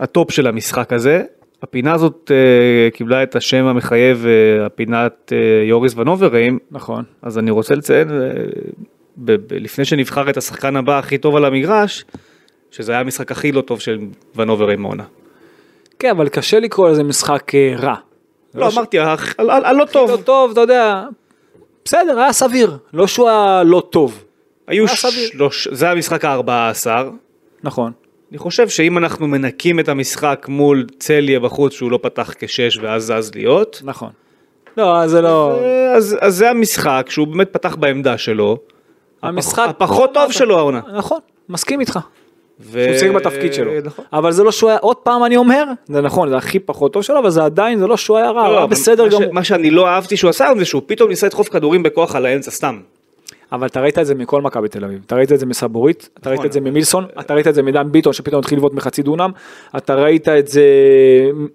ה 0.00 0.08
top 0.08 0.30
של 0.30 0.46
המשחק 0.46 0.92
הזה. 0.92 1.22
הפינה 1.62 1.92
הזאת 1.94 2.30
אה, 2.30 2.94
קיבלה 2.96 3.22
את 3.22 3.36
השם 3.36 3.64
המחייב 3.64 4.24
אה, 4.24 4.66
הפינת 4.66 5.32
אה, 5.32 5.68
יוריס 5.68 5.94
ואן 5.96 6.15
אוברים, 6.15 6.58
נכון. 6.70 7.04
אז 7.22 7.38
אני 7.38 7.50
רוצה 7.50 7.74
לציין, 7.74 8.08
אה, 8.08 8.12
ב- 9.16 9.32
ב- 9.32 9.52
לפני 9.54 9.84
שנבחר 9.84 10.30
את 10.30 10.36
השחקן 10.36 10.76
הבא 10.76 10.98
הכי 10.98 11.18
טוב 11.18 11.36
על 11.36 11.44
המגרש, 11.44 12.04
שזה 12.70 12.92
היה 12.92 13.00
המשחק 13.00 13.32
הכי 13.32 13.52
לא 13.52 13.60
טוב 13.60 13.80
של 13.80 13.98
ואן 14.36 14.68
אוברים 14.68 14.84
העונה. 14.84 15.04
כן, 15.98 16.10
אבל 16.10 16.28
קשה 16.28 16.60
לקרוא 16.60 16.88
לזה 16.90 17.02
משחק 17.02 17.54
אה, 17.54 17.74
רע. 17.78 17.94
לא, 18.54 18.68
אמרתי, 18.74 18.98
ה- 18.98 19.14
על- 19.38 19.50
על- 19.50 19.64
הלא 19.64 19.78
לא 19.78 19.84
טוב. 19.84 20.22
טוב, 20.22 20.50
אתה 20.50 20.60
יודע, 20.60 21.04
בסדר, 21.84 22.18
היה 22.20 22.32
סביר, 22.32 22.76
לא 22.92 23.06
שהוא 23.06 23.28
היה 23.28 23.62
לא 23.64 23.82
טוב. 23.90 24.24
היו. 24.66 24.84
שלוש, 24.88 25.68
זה 25.72 25.90
המשחק 25.90 26.24
ה-14. 26.24 26.86
נכון. 27.62 27.92
אני 28.30 28.38
חושב 28.38 28.68
שאם 28.68 28.98
אנחנו 28.98 29.28
מנקים 29.28 29.80
את 29.80 29.88
המשחק 29.88 30.46
מול 30.48 30.86
צליה 30.98 31.40
בחוץ 31.40 31.72
שהוא 31.72 31.90
לא 31.90 31.98
פתח 32.02 32.34
כשש 32.38 32.78
ואז 32.82 33.12
זז 33.12 33.30
להיות, 33.34 33.80
נכון. 33.84 34.10
לא, 34.76 35.06
זה 35.06 35.20
לא... 35.20 35.58
אז, 35.96 36.16
אז 36.20 36.36
זה 36.36 36.50
המשחק 36.50 37.06
שהוא 37.08 37.26
באמת 37.26 37.52
פתח 37.52 37.76
בעמדה 37.76 38.18
שלו. 38.18 38.58
המשחק... 39.22 39.66
הפחות 39.68 40.14
טוב 40.14 40.32
שלו 40.32 40.58
העונה. 40.58 40.80
נכון, 40.96 41.18
מסכים 41.48 41.80
איתך. 41.80 41.98
ו... 42.60 42.84
שהוא 42.84 42.98
שיחק 42.98 43.14
בתפקיד 43.14 43.54
שלו. 43.54 43.70
נכון. 43.84 44.04
אבל 44.12 44.32
זה 44.32 44.42
לא 44.44 44.52
שהוא 44.52 44.70
היה, 44.70 44.78
עוד 44.78 44.96
פעם 44.96 45.24
אני 45.24 45.36
אומר, 45.36 45.64
זה 45.86 46.00
נכון, 46.00 46.28
זה 46.28 46.36
הכי 46.36 46.58
פחות 46.58 46.92
טוב 46.92 47.02
שלו, 47.02 47.18
אבל 47.18 47.30
זה 47.30 47.44
עדיין, 47.44 47.78
זה 47.78 47.86
לא 47.86 47.96
שהוא 47.96 48.16
היה 48.16 48.30
רע, 48.30 48.46
הוא 48.46 48.52
לא, 48.52 48.58
היה 48.58 48.66
בסדר 48.66 49.04
מה 49.04 49.10
ש- 49.10 49.14
גמור. 49.14 49.32
מה 49.32 49.44
שאני 49.44 49.70
לא 49.70 49.88
אהבתי 49.88 50.16
שהוא 50.16 50.28
עשה 50.28 50.48
זה 50.58 50.64
שהוא 50.64 50.82
פתאום 50.86 51.08
ניסה 51.08 51.26
לדחוף 51.26 51.48
כדורים 51.48 51.82
בכוח 51.82 52.16
על 52.16 52.26
האמצע 52.26 52.50
סתם. 52.50 52.80
אבל 53.52 53.66
אתה 53.66 53.80
ראית 53.80 53.98
את 53.98 54.06
זה 54.06 54.14
מכל 54.14 54.42
מכבי 54.42 54.68
תל 54.68 54.84
אביב, 54.84 55.02
אתה 55.06 55.16
ראית 55.16 55.32
את 55.32 55.38
זה 55.38 55.46
מסבורית, 55.46 56.08
אתה 56.20 56.28
ראית 56.30 56.38
נכון. 56.38 56.46
את 56.46 56.52
זה 56.52 56.60
ממילסון, 56.60 57.06
אתה 57.20 57.34
ראית 57.34 57.46
את 57.48 57.54
זה 57.54 57.62
מדן 57.62 57.92
ביטון 57.92 58.12
שפתאום 58.12 58.40
התחיל 58.40 58.58
לבעוט 58.58 58.74
מחצי 58.74 59.02
דונם, 59.02 59.30
אתה 59.76 59.94
ראית 59.94 60.28
את 60.28 60.48
זה, 60.48 60.62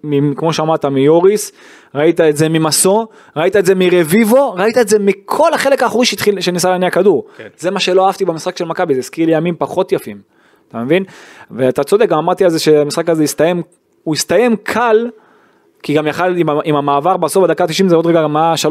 מ- 0.04 0.34
כמו 0.34 0.52
שאמרת, 0.52 0.84
מיוריס, 0.84 1.52
ראית 1.94 2.20
את 2.20 2.36
זה 2.36 2.48
ממסו, 2.48 3.08
ראית 3.36 3.56
את 3.56 3.66
זה 3.66 3.74
מרביבו, 3.74 4.54
ראית 4.54 4.78
את 4.78 4.88
זה 4.88 4.98
מכל 4.98 5.54
החלק 5.54 5.82
האחורי 5.82 6.06
שהתחיל, 6.06 6.40
שניסה 6.40 6.70
להניע 6.70 6.90
כדור. 6.90 7.24
כן. 7.36 7.48
זה 7.58 7.70
מה 7.70 7.80
שלא 7.80 8.06
אהבתי 8.06 8.24
במשחק 8.24 8.56
של 8.56 8.64
מכבי, 8.64 8.94
זה 8.94 9.00
הזכיר 9.00 9.26
לי 9.26 9.36
ימים 9.36 9.54
פחות 9.58 9.92
יפים, 9.92 10.18
אתה 10.68 10.78
מבין? 10.78 11.04
ואתה 11.50 11.84
צודק, 11.84 12.08
גם 12.08 12.18
אמרתי 12.18 12.44
על 12.44 12.50
זה 12.50 12.58
שהמשחק 12.58 13.08
הזה 13.08 13.22
הסתיים, 13.22 13.62
הוא 14.04 14.14
הסתיים 14.14 14.56
קל, 14.56 15.10
כי 15.82 15.94
גם 15.94 16.06
יכל 16.06 16.36
עם, 16.36 16.46
עם 16.64 16.76
המעבר 16.76 17.16
בסוף 17.16 17.44
בדקה 17.44 17.66
90 17.66 17.88
זה 17.88 17.96
עוד 17.96 18.06
רגע 18.06 18.22
גם 18.22 18.36
היה 18.36 18.54
3-0, 18.54 18.68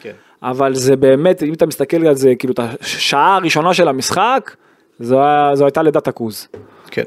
כן. 0.00 0.10
אבל 0.42 0.74
זה 0.74 0.96
באמת, 0.96 1.42
אם 1.42 1.52
אתה 1.52 1.66
מסתכל 1.66 2.06
על 2.06 2.14
זה, 2.14 2.34
כאילו, 2.38 2.54
את 2.54 2.60
השעה 2.80 3.36
הראשונה 3.36 3.74
של 3.74 3.88
המשחק, 3.88 4.56
זו, 5.00 5.20
זו 5.54 5.64
הייתה 5.64 5.82
לידת 5.82 6.08
הכוז. 6.08 6.48
כן. 6.90 7.02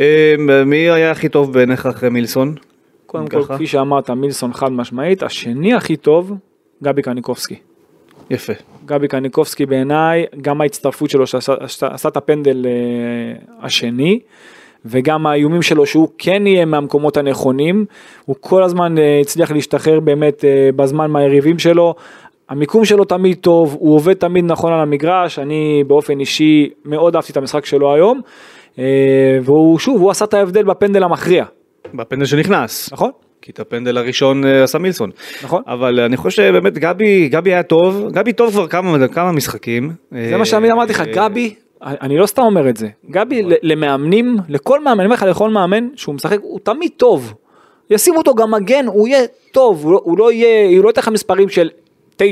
אה, 0.00 0.34
מי 0.66 0.76
היה 0.76 1.10
הכי 1.10 1.28
טוב 1.28 1.52
בעיניך 1.52 1.86
אחרי 1.86 2.08
מילסון? 2.10 2.54
קודם 3.06 3.26
כל, 3.28 3.44
ככה? 3.44 3.54
כפי 3.54 3.66
שאמרת, 3.66 4.10
מילסון 4.10 4.52
חד 4.52 4.72
משמעית, 4.72 5.22
השני 5.22 5.74
הכי 5.74 5.96
טוב, 5.96 6.32
גבי 6.82 7.02
קניקובסקי. 7.02 7.56
יפה. 8.30 8.52
גבי 8.86 9.08
קניקובסקי 9.08 9.66
בעיניי, 9.66 10.24
גם 10.42 10.60
ההצטרפות 10.60 11.10
שלו 11.10 11.26
שעשה 11.26 11.54
שעשה- 11.60 11.88
עשה 11.94 12.08
את 12.08 12.16
הפנדל 12.16 12.66
אה, 12.66 12.72
השני, 13.60 14.20
וגם 14.84 15.26
האיומים 15.26 15.62
שלו 15.62 15.86
שהוא 15.86 16.08
כן 16.18 16.46
יהיה 16.46 16.64
מהמקומות 16.64 17.16
הנכונים, 17.16 17.84
הוא 18.24 18.36
כל 18.40 18.62
הזמן 18.62 18.98
אה, 18.98 19.18
הצליח 19.20 19.50
להשתחרר 19.50 20.00
באמת 20.00 20.44
אה, 20.44 20.70
בזמן 20.76 21.10
מהיריבים 21.10 21.58
שלו. 21.58 21.94
המיקום 22.52 22.84
שלו 22.84 23.04
תמיד 23.04 23.38
טוב, 23.40 23.76
הוא 23.80 23.94
עובד 23.94 24.12
תמיד 24.12 24.44
נכון 24.44 24.72
על 24.72 24.80
המגרש, 24.80 25.38
אני 25.38 25.84
באופן 25.86 26.20
אישי 26.20 26.70
מאוד 26.84 27.16
אהבתי 27.16 27.32
את 27.32 27.36
המשחק 27.36 27.66
שלו 27.66 27.94
היום, 27.94 28.20
אה, 28.78 28.84
והוא 29.42 29.78
שוב, 29.78 30.00
הוא 30.00 30.10
עשה 30.10 30.24
את 30.24 30.34
ההבדל 30.34 30.62
בפנדל 30.62 31.02
המכריע, 31.02 31.44
בפנדל 31.94 32.24
שנכנס. 32.24 32.92
נכון? 32.92 33.10
כי 33.42 33.52
את 33.52 33.60
הפנדל 33.60 33.98
הראשון 33.98 34.44
אה, 34.44 34.62
עשה 34.62 34.78
מילסון. 34.78 35.10
נכון. 35.44 35.62
אבל 35.66 36.00
אני 36.00 36.16
חושב 36.16 36.42
שבאמת 36.42 36.78
גבי, 36.78 37.28
גבי 37.28 37.50
היה 37.52 37.62
טוב, 37.62 38.08
גבי 38.10 38.32
טוב 38.32 38.50
כבר 38.50 38.66
כמה, 38.66 39.08
כמה 39.08 39.32
משחקים. 39.32 39.92
זה 40.10 40.36
מה 40.36 40.44
שאני 40.44 40.72
אמרתי 40.72 40.92
לך, 40.92 41.00
אה, 41.00 41.06
גבי, 41.06 41.54
אני 41.82 42.18
לא 42.18 42.26
סתם 42.26 42.42
אומר 42.42 42.68
את 42.68 42.76
זה, 42.76 42.88
גבי 43.10 43.42
ל- 43.42 43.52
למאמנים, 43.62 44.36
לכל 44.48 44.84
מאמן, 44.84 45.00
אני 45.00 45.04
אומר 45.04 45.14
לך 45.14 45.22
לכל 45.22 45.50
מאמן 45.50 45.88
שהוא 45.96 46.14
משחק, 46.14 46.38
הוא 46.42 46.60
תמיד 46.62 46.90
טוב. 46.96 47.34
ישים 47.90 48.16
אותו 48.16 48.34
גם 48.34 48.50
מגן, 48.50 48.86
הוא 48.86 49.08
יהיה 49.08 49.22
טוב, 49.52 49.84
הוא 49.84 49.92
לא, 49.92 50.00
הוא 50.04 50.18
לא 50.18 50.32
יהיה, 50.32 50.76
הוא 50.76 50.84
לא 50.84 50.88
ייתן 50.88 51.00
לך 51.00 51.08
מספרים 51.08 51.48
של 51.48 51.68
9-10, 52.18 52.22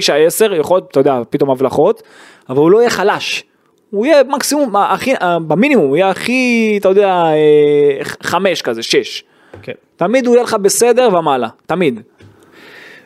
יכול 0.61 0.77
להיות, 0.77 0.90
אתה 0.90 1.01
יודע, 1.01 1.21
פתאום 1.31 1.51
הבלחות, 1.51 2.03
אבל 2.49 2.59
הוא 2.59 2.71
לא 2.71 2.79
יהיה 2.79 2.90
חלש. 2.90 3.45
הוא 3.90 4.07
יהיה 4.07 4.25
מקסימום, 4.25 4.77
הכי, 4.77 5.12
במינימום, 5.47 5.87
הוא 5.87 5.97
יהיה 5.97 6.11
הכי, 6.11 6.77
אתה 6.81 6.88
יודע, 6.88 7.09
אה, 7.09 8.05
חמש 8.23 8.62
כזה, 8.62 8.83
שש. 8.83 9.25
כן. 9.62 9.73
תמיד 9.97 10.27
הוא 10.27 10.35
יהיה 10.35 10.45
לך 10.45 10.55
בסדר 10.55 11.09
ומעלה, 11.19 11.49
תמיד. 11.66 12.01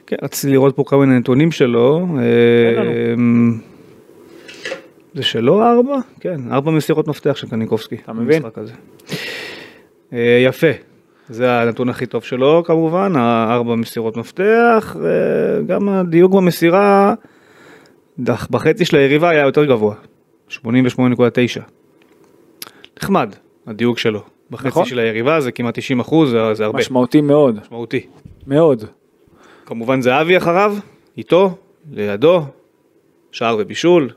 כן, 0.07 0.17
רציתי 0.23 0.53
לראות 0.53 0.77
פה 0.77 0.85
כמה 0.87 1.07
נתונים 1.07 1.51
שלו. 1.53 2.07
אה, 2.19 3.15
זה 5.15 5.23
שלו 5.23 5.63
ארבע? 5.63 5.97
כן, 6.21 6.41
ארבע 6.53 6.71
מסירות 6.71 7.09
מפתח 7.09 7.37
של 7.37 7.49
קניקובסקי. 7.49 7.97
אתה 8.05 8.13
מבין? 8.13 8.43
אה, 10.13 10.43
יפה. 10.47 10.94
זה 11.29 11.61
הנתון 11.61 11.89
הכי 11.89 12.07
טוב 12.07 12.23
שלו 12.23 12.63
כמובן, 12.67 13.17
הארבע 13.17 13.75
מסירות 13.75 14.17
מפתח, 14.17 14.97
אה, 15.05 15.63
גם 15.67 15.89
הדיוק 15.89 16.33
במסירה 16.33 17.15
בחצי 18.51 18.85
של 18.85 18.97
היריבה 18.97 19.31
היה 19.31 19.43
יותר 19.47 19.65
גבוה, 19.65 19.95
88.9. 20.51 20.57
נחמד, 23.03 23.35
הדיוק 23.67 23.99
שלו. 23.99 24.23
בחצי 24.51 24.69
נכון. 24.69 24.85
של 24.85 24.99
היריבה 24.99 25.41
זה 25.41 25.53
כמעט 25.53 25.79
90 25.79 26.01
אחוז, 26.01 26.31
זה, 26.31 26.55
זה 26.55 26.65
הרבה, 26.65 26.79
משמעותי 26.79 27.21
מאוד, 27.21 27.59
משמעותי. 27.61 28.07
מאוד. 28.47 28.85
כמובן 29.67 30.01
זהבי 30.01 30.37
אחריו, 30.37 30.77
איתו, 31.17 31.57
לידו, 31.93 32.43
שער 33.33 33.57
ובישול. 33.59 34.11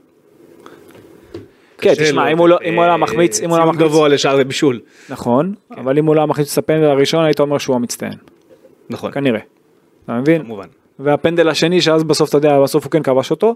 כן, 1.78 1.94
תשמע, 1.96 2.32
אם 2.32 2.38
הוא 2.38 2.50
לא- 2.50 2.58
אה, 2.63 2.70
אם 2.70 2.76
הוא 2.76 2.84
לא 2.84 2.88
היה 2.90 2.98
מחמיץ, 2.98 3.42
אם 3.42 3.50
הוא 3.50 3.58
לא 3.58 3.63
היה 3.63 3.72
ציון 3.72 3.76
מחמיץ, 3.76 3.92
גבוה 3.92 4.08
לשער 4.08 4.38
ובישול. 4.40 4.80
נכון, 5.10 5.54
אבל 5.78 5.98
אם 5.98 6.06
הוא 6.06 6.16
לא 6.16 6.20
היה 6.22 6.26
מחליט 6.26 6.48
את 6.54 6.58
הפנדל 6.58 6.86
הראשון 6.86 7.24
היית 7.26 7.40
אומר 7.40 7.58
שהוא 7.58 7.76
המצטיין, 7.76 8.13
נכון, 8.90 9.12
כנראה, 9.12 9.40
אתה 10.06 10.13
מבין? 10.13 10.44
כמובן. 10.44 10.68
והפנדל 11.00 11.50
השני 11.50 11.82
שאז 11.82 12.04
בסוף 12.04 12.30
אתה 12.30 12.38
יודע, 12.38 12.62
בסוף 12.63 12.84
הוא 12.84 12.92
כן 12.92 13.04
כבש 13.04 13.32
אותו, 13.32 13.56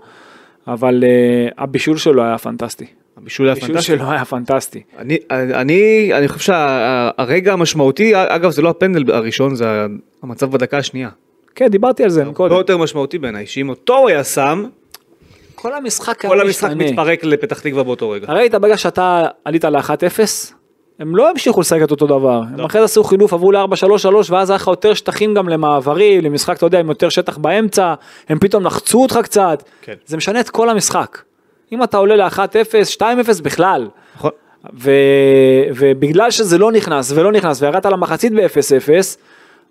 אבל 0.67 1.03
uh, 1.03 1.53
הבישול 1.57 1.97
שלו 1.97 2.23
היה 2.23 2.37
פנטסטי. 2.37 2.85
הבישול 3.17 3.45
היה 3.45 3.51
הבישול 3.51 3.69
פנטסטי. 3.69 3.97
שלו 3.97 4.11
היה 4.11 4.25
פנטסטי. 4.25 4.81
אני, 4.97 5.17
אני, 5.31 6.09
אני 6.13 6.27
חושב 6.27 6.53
שהרגע 6.53 7.53
המשמעותי, 7.53 8.11
אגב 8.15 8.51
זה 8.51 8.61
לא 8.61 8.69
הפנדל 8.69 9.11
הראשון, 9.13 9.55
זה 9.55 9.85
המצב 10.23 10.51
בדקה 10.51 10.77
השנייה. 10.77 11.09
כן, 11.55 11.67
דיברתי 11.67 12.03
על 12.03 12.09
זה 12.09 12.21
הרבה 12.21 12.33
קודם. 12.33 12.55
יותר 12.55 12.77
משמעותי 12.77 13.17
בעיניי, 13.17 13.45
שאם 13.45 13.69
אותו 13.69 13.97
הוא 13.97 14.09
היה 14.09 14.23
שם, 14.23 14.65
כל 15.61 15.73
המשחק 15.73 16.25
כל 16.25 16.41
המשחק 16.41 16.69
מתפרק 16.75 17.23
לפתח 17.23 17.59
תקווה 17.59 17.83
באותו 17.83 18.09
רגע. 18.09 18.33
ראית 18.33 18.55
ברגע 18.55 18.77
שאתה 18.77 19.27
עלית 19.45 19.65
ל-1-0, 19.65 20.19
הם 20.99 21.15
לא 21.15 21.29
המשיכו 21.29 21.61
לשחק 21.61 21.79
את 21.83 21.91
אותו 21.91 22.07
דבר, 22.07 22.41
הם 22.51 22.57
לא. 22.57 22.65
אחרי 22.65 22.81
זה 22.81 22.85
עשו 22.85 23.03
חילוף, 23.03 23.33
עברו 23.33 23.51
ל-4-3-3 23.51 24.05
ואז 24.29 24.49
היה 24.49 24.55
לך 24.55 24.67
יותר 24.67 24.93
שטחים 24.93 25.33
גם 25.33 25.49
למעברים, 25.49 26.21
למשחק 26.21 26.57
אתה 26.57 26.65
יודע 26.65 26.79
עם 26.79 26.89
יותר 26.89 27.09
שטח 27.09 27.37
באמצע, 27.37 27.93
הם 28.29 28.39
פתאום 28.39 28.65
לחצו 28.65 29.01
אותך 29.01 29.19
קצת, 29.23 29.63
כן. 29.81 29.93
זה 30.05 30.17
משנה 30.17 30.39
את 30.39 30.49
כל 30.49 30.69
המשחק. 30.69 31.21
אם 31.71 31.83
אתה 31.83 31.97
עולה 31.97 32.15
ל-1-0, 32.15 32.97
2-0 32.97 33.03
בכלל, 33.43 33.87
נכון. 34.15 34.31
ו... 34.79 34.91
ובגלל 35.75 36.31
שזה 36.31 36.57
לא 36.57 36.71
נכנס 36.71 37.11
ולא 37.15 37.31
נכנס 37.31 37.61
וירדת 37.61 37.85
למחצית 37.85 38.33
ב-0-0, 38.33 38.89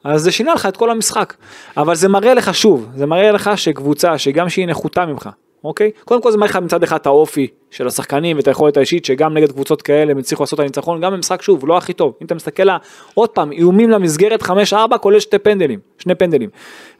אז 0.04 0.22
זה 0.22 0.32
שינה 0.32 0.54
לך 0.54 0.66
את 0.66 0.76
כל 0.76 0.90
המשחק. 0.90 1.34
אבל 1.76 1.94
זה 1.94 2.08
מראה 2.08 2.34
לך 2.34 2.54
שוב, 2.54 2.88
זה 2.94 3.06
מראה 3.06 3.32
לך 3.32 3.50
שקבוצה 3.56 4.18
שגם 4.18 4.48
שהיא 4.48 4.66
נחותה 4.66 5.06
ממך, 5.06 5.28
אוקיי? 5.64 5.90
קודם 6.04 6.22
כל 6.22 6.30
זה 6.30 6.38
מראה 6.38 6.50
לך 6.50 6.56
מצד 6.56 6.82
אחד 6.82 6.96
את 6.96 7.06
האופי 7.06 7.46
של 7.70 7.86
השחקנים 7.86 8.36
ואת 8.36 8.48
היכולת 8.48 8.76
האישית 8.76 9.04
שגם 9.04 9.34
נגד 9.34 9.52
קבוצות 9.52 9.82
כאלה 9.82 10.12
הם 10.12 10.18
הצליחו 10.18 10.42
לעשות 10.42 10.60
את 10.60 10.64
הניצחון, 10.64 11.00
גם 11.00 11.12
במשחק 11.12 11.42
שוב, 11.42 11.66
לא 11.66 11.76
הכי 11.76 11.92
טוב. 11.92 12.14
אם 12.22 12.26
אתה 12.26 12.34
מסתכל 12.34 12.62
לה, 12.62 12.76
עוד 13.14 13.30
פעם, 13.30 13.52
איומים 13.52 13.90
למסגרת 13.90 14.42
5-4 14.42 14.98
כולל 15.00 15.20
שתי 15.20 15.38
פנדלים, 15.38 15.78
שני 15.98 16.14
פנדלים. 16.14 16.50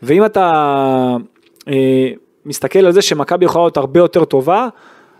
ואם 0.02 0.24
אתה 0.24 1.16
אה, 1.68 2.10
מסתכל 2.46 2.78
על 2.78 2.92
זה 2.92 3.02
שמכבי 3.02 3.44
יכולה 3.44 3.64
להיות 3.64 3.76
הרבה 3.76 4.00
יותר 4.00 4.24
טובה, 4.24 4.68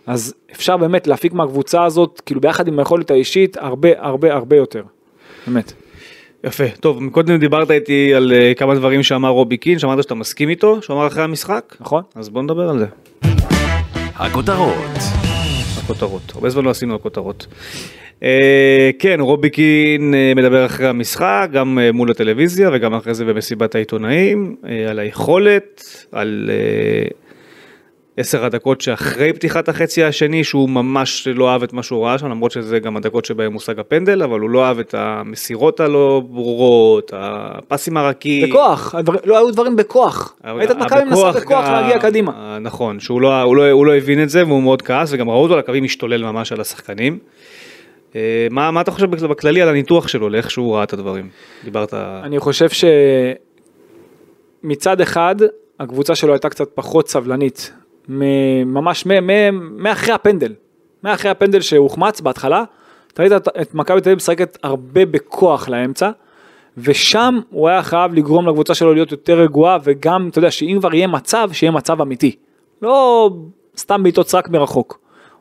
אז 0.07 0.35
אפשר 0.53 0.77
באמת 0.77 1.07
להפיק 1.07 1.33
מהקבוצה 1.33 1.85
הזאת, 1.85 2.23
כאילו 2.27 2.41
ביחד 2.41 2.69
עם 2.69 2.79
היכולת 2.79 3.11
האישית, 3.11 3.57
הרבה 3.57 3.89
הרבה 3.97 4.35
הרבה 4.35 4.57
יותר. 4.57 4.83
באמת. 5.47 5.73
יפה, 6.45 6.65
טוב, 6.81 7.03
מקודם 7.03 7.37
דיברת 7.37 7.71
איתי 7.71 8.15
על 8.15 8.33
אה, 8.33 8.53
כמה 8.55 8.75
דברים 8.75 9.03
שאמר 9.03 9.29
רובי 9.29 9.57
קין, 9.57 9.79
שאמרת 9.79 10.03
שאתה 10.03 10.15
מסכים 10.15 10.49
איתו, 10.49 10.83
שהוא 10.83 10.97
אמר 10.97 11.07
אחרי 11.07 11.23
המשחק, 11.23 11.77
נכון? 11.81 12.03
אז 12.15 12.29
בוא 12.29 12.43
נדבר 12.43 12.69
על 12.69 12.79
זה. 12.79 12.87
הכותרות, 14.15 14.99
הכותרות, 15.85 16.23
הרבה 16.35 16.51
זמן 16.51 16.65
לא 16.65 16.71
עשינו 16.71 16.95
הכותרות. 16.95 17.47
אה, 18.23 18.91
כן, 18.99 19.21
רובי 19.21 19.51
קין 19.51 20.15
אה, 20.15 20.33
מדבר 20.37 20.67
אחרי 20.67 20.89
המשחק, 20.89 21.49
גם 21.53 21.79
אה, 21.79 21.93
מול 21.93 22.11
הטלוויזיה 22.11 22.71
וגם 22.73 22.95
אחרי 22.95 23.15
זה 23.15 23.25
במסיבת 23.25 23.75
העיתונאים, 23.75 24.57
אה, 24.69 24.91
על 24.91 24.99
היכולת, 24.99 25.85
על 26.13 26.51
אה, 26.53 27.09
עשר 28.21 28.45
הדקות 28.45 28.81
שאחרי 28.81 29.33
פתיחת 29.33 29.69
החצי 29.69 30.05
השני, 30.05 30.45
שהוא 30.45 30.69
ממש 30.69 31.29
לא 31.29 31.51
אהב 31.51 31.63
את 31.63 31.73
מה 31.73 31.83
שהוא 31.83 32.05
ראה 32.07 32.19
שם, 32.19 32.27
למרות 32.27 32.51
שזה 32.51 32.79
גם 32.79 32.97
הדקות 32.97 33.25
שבהם 33.25 33.53
הושג 33.53 33.79
הפנדל, 33.79 34.23
אבל 34.23 34.41
הוא 34.41 34.51
לא 34.51 34.65
אהב 34.65 34.79
את 34.79 34.95
המסירות 34.99 35.81
הלא 35.81 36.23
ברורות, 36.31 37.13
הפסים 37.17 37.97
הרכים. 37.97 38.49
בכוח, 38.49 38.95
הדבר, 38.95 39.19
לא 39.25 39.39
היו 39.39 39.51
דברים 39.51 39.77
בכוח. 39.77 40.37
ראית 40.45 40.71
את 40.71 40.77
מכבי 40.77 41.05
מנסה 41.05 41.31
בכוח 41.33 41.65
גם- 41.67 41.73
להגיע 41.73 41.99
קדימה. 41.99 42.33
אה, 42.37 42.59
נכון, 42.59 43.01
שהוא 43.01 43.21
לא, 43.21 43.43
הוא 43.43 43.57
לא, 43.57 43.71
הוא 43.71 43.87
לא 43.87 43.95
הבין 43.97 44.23
את 44.23 44.29
זה 44.31 44.47
והוא 44.47 44.63
מאוד 44.63 44.83
כעס 44.83 45.13
וגם 45.13 45.29
ראו 45.31 45.43
אותו 45.43 45.53
על 45.55 45.59
הקווים 45.61 45.85
משתולל 45.85 46.23
ממש 46.25 46.53
על 46.53 46.61
השחקנים. 46.61 47.19
אה, 48.17 48.21
מה, 48.51 48.71
מה 48.71 48.81
אתה 48.81 48.91
חושב 48.91 49.11
בכ- 49.11 49.23
בכללי 49.23 49.63
על 49.63 49.69
הניתוח 49.69 50.09
שלו, 50.09 50.29
לאיך 50.29 50.51
שהוא 50.51 50.75
ראה 50.75 50.83
את 50.85 50.93
הדברים? 50.93 51.29
דיברת... 51.65 51.95
אני 51.95 52.39
חושב 52.41 52.69
שמצד 54.63 55.01
אחד 55.01 55.37
הקבוצה 55.81 56.15
שלו 56.15 56.33
הייתה 56.33 56.49
קצת 56.49 56.69
פחות 56.75 57.09
סבלנית, 57.09 57.73
ממש 58.09 59.07
מאחרי 59.77 60.15
הפנדל, 60.15 60.55
מאחרי 61.05 61.31
הפנדל 61.31 61.61
שהוחמץ 61.61 62.21
בהתחלה, 62.21 62.65
אתה 63.13 63.23
ראית 63.23 63.33
את 63.33 63.75
מכבי 63.75 64.01
תל 64.01 64.09
אביב 64.09 64.17
משחקת 64.17 64.59
הרבה 64.63 65.07
בכוח 65.07 65.69
לאמצע, 65.69 66.11
ושם 66.79 67.41
הוא 67.51 67.69
היה 67.69 67.83
חייב 67.83 68.15
לגרום 68.15 68.49
לקבוצה 68.49 68.75
שלו 68.75 68.95
להיות 68.95 69.13
יותר 69.13 69.41
רגועה, 69.41 69.79
וגם, 69.85 70.29
אתה 70.29 70.39
יודע, 70.39 70.51
שאם 70.51 70.77
כבר 70.81 70.95
יהיה 70.95 71.07
מצב, 71.07 71.49
שיהיה 71.53 71.71
מצב 71.71 72.01
אמיתי. 72.01 72.37
לא 72.83 73.31
סתם 73.77 74.03
בעיטות 74.03 74.29
סרק 74.29 74.49
מרחוק. 74.49 75.01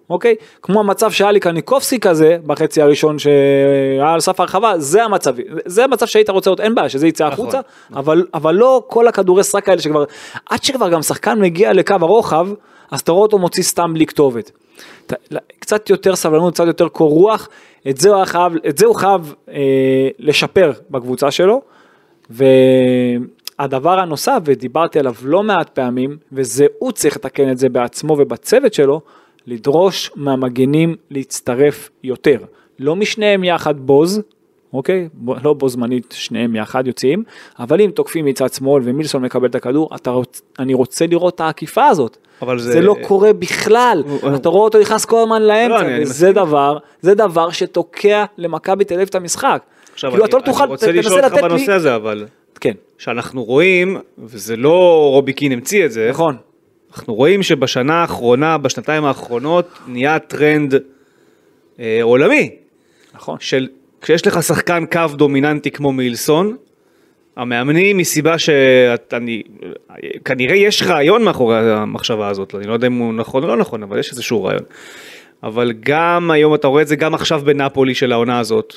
אוקיי? 0.09 0.35
כמו 0.61 0.79
המצב 0.79 1.11
שהיה 1.11 1.31
לי 1.31 1.39
קניקובסקי 1.39 1.99
כזה 1.99 2.37
בחצי 2.45 2.81
הראשון 2.81 3.19
שהיה 3.19 4.13
על 4.13 4.19
סף 4.19 4.39
הרחבה, 4.39 4.73
זה 4.79 5.03
המצב, 5.03 5.35
זה 5.65 5.83
המצב 5.83 6.05
שהיית 6.05 6.29
רוצה 6.29 6.49
עוד, 6.49 6.61
אין 6.61 6.75
בעיה 6.75 6.89
שזה 6.89 7.07
יצא 7.07 7.27
נכון, 7.27 7.45
החוצה, 7.45 7.59
אבל, 7.93 8.25
אבל 8.33 8.55
לא 8.55 8.83
כל 8.87 9.07
הכדורי 9.07 9.43
סרק 9.43 9.69
האלה 9.69 9.81
שכבר, 9.81 10.03
עד 10.49 10.63
שכבר 10.63 10.89
גם 10.89 11.01
שחקן 11.01 11.41
מגיע 11.41 11.73
לקו 11.73 11.95
הרוחב, 12.01 12.47
אז 12.91 12.99
אתה 12.99 13.11
רואה 13.11 13.21
אותו 13.21 13.37
מוציא 13.37 13.63
סתם 13.63 13.93
בלי 13.93 14.05
כתובת. 14.05 14.51
קצת 15.59 15.89
יותר 15.89 16.15
סבלנות, 16.15 16.53
קצת 16.53 16.67
יותר 16.67 16.87
קור 16.87 17.09
רוח, 17.09 17.49
את 17.89 17.97
זה 17.97 18.09
הוא, 18.09 18.25
חייב, 18.25 18.53
את 18.69 18.77
זה 18.77 18.85
הוא 18.85 18.95
חייב 18.95 19.33
אה, 19.49 20.09
לשפר 20.19 20.71
בקבוצה 20.89 21.31
שלו. 21.31 21.61
והדבר 22.29 23.99
הנוסף, 23.99 24.37
ודיברתי 24.45 24.99
עליו 24.99 25.13
לא 25.23 25.43
מעט 25.43 25.69
פעמים, 25.69 26.17
וזה 26.31 26.65
הוא 26.79 26.91
צריך 26.91 27.15
לתקן 27.15 27.51
את 27.51 27.57
זה 27.57 27.69
בעצמו 27.69 28.13
ובצוות 28.13 28.73
שלו, 28.73 29.01
לדרוש 29.49 30.11
מהמגנים 30.15 30.95
להצטרף 31.11 31.89
יותר. 32.03 32.37
לא 32.79 32.95
משניהם 32.95 33.43
יחד 33.43 33.75
בוז, 33.79 34.21
אוקיי? 34.73 35.09
לא 35.43 35.53
בו 35.53 35.69
זמנית 35.69 36.13
שניהם 36.17 36.55
יחד 36.55 36.87
יוצאים, 36.87 37.23
אבל 37.59 37.81
אם 37.81 37.91
תוקפים 37.95 38.25
מצד 38.25 38.53
שמאל 38.53 38.81
ומילסון 38.85 39.21
מקבל 39.21 39.47
את 39.47 39.55
הכדור, 39.55 39.89
אתה 39.95 40.09
רוצ, 40.09 40.41
אני 40.59 40.73
רוצה 40.73 41.07
לראות 41.07 41.35
את 41.35 41.41
העקיפה 41.41 41.85
הזאת. 41.87 42.17
אבל 42.41 42.59
זה... 42.59 42.71
זה- 42.71 42.81
לא 42.81 42.95
קורה 43.01 43.33
בכלל, 43.33 44.03
הוא- 44.09 44.35
אתה 44.35 44.49
רואה 44.49 44.63
אותו 44.63 44.79
נכנס 44.79 45.05
כל 45.05 45.19
הזמן 45.21 45.41
לאמצע, 45.41 45.79
אני- 45.81 45.95
אני 45.95 46.03
וזה 46.03 46.31
דבר, 46.31 46.77
זה 47.01 47.13
דבר 47.15 47.49
שתוקע 47.49 48.25
למכבי 48.37 48.83
תל 48.85 48.93
אביב 48.93 49.07
את 49.07 49.15
המשחק. 49.15 49.61
עכשיו, 49.93 50.11
כאילו 50.11 50.23
אני, 50.25 50.29
אתה 50.29 50.37
לא 50.37 50.41
אני 50.41 50.51
תוכל, 50.51 50.63
רוצה 50.65 50.85
תנסה 50.87 50.99
לשאול 50.99 51.13
אותך 51.23 51.33
לתת 51.33 51.43
לי- 51.43 51.49
בנושא 51.49 51.71
הזה, 51.73 51.95
אבל 51.95 52.25
כן, 52.61 52.73
שאנחנו 52.97 53.43
רואים, 53.43 53.97
וזה 54.17 54.55
לא 54.55 55.09
רובי 55.13 55.33
קין 55.33 55.51
המציא 55.51 55.85
את 55.85 55.91
זה, 55.91 56.07
נכון. 56.09 56.35
אנחנו 56.93 57.15
רואים 57.15 57.43
שבשנה 57.43 57.93
האחרונה, 57.93 58.57
בשנתיים 58.57 59.05
האחרונות, 59.05 59.79
נהיה 59.87 60.19
טרנד 60.19 60.75
אה, 61.79 61.99
עולמי, 62.01 62.55
נכון. 63.13 63.37
של 63.39 63.67
כשיש 64.01 64.27
לך 64.27 64.43
שחקן 64.43 64.85
קו 64.91 65.01
דומיננטי 65.15 65.71
כמו 65.71 65.91
מילסון, 65.91 66.55
המאמנים 67.35 67.97
מסיבה 67.97 68.37
שאני, 68.37 69.43
כנראה 70.25 70.55
יש 70.55 70.83
רעיון 70.83 71.23
מאחורי 71.23 71.71
המחשבה 71.71 72.27
הזאת, 72.27 72.55
אני 72.55 72.67
לא 72.67 72.73
יודע 72.73 72.87
אם 72.87 72.97
הוא 72.97 73.13
נכון 73.13 73.43
או 73.43 73.47
לא 73.47 73.57
נכון, 73.57 73.83
אבל 73.83 73.99
יש 73.99 74.11
איזשהו 74.11 74.43
רעיון. 74.43 74.63
אבל 75.43 75.73
גם 75.79 76.31
היום 76.31 76.55
אתה 76.55 76.67
רואה 76.67 76.81
את 76.81 76.87
זה 76.87 76.95
גם 76.95 77.13
עכשיו 77.13 77.41
בנפולי 77.45 77.95
של 77.95 78.11
העונה 78.11 78.39
הזאת. 78.39 78.75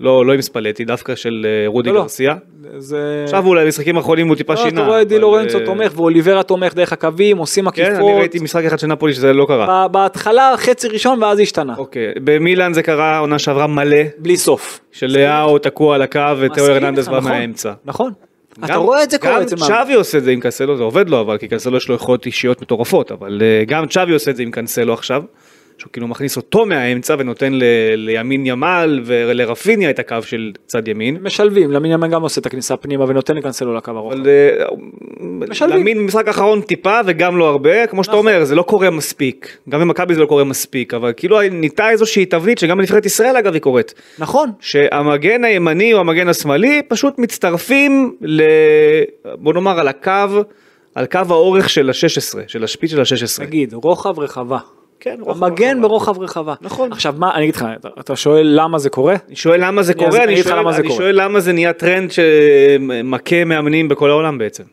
לא, 0.00 0.26
לא 0.26 0.32
עם 0.32 0.40
ספלטי, 0.40 0.84
דווקא 0.84 1.14
של 1.14 1.46
אה, 1.48 1.68
רודי 1.68 1.88
לא, 1.88 1.94
לא. 1.94 2.00
גרסיה. 2.02 2.34
זה... 2.78 3.20
עכשיו 3.24 3.46
אולי 3.46 3.64
במשחקים 3.64 3.96
האחרונים 3.96 4.28
הוא 4.28 4.36
טיפה 4.36 4.52
לא, 4.54 4.58
שינה. 4.62 4.80
אתה 4.80 4.88
רואה 4.88 5.02
את 5.02 5.08
די 5.08 5.18
לורנצו 5.18 5.58
אה, 5.58 5.64
תומך 5.66 5.92
ואוליברה 5.96 6.42
תומך 6.42 6.74
דרך 6.74 6.92
הקווים, 6.92 7.38
עושים 7.38 7.70
כן, 7.70 7.84
אני 7.84 7.92
עקיפות. 7.94 8.18
ראיתי 8.18 8.38
משחק 8.38 8.64
אחד 8.64 8.78
של 8.78 8.86
נפולי 8.86 9.12
שזה 9.14 9.32
לא 9.32 9.44
קרה. 9.48 9.88
בהתחלה 9.88 10.54
חצי 10.56 10.88
ראשון 10.88 11.22
ואז 11.22 11.40
השתנה. 11.40 11.74
אוקיי, 11.78 12.12
במילאן 12.24 12.72
זה 12.72 12.82
קרה 12.82 13.18
עונה 13.18 13.38
שעברה 13.38 13.66
מלא, 13.66 13.96
בלי 14.18 14.36
סוף. 14.36 14.80
שלאהו 14.92 15.58
תקוע 15.58 15.94
על 15.94 16.02
הקו 16.02 16.20
ותאו 16.40 16.64
הרננדס 16.64 16.98
איתך, 16.98 17.10
בא 17.10 17.16
נכון, 17.18 17.30
מהאמצע. 17.30 17.72
נכון. 17.84 18.12
אתה 18.64 18.72
גם- 18.72 18.80
רואה 18.82 19.02
את 19.02 19.10
זה 19.10 19.18
קורה 19.18 19.42
אצל 19.42 19.56
גם 19.56 19.60
מאמן. 19.60 19.74
צ'אבי 19.74 19.94
עושה 19.94 20.18
את 20.18 20.24
זה 20.24 20.30
עם 20.30 20.40
קנסלו, 20.40 20.76
זה 20.76 20.82
עובד 20.82 21.10
לו 21.10 21.20
אבל, 21.20 21.38
כי 21.38 21.48
קנסלו 21.48 21.76
יש 21.76 21.88
לו 21.88 21.94
יכולות 21.94 22.26
אישיות 22.26 22.62
מטורפות, 22.62 23.12
אבל 23.12 23.42
אה, 23.42 23.64
גם 23.66 23.86
צ'אבי 23.86 24.12
עושה 24.12 24.30
את 24.30 24.36
זה 24.36 24.42
עם 24.42 24.50
קנסלו 24.50 24.92
עכשיו, 24.92 25.22
שהוא 25.78 25.92
כאילו 25.92 26.08
מכניס 26.08 26.36
אותו 26.36 26.66
מהאמצע 26.66 27.16
ונותן 27.18 27.52
ל- 27.52 27.62
לימין 27.96 28.46
ימל 28.46 29.00
ולרפיניה 29.04 29.90
את 29.90 29.98
הקו 29.98 30.16
של 30.22 30.52
צד 30.66 30.88
ימין. 30.88 31.18
משלבים, 31.22 31.70
למין 31.70 31.92
ימן 31.92 32.10
גם 32.10 32.22
עושה 32.22 32.40
את 32.40 32.46
הכניסה 32.46 32.76
פנימה 32.76 33.04
ונותן 33.08 33.36
לקנסלו 33.36 33.74
לקו 33.74 33.90
הרוחב. 33.90 34.16
אבל 34.16 34.28
אה, 34.28 34.64
משלבים. 35.20 35.80
למין 35.80 35.98
במשחק 35.98 36.28
האחרון 36.28 36.60
טיפה 36.60 37.00
וגם 37.06 37.38
לא 37.38 37.48
הרבה, 37.48 37.86
כמו 37.86 38.04
שאתה 38.04 38.16
נכון. 38.16 38.26
אומר, 38.26 38.44
זה 38.44 38.54
לא 38.54 38.62
קורה 38.62 38.90
מספיק. 38.90 39.58
גם 39.68 39.80
במכבי 39.80 40.14
זה 40.14 40.20
לא 40.20 40.26
קורה 40.26 40.44
מספיק, 40.44 40.94
אבל 40.94 41.12
כאילו 41.16 41.40
ניתה 41.50 41.90
איזושהי 41.90 42.26
תבנית 42.26 42.58
שגם 42.58 42.78
בנבחרת 42.78 43.06
ישראל 43.06 43.36
אגב 43.36 43.52
היא 43.52 43.62
קורית. 43.62 43.94
נכון. 44.18 44.50
שהמגן 44.60 45.44
הימני 45.44 45.94
או 45.94 46.00
המגן 46.00 46.28
השמאלי 46.28 46.82
פשוט 46.88 47.18
מצטרפים 47.18 48.16
ל... 48.20 48.42
בוא 49.24 49.54
נאמר 49.54 49.80
על 49.80 49.88
הקו, 49.88 50.42
על 50.94 51.06
קו 51.06 51.20
האורך 51.28 51.70
של 51.70 51.90
ה-16, 51.90 52.38
של 52.46 52.64
השפיץ 52.64 52.90
של 52.90 53.00
ה-16. 53.00 53.42
נגיד, 53.42 53.74
רוחב 53.74 54.18
רחבה. 54.18 54.58
כן, 55.00 55.16
רוחב 55.20 55.44
המגן. 55.44 55.82
ברוחב 55.82 56.18
רחבה. 56.18 56.54
נכון. 56.60 56.92
עכשיו 56.92 57.14
מה, 57.18 57.34
אני 57.34 57.42
אגיד 57.44 57.56
לך, 57.56 57.66
אתה- 58.00 58.16
שואל 58.16 58.46
למה 58.60 58.78
זה 58.78 58.90
קורה? 58.90 59.14
אני 59.28 59.36
שואל 59.36 59.64
למה 59.64 59.82
זה 59.82 59.94
קורה, 59.94 60.24
אני 60.24 60.42
שואל, 60.42 60.58
למה 60.58 60.72
זה 60.72 60.78
אני 60.78 60.88
קורה. 60.88 60.98
שואל 61.00 61.22
למה 61.22 61.40
זה 61.40 61.52
נהיה 61.52 61.72
טרנד 61.72 62.10
שמכה 62.10 63.44
מאמנים 63.44 63.88
בכל 63.88 64.10
העולם 64.10 64.38
בעצם. 64.38 64.64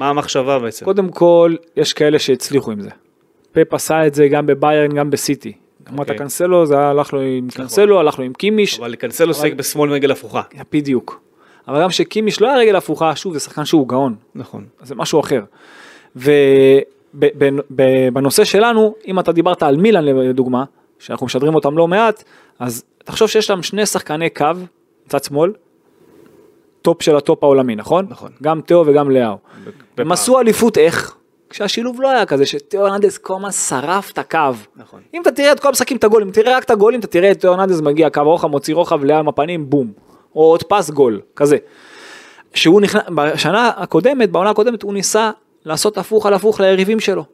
מה 0.00 0.08
המחשבה 0.08 0.58
בעצם? 0.58 0.84
קודם 0.84 1.08
כל, 1.08 1.54
יש 1.76 1.92
כאלה 1.92 2.18
שהצליחו 2.18 2.70
עם 2.70 2.80
זה. 2.80 2.90
פפ 3.52 3.74
עשה 3.74 4.06
את 4.06 4.14
זה 4.14 4.28
גם 4.28 4.46
בביירן, 4.46 4.92
גם 4.92 5.10
בסיטי. 5.10 5.52
אמרת 5.88 5.98
אוקיי. 6.00 6.16
קנסלו, 6.18 6.66
זה 6.66 6.78
הלך 6.78 7.12
לו 7.12 7.20
עם 7.20 7.48
קנסלו, 7.54 8.00
הלך 8.00 8.18
לו 8.18 8.24
עם 8.24 8.32
קימיש, 8.32 8.78
אבל 8.78 8.94
קנסלו 8.94 9.34
שיחק 9.34 9.52
בשמאל 9.52 9.90
רגל 9.90 10.10
הפוכה. 10.10 10.42
בדיוק. 10.72 11.20
אבל 11.68 11.82
גם 11.82 11.90
שקימיש 11.90 12.40
לא 12.40 12.46
היה 12.48 12.56
רגל 12.58 12.76
הפוכה, 12.76 13.16
שוב, 13.16 13.32
זה 13.34 13.40
שחקן 13.40 13.64
שהוא 13.64 13.88
גאון. 13.88 14.14
נכון. 14.34 14.64
זה 14.82 14.94
משהו 14.94 15.20
אחר. 15.20 15.40
ובנושא 17.14 18.44
שלנו, 18.44 18.94
אם 19.06 19.18
אתה 19.18 19.32
דיברת 19.32 19.62
על 19.62 19.76
מילאן 19.76 20.04
לדוגמה, 20.04 20.64
שאנחנו 20.98 21.26
משדרים 21.26 21.54
אותם 21.54 21.78
לא 21.78 21.88
מעט, 21.88 22.24
אז 22.58 22.84
תחשוב 23.04 23.28
שיש 23.28 23.50
להם 23.50 23.62
שני 23.62 23.86
שחקני 23.86 24.30
קו, 24.30 24.46
מצד 25.06 25.24
שמאל, 25.24 25.52
טופ 26.82 27.02
של 27.02 27.16
הטופ 27.16 27.44
העולמי, 27.44 27.76
נכון? 27.76 28.06
נכון. 28.08 28.32
גם 28.42 28.60
תאו 28.60 28.86
וגם 28.86 29.10
לאאו. 29.10 29.36
הם 29.98 30.12
עשו 30.12 30.40
אליפות 30.40 30.78
איך? 30.78 31.16
כשהשילוב 31.50 32.02
לא 32.02 32.10
היה 32.10 32.26
כזה, 32.26 32.46
שתאו 32.46 32.80
הרננדז 32.80 33.18
כל 33.18 33.34
הזמן 33.36 33.50
שרף 33.50 34.10
את 34.10 34.18
הקו. 34.18 34.38
נכון. 34.76 35.00
אם 35.14 35.22
אתה 35.22 35.32
תראה 35.32 35.52
את 35.52 35.60
כל 35.60 35.68
המשחקים, 35.68 35.96
את 35.96 36.04
הגולים, 36.04 36.30
תראה 36.30 36.56
רק 36.56 36.64
את 36.64 36.70
הגולים, 36.70 37.00
אתה 37.00 37.06
תראה 37.06 37.30
את 37.30 37.40
תאו 37.40 37.50
הרננדז 37.50 37.80
מגיע, 37.80 38.10
קו 38.10 38.22
רוחב, 38.22 38.48
מוציא 38.48 38.74
רוחב, 38.74 39.04
לאאו 39.04 39.18
עם 39.18 39.28
הפנים, 39.28 39.70
בום. 39.70 39.92
או 40.34 40.42
עוד 40.42 40.62
פס 40.62 40.90
גול, 40.90 41.20
כזה. 41.36 41.56
שהוא 42.54 42.80
נכנס, 42.80 43.02
בשנה 43.14 43.70
הקודמת, 43.76 44.30
בעונה 44.30 44.50
הקודמת, 44.50 44.82
הוא 44.82 44.94
ניסה 44.94 45.30
לעשות 45.64 45.98
הפוך 45.98 46.26
על 46.26 46.34
הפוך 46.34 46.60
ליריבים 46.60 47.00
שלו. 47.00 47.24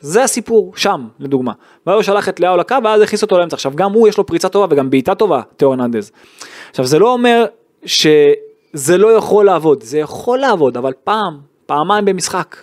זה 0.00 0.24
הסיפור, 0.24 0.72
שם, 0.76 1.06
לדוגמה. 1.20 1.52
ואז 1.86 1.94
הוא 1.94 2.02
שלח 2.02 2.28
את 2.28 2.40
לאהו 2.40 2.56
לקו, 2.56 2.76
ואז 2.84 3.00
הכניס 3.00 3.22
אותו 3.22 3.38
לאמצע. 3.38 3.56
עכשיו, 3.56 3.72
גם 3.74 3.92
הוא, 3.92 4.08
יש 4.08 4.18
לו 4.18 4.26
פריצה 4.26 4.48
טובה 4.48 4.66
וגם 4.70 4.90
בעיטה 4.90 5.14
טובה, 5.14 5.42
תאו 5.56 5.68
הרננדז. 5.68 6.12
עכשיו, 6.70 6.86
זה 6.86 6.98
לא 6.98 7.12
אומר 7.12 7.44
שזה 7.84 8.98
לא 8.98 9.12
יכול 9.16 9.44
לעבוד, 9.44 9.82
זה 9.82 9.98
יכול 9.98 10.38
לעבוד, 10.38 10.76
אבל 10.76 10.92
פעם, 11.04 11.38
פעמיים 11.66 12.04
במשחק. 12.04 12.56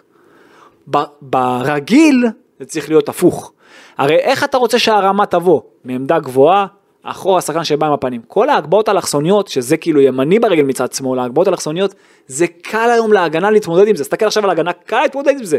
ברגיל, 1.22 2.26
זה 2.60 2.66
צריך 2.66 2.90
להיות 2.90 3.10
הפוך. 3.10 3.52
הרי 3.98 4.16
איך 4.16 4.44
אתה 4.44 4.58
רוצה 4.58 4.80
שהרמה 4.80 5.26
תבוא? 5.26 5.62
מעמדה 5.84 6.20
גבוהה, 6.20 6.66
אחורה 7.04 7.42
שחקן 7.42 7.64
שבא 7.64 7.88
עם 7.88 7.94
הפנים. 7.94 8.22
כל 8.28 8.50
ההגבהות 8.50 8.88
האלכסוניות, 8.88 9.48
שזה 9.48 9.78
כאילו 9.78 10.02
ימני 10.02 10.40
ברגל 10.40 10.64
מצד 10.64 10.94
שמאל, 10.94 11.20
ההגבהות 11.20 11.48
האלכסוניות, 11.48 11.96
זה 12.28 12.48
קל 12.48 12.90
היום 12.92 13.14
להגנה 13.14 13.52
להתמודד 13.52 13.88
עם 13.88 13.96
זה. 13.96 14.04
תסתכל 14.04 14.26
עכשיו 14.26 14.44
על 14.44 14.50
ההגנה, 14.50 14.74
קל 14.74 15.02
להתמודד 15.02 15.34
עם 15.40 15.44
זה. 15.44 15.58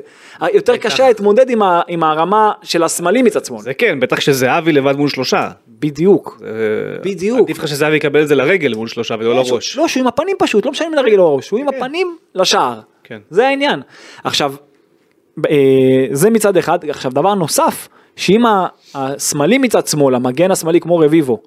יותר 0.52 0.76
קשה 0.76 1.08
להתמודד 1.08 1.50
עם, 1.50 1.62
ה, 1.62 1.80
עם 1.88 2.02
הרמה 2.02 2.52
של 2.62 2.82
השמאלי 2.82 3.22
מצד 3.22 3.44
שמאל. 3.44 3.60
זה 3.60 3.74
כן, 3.74 4.00
בטח 4.00 4.20
שזהבי 4.20 4.72
לבד 4.72 4.96
מול 4.96 5.08
שלושה. 5.08 5.50
בדיוק. 5.68 6.42
אה, 6.44 6.98
בדיוק. 7.04 7.40
עדיף 7.40 7.58
לך 7.58 7.68
שזהבי 7.68 7.96
יקבל 7.96 8.22
את 8.22 8.28
זה 8.28 8.34
לרגל 8.34 8.74
מול 8.74 8.88
שלושה 8.88 9.14
ולא 9.18 9.34
לראש. 9.34 9.76
לא, 9.76 9.88
שהוא 9.88 10.00
עם 10.00 10.06
הפנים 10.06 10.36
פשוט, 10.38 10.66
לא 10.66 10.70
משנה 10.70 10.88
אם 10.88 10.94
לרגל 10.94 11.18
או 11.18 11.32
לראש, 11.32 11.50
הוא 11.50 11.60
עם 11.60 11.68
הפנים 11.68 12.16
לשער. 12.34 12.80
כן. 13.04 13.18
זה 13.30 13.48
העניין. 13.48 13.80
עכשיו, 14.24 14.54
אה, 15.50 16.06
זה 16.12 16.30
מצד 16.30 16.56
אחד, 16.56 16.78
עכשיו 16.90 17.12
דבר 17.12 17.34
נוסף, 17.34 17.88
שאם 18.16 18.42
השמאלי 18.94 19.58
מצד 19.58 19.86
שמאל, 19.86 20.14
המגן 20.14 20.50
השמאלי 20.50 20.80
כמו 20.80 20.98
רביבו, 20.98 21.38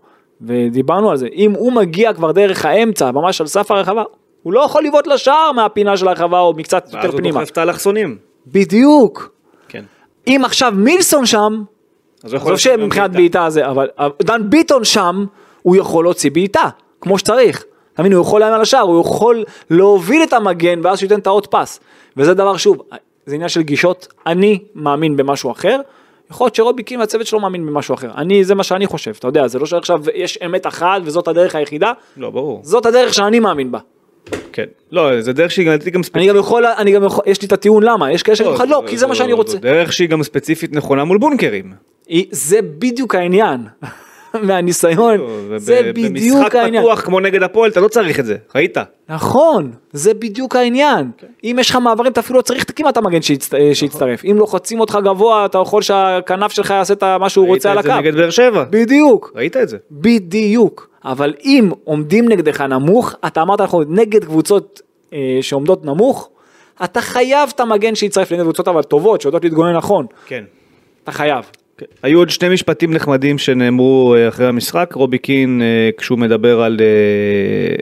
ודיברנו 0.41 1.11
על 1.11 1.18
זה, 1.18 1.28
אם 1.36 1.51
הוא 1.51 1.74
מגיע 1.74 2.14
כבר 2.14 2.32
דרך 2.32 2.66
האמצע, 2.66 3.11
ממש 3.11 3.41
על 3.41 3.47
סף 3.47 3.72
הרחבה, 3.72 4.03
הוא 4.43 4.53
לא 4.53 4.59
יכול 4.59 4.84
לבעוט 4.84 5.07
לשער 5.07 5.51
מהפינה 5.51 5.97
של 5.97 6.07
הרחבה 6.07 6.39
או 6.39 6.53
מקצת 6.53 6.84
ואז 6.86 6.95
יותר 6.95 7.07
הוא 7.07 7.18
פנימה. 7.18 7.39
דוחף 7.39 7.51
את 7.51 7.57
האלכסונים. 7.57 8.18
בדיוק. 8.47 9.32
כן. 9.68 9.84
אם 10.28 10.41
עכשיו 10.45 10.74
מילסון 10.76 11.26
שם, 11.26 11.64
אז 12.24 12.34
הוא 12.34 12.38
יכול 12.38 12.53
עזוב 12.53 12.59
שמבחינת 12.59 13.11
בעיטה. 13.11 13.49
זה, 13.49 13.68
אבל 13.68 13.88
דן 14.22 14.49
ביטון 14.49 14.84
שם, 14.84 15.26
הוא 15.61 15.76
יכול 15.76 16.05
להוציא 16.05 16.32
בעיטה, 16.32 16.70
כמו 17.01 17.18
שצריך. 17.18 17.64
אתה 17.93 18.01
מבין, 18.01 18.14
הוא 18.14 18.22
יכול 18.22 18.39
לאיים 18.39 18.53
על 18.53 18.61
השער, 18.61 18.82
הוא 18.82 19.01
יכול 19.01 19.43
להוביל 19.70 20.24
את 20.24 20.34
המגן 20.34 20.80
ואז 20.84 20.99
שהוא 20.99 21.05
ייתן 21.05 21.20
את 21.20 21.28
העוד 21.28 21.47
פס. 21.47 21.80
וזה 22.18 22.34
דבר 22.34 22.57
שוב, 22.57 22.82
זה 23.26 23.36
עניין 23.36 23.49
של 23.49 23.61
גישות, 23.61 24.07
אני 24.28 24.59
מאמין 24.76 25.18
במשהו 25.18 25.51
אחר. 25.51 25.80
יכול 26.34 26.46
להיות 26.46 26.56
שרובי 26.56 26.84
קין 26.84 27.00
והצוות 27.00 27.28
שלו 27.28 27.40
מאמין 27.40 27.66
במשהו 27.66 27.96
אחר. 27.96 28.10
אני, 28.18 28.44
זה 28.44 28.56
מה 28.56 28.64
שאני 28.64 28.88
חושב, 28.88 29.12
אתה 29.20 29.28
יודע, 29.28 29.48
זה 29.48 29.60
לא 29.60 29.66
שעכשיו 29.66 30.02
יש 30.16 30.40
אמת 30.46 30.68
אחת 30.68 31.02
וזאת 31.04 31.28
הדרך 31.28 31.56
היחידה, 31.56 31.92
לא, 32.18 32.30
ברור. 32.30 32.62
זאת 32.64 32.86
הדרך 32.86 33.14
שאני 33.14 33.40
מאמין 33.40 33.72
בה. 33.72 33.80
כן. 34.54 34.66
לא, 34.92 35.22
זה 35.22 35.34
דרך 35.34 35.52
שהיא 35.52 35.66
גם 35.66 35.74
לדעתי 35.74 35.92
גם 35.92 35.98
אני 35.98 36.04
ספציפית. 36.04 36.30
גם 36.30 36.40
יכול, 36.40 36.66
אני 36.66 36.92
גם 36.92 37.04
יכול, 37.04 37.24
יש 37.28 37.42
לי 37.42 37.48
את 37.48 37.52
הטיעון 37.52 37.84
למה, 37.84 38.12
יש 38.12 38.24
כאלה 38.24 38.36
שיגידו 38.36 38.56
לך 38.56 38.64
לא, 38.70 38.84
כי 38.88 38.98
זה 38.98 39.08
מה 39.08 39.16
שאני 39.16 39.34
רוצה. 39.34 39.58
דרך 39.58 39.94
שהיא 39.94 40.10
גם 40.10 40.24
ספציפית 40.24 40.74
נכונה 40.74 41.04
מול 41.04 41.18
בונקרים. 41.18 41.74
זה 42.32 42.60
בדיוק 42.62 43.16
העניין, 43.16 43.60
מהניסיון, 44.48 45.22
וב- 45.22 45.58
זה 45.58 45.92
בדיוק 45.96 46.38
במשחק 46.38 46.56
העניין. 46.56 46.84
פתוח 46.84 47.02
כמו 47.02 47.20
נגד 47.20 47.44
הפועל 47.44 47.72
אתה 47.72 47.80
לא 47.80 47.88
צריך 47.88 48.20
את 48.20 48.26
זה, 48.26 48.36
ראית? 48.56 48.78
נכון, 49.10 49.72
זה 49.94 50.14
בדיוק 50.14 50.56
העניין. 50.56 51.12
כן. 51.18 51.28
אם 51.44 51.56
יש 51.60 51.70
לך 51.70 51.76
מעברים 51.76 52.12
אתה 52.12 52.20
אפילו 52.20 52.38
לא 52.38 52.42
צריך 52.42 52.66
כמעט 52.76 52.98
המגן 52.98 53.20
אה, 53.54 53.76
שיצטרף. 53.76 54.26
אם 54.26 54.36
לוחצים 54.38 54.80
אותך 54.80 54.98
גבוה 55.04 55.46
אתה 55.46 55.58
יכול 55.58 55.82
שהכנף 55.82 56.52
שלך 56.52 56.70
יעשה 56.70 56.94
את 56.94 57.04
מה 57.04 57.30
שהוא 57.30 57.48
רוצה 57.48 57.72
על 57.72 57.78
ראית 57.78 57.86
את 57.86 57.92
הקו. 57.92 58.02
זה 58.04 58.08
נגד 58.10 58.16
באר 58.16 58.30
שבע. 58.30 58.64
בדיוק. 58.70 59.32
ראית 59.36 59.58
את 59.58 59.70
זה. 59.70 59.78
בדיוק. 59.92 60.90
אבל 61.06 61.34
אם 61.44 61.70
עומדים 61.84 62.30
נגדך 62.30 62.62
נמוך, 62.62 63.16
אתה 63.28 63.42
אמרת 63.42 63.62
אנחנו 63.62 63.84
נגד 63.88 64.26
קבוצות 64.26 64.82
אה, 65.14 65.38
שעומדות 65.42 65.86
נמוך, 65.86 66.30
אתה 66.84 67.02
חייב 67.02 67.50
את 67.56 67.60
המגן 67.60 67.96
שיצטרף 67.96 68.32
נגד 68.32 68.42
קבוצות 68.44 68.68
אבל 68.68 68.84
טובות, 68.84 69.22
שיודעות 69.22 69.44
להתגונן 69.44 69.76
נכון. 69.78 70.06
כן. 70.26 70.44
אתה 71.04 71.12
חייב. 71.12 71.46
היו 72.03 72.19
עוד 72.19 72.30
שני 72.30 72.49
משפטים 72.49 72.93
נחמדים 72.93 73.38
שנאמרו 73.38 74.15
אה, 74.15 74.28
אחרי 74.28 74.47
המשחק, 74.47 74.93
רובי 74.93 75.17
קין 75.17 75.61
אה, 75.61 75.89
כשהוא 75.97 76.19
מדבר 76.19 76.61
על... 76.61 76.78
אה, 76.82 77.76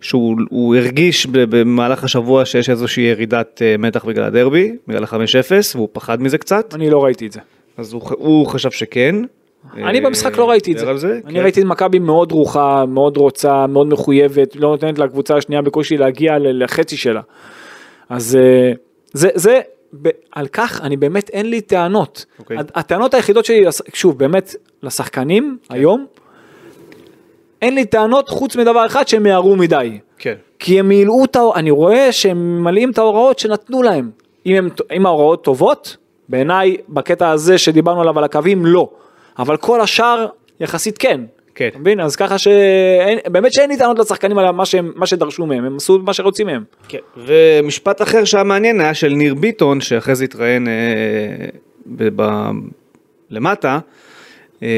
שהוא 0.00 0.36
הוא 0.50 0.74
הרגיש 0.76 1.26
במהלך 1.26 2.04
השבוע 2.04 2.44
שיש 2.44 2.70
איזושהי 2.70 3.04
ירידת 3.04 3.62
מתח 3.78 4.04
בגלל 4.04 4.24
הדרבי, 4.24 4.72
בגלל 4.88 5.04
ה-5-0, 5.04 5.50
והוא 5.74 5.88
פחד 5.92 6.22
מזה 6.22 6.38
קצת, 6.38 6.74
אני 6.74 6.90
לא 6.90 7.04
ראיתי 7.04 7.26
את 7.26 7.32
זה. 7.32 7.40
אז 7.76 7.92
הוא, 7.92 8.02
הוא 8.10 8.46
חשב 8.46 8.70
שכן. 8.70 9.16
אני 9.74 10.00
במשחק 10.00 10.38
לא 10.38 10.50
ראיתי 10.50 10.72
את 10.72 10.78
זה. 10.78 10.90
על 10.90 10.96
אני 11.24 11.34
כן. 11.34 11.42
ראיתי 11.42 11.60
את 11.60 11.66
מכבי 11.66 11.98
מאוד 11.98 12.28
דרוכה, 12.28 12.84
מאוד 12.88 13.16
רוצה, 13.16 13.66
מאוד 13.66 13.86
מחויבת, 13.86 14.56
לא 14.56 14.68
נותנת 14.68 14.98
לקבוצה 14.98 15.36
השנייה 15.36 15.62
בקושי 15.62 15.96
להגיע 15.96 16.36
לחצי 16.40 16.96
שלה. 16.96 17.20
אז 18.08 18.38
זה, 19.12 19.28
זה, 19.34 19.60
על 20.32 20.46
כך 20.46 20.80
אני 20.82 20.96
באמת 20.96 21.30
אין 21.30 21.50
לי 21.50 21.60
טענות. 21.60 22.24
אוקיי. 22.38 22.58
הט- 22.58 22.70
הטענות 22.74 23.14
היחידות 23.14 23.44
שלי, 23.44 23.64
שוב, 23.94 24.18
באמת, 24.18 24.54
לשחקנים 24.82 25.58
כן. 25.68 25.74
היום, 25.74 26.06
אין 27.62 27.74
לי 27.74 27.84
טענות 27.84 28.28
חוץ 28.28 28.56
מדבר 28.56 28.86
אחד 28.86 29.08
שהם 29.08 29.26
יערו 29.26 29.56
מדי. 29.56 29.98
כן. 30.18 30.34
כי 30.58 30.80
הם 30.80 30.88
מילאו 30.88 31.24
את 31.24 31.36
ההוראות, 31.36 31.56
אני 31.56 31.70
רואה 31.70 32.12
שהם 32.12 32.58
ממלאים 32.58 32.90
את 32.90 32.98
ההוראות 32.98 33.38
שנתנו 33.38 33.82
להם. 33.82 34.10
אם, 34.46 34.54
הם, 34.56 34.68
אם 34.96 35.06
ההוראות 35.06 35.44
טובות, 35.44 35.96
בעיניי 36.28 36.76
בקטע 36.88 37.30
הזה 37.30 37.58
שדיברנו 37.58 38.00
עליו 38.00 38.18
על 38.18 38.24
הקווים 38.24 38.66
לא. 38.66 38.88
אבל 39.38 39.56
כל 39.56 39.80
השאר 39.80 40.26
יחסית 40.60 40.98
כן. 40.98 41.20
כן. 41.56 41.68
אתה 41.68 41.78
מבין? 41.78 42.00
אז 42.00 42.16
ככה 42.16 42.38
שבאמת 42.38 43.52
שאין 43.52 43.70
לי 43.70 43.76
טענות 43.76 43.98
לשחקנים 43.98 44.38
על 44.38 44.50
מה, 44.50 44.66
שהם, 44.66 44.92
מה 44.96 45.06
שדרשו 45.06 45.46
מהם, 45.46 45.64
הם 45.64 45.76
עשו 45.76 45.98
מה 45.98 46.12
שרוצים 46.12 46.46
מהם. 46.46 46.64
כן. 46.88 46.98
ומשפט 47.16 48.02
אחר 48.02 48.24
שהיה 48.24 48.44
מעניין 48.44 48.80
היה 48.80 48.94
של 48.94 49.08
ניר 49.08 49.34
ביטון, 49.34 49.80
שאחרי 49.80 50.14
זה 50.14 50.24
התראיין 50.24 50.68
אה, 50.68 50.72
ב- 51.86 52.22
ב- 52.22 52.50
למטה, 53.30 53.78
אה, 54.62 54.68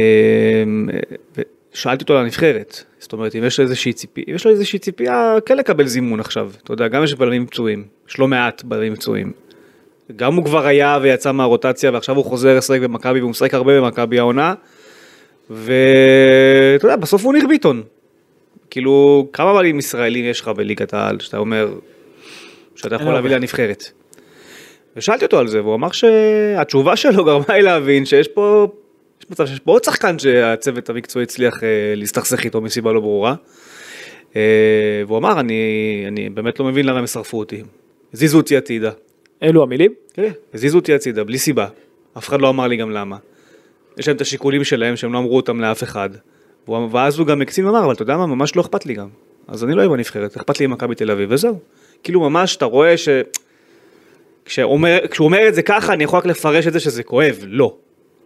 ושאלתי 1.73 2.03
אותו 2.03 2.15
על 2.15 2.23
הנבחרת. 2.23 2.83
זאת 2.99 3.13
אומרת, 3.13 3.37
אם 3.37 3.45
יש 3.45 3.61
לו 3.61 3.65
איזושהי 3.65 3.93
ציפייה, 3.93 4.27
יש 4.29 4.45
לו 4.45 4.51
איזושהי 4.51 4.79
ציפייה 4.79 5.37
כן 5.47 5.57
לקבל 5.57 5.87
זימון 5.87 6.21
עכשיו. 6.21 6.51
אתה 6.65 6.73
יודע, 6.73 6.89
גם 6.89 7.05
יש 7.05 7.15
בלמים 7.15 7.47
פצועים, 7.47 7.85
יש 8.09 8.19
לא 8.19 8.29
מעט 8.29 8.63
בלמים 8.65 8.95
פצועים. 8.95 9.33
גם 10.17 10.35
הוא 10.35 10.45
כבר 10.45 10.67
היה 10.67 10.99
ויצא 11.03 11.33
מהרוטציה 11.33 11.91
ועכשיו 11.93 12.17
הוא 12.17 12.25
חוזר 12.25 12.57
לשחק 12.57 12.81
במכבי 12.81 13.21
והוא 13.21 13.31
משחק 13.31 13.55
הרבה 13.55 13.81
במכבי 13.81 14.19
העונה. 14.19 14.55
ואתה 15.51 16.87
יודע, 16.87 16.97
בסוף 16.97 17.25
הוא 17.25 17.33
ניר 17.33 17.47
ביטון. 17.49 17.83
כאילו, 18.71 19.27
כמה 19.33 19.55
בלמים 19.55 19.79
ישראלים 19.79 20.25
יש 20.25 20.41
לך 20.41 20.49
בליגת 20.49 20.95
העל, 20.95 21.21
שאתה 21.21 21.39
אומר, 21.39 21.75
שאתה 22.77 22.95
יכול 22.95 23.13
להביא. 23.13 23.31
לנבחרת. 23.31 23.91
ושאלתי 24.97 25.25
אותו 25.25 25.39
על 25.39 25.49
זה, 25.49 25.63
והוא 25.63 25.75
אמר 25.75 25.91
שהתשובה 25.91 26.97
שלו 26.97 27.25
גרמה 27.25 27.45
לי 27.49 27.63
להבין 27.63 28.05
שיש 28.05 28.29
פה, 28.29 28.69
יש 29.21 29.31
מצב 29.31 29.47
שיש 29.47 29.59
פה 29.61 29.73
עוד 29.73 29.85
שחקן 29.85 30.19
שהצוות 30.19 30.91
המקצועי 30.91 31.23
הצליח 31.23 31.65
אה, 31.65 31.69
להסתכסך 31.97 32.45
איתו 32.45 32.61
מסיבה 32.61 32.93
לא 32.93 33.01
ברורה. 33.01 33.35
אה, 34.37 35.03
והוא 35.07 35.19
אמר, 35.19 35.41
אני, 35.41 36.05
אני 36.09 36.29
באמת 36.29 36.61
לא 36.61 36.67
מבין 36.67 36.87
למה 36.87 36.99
הם 36.99 37.07
שרפו 37.07 37.39
אותי. 37.39 37.63
הזיזו 38.15 38.37
אותי 38.37 38.57
הצידה. 38.57 38.91
אלו 39.43 39.63
המילים? 39.63 39.93
כן, 40.15 40.31
הזיזו 40.55 40.79
אותי 40.79 40.95
הצידה, 40.95 41.25
בלי 41.25 41.39
סיבה. 41.39 41.69
אף 42.19 42.29
אחד 42.29 42.41
לא 42.41 42.49
אמר 42.49 42.67
לי 42.67 42.77
גם 42.77 42.91
למה. 42.91 43.17
יש 43.99 44.09
להם 44.09 44.17
את 44.17 44.21
השיקולים 44.21 44.65
שלהם 44.65 44.97
שהם 44.97 45.13
לא 45.13 45.19
אמרו 45.19 45.37
אותם 45.37 45.61
לאף 45.61 45.83
אחד. 45.83 46.11
ואז 46.91 47.19
הוא 47.19 47.27
גם 47.27 47.43
הקצין 47.43 47.65
ואמר, 47.67 47.85
אבל 47.85 47.93
אתה 47.95 48.03
יודע 48.03 48.17
מה, 48.17 48.27
ממש 48.27 48.57
לא 48.57 48.61
אכפת 48.61 48.87
לי 48.87 48.95
גם. 48.95 49.09
אז 49.49 49.65
אני 49.65 49.73
לא 49.73 49.79
אהיה 49.79 49.89
בנבחרת, 49.89 50.37
אכפת 50.37 50.59
לי 50.61 50.65
עם 50.65 50.71
מכבי 50.71 50.95
תל 50.95 51.11
אביב, 51.11 51.29
וזהו. 51.33 51.59
כאילו 52.03 52.21
ממש, 52.21 52.57
אתה 52.57 52.65
רואה 52.65 52.97
ש... 52.97 53.09
כשאומר, 54.45 54.99
כשהוא 55.11 55.25
אומר 55.25 55.49
את 55.49 55.55
זה 55.55 55.63
ככה, 55.63 55.93
אני 55.93 56.05
יכול 56.05 56.19
רק 56.19 56.27
לפרש 56.27 56.67
את 56.67 56.73
זה 56.73 56.81
שזה 56.81 57.03
כואב, 57.03 57.37
לא. 57.47 57.75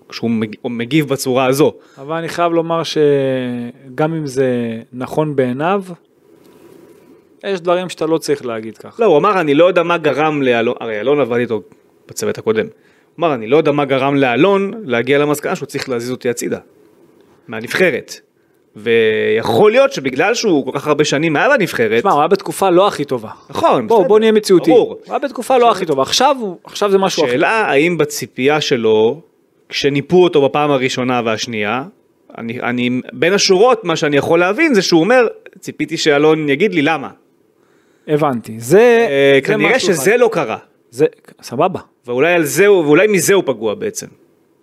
כשהוא 0.08 0.30
מג- 0.30 0.54
הוא 0.62 0.72
מגיב 0.72 1.08
בצורה 1.08 1.46
הזו. 1.46 1.74
אבל 1.98 2.16
אני 2.16 2.28
חייב 2.28 2.52
לומר 2.52 2.82
שגם 2.84 4.14
אם 4.14 4.26
זה 4.26 4.46
נכון 4.92 5.36
בעיניו, 5.36 5.82
יש 7.44 7.60
דברים 7.60 7.88
שאתה 7.88 8.06
לא 8.06 8.18
צריך 8.18 8.44
להגיד 8.46 8.78
ככה. 8.78 9.02
לא, 9.02 9.06
הוא 9.08 9.18
אמר, 9.18 9.40
אני 9.40 9.54
לא 9.54 9.64
יודע 9.64 9.82
מה 9.82 9.98
גרם 9.98 10.42
לאלון, 10.42 10.74
הרי 10.80 11.00
אלון 11.00 11.20
עבד 11.20 11.36
איתו 11.38 11.62
בצוות 12.08 12.38
הקודם. 12.38 12.66
אמר, 13.18 13.34
אני 13.34 13.46
לא 13.46 13.56
יודע 13.56 13.72
מה 13.72 13.84
גרם 13.84 14.14
לאלון 14.14 14.72
להגיע 14.84 15.18
למסקנה 15.18 15.56
שהוא 15.56 15.66
צריך 15.66 15.88
להזיז 15.88 16.10
אותי 16.10 16.28
הצידה. 16.28 16.58
מהנבחרת. 17.48 18.20
ויכול 18.76 19.70
להיות 19.72 19.92
שבגלל 19.92 20.34
שהוא 20.34 20.64
כל 20.72 20.78
כך 20.78 20.86
הרבה 20.86 21.04
שנים 21.04 21.36
היה 21.36 21.48
בנבחרת, 21.48 21.98
תשמע, 21.98 22.12
הוא 22.12 22.20
היה 22.20 22.28
בתקופה 22.28 22.70
לא 22.70 22.86
הכי 22.88 23.04
טובה. 23.04 23.28
נכון, 23.50 23.86
בוא, 23.86 23.96
בסדר, 23.98 24.08
בוא 24.08 24.18
נהיה 24.18 24.32
מציאותי. 24.32 24.70
ברור. 24.70 24.88
הוא 24.90 24.98
היה 25.08 25.18
בתקופה 25.18 25.58
לא 25.58 25.70
הכי 25.70 25.86
טובה. 25.86 26.02
עכשיו 26.02 26.36
הוא- 26.40 26.56
עכשיו 26.64 26.90
זה 26.90 26.98
משהו 26.98 27.22
אחר. 27.24 27.32
שאלה 27.32 27.50
האם 27.50 27.98
בציפייה 27.98 28.60
שלו, 28.60 29.20
כשניפו 29.68 30.22
אותו 30.22 30.42
בפעם 30.48 30.70
הראשונה 30.70 31.20
והשנייה, 31.24 31.84
אני, 32.38 32.60
אני, 32.60 33.00
בין 33.12 33.32
השורות 33.32 33.84
מה 33.84 33.96
שאני 33.96 34.16
יכול 34.16 34.38
להבין 34.40 34.74
זה 34.74 34.82
שהוא 34.82 35.00
אומר, 35.00 35.26
ציפיתי 35.60 35.96
שאלון 35.96 36.48
יגיד 36.48 36.74
לי 36.74 36.82
למה. 36.82 37.08
הבנתי. 38.08 38.54
זה... 38.58 38.78
אה, 39.10 39.38
זה 39.42 39.46
כנראה 39.46 39.78
שזה 39.78 40.10
אחד. 40.10 40.20
לא 40.20 40.28
קרה. 40.32 40.56
זה... 40.92 41.06
סבבה. 41.42 41.80
ואולי 42.06 42.32
על 42.32 42.44
זה, 42.44 42.72
ואולי 42.72 43.06
מזה 43.06 43.34
הוא 43.34 43.42
פגוע 43.46 43.74
בעצם. 43.74 44.06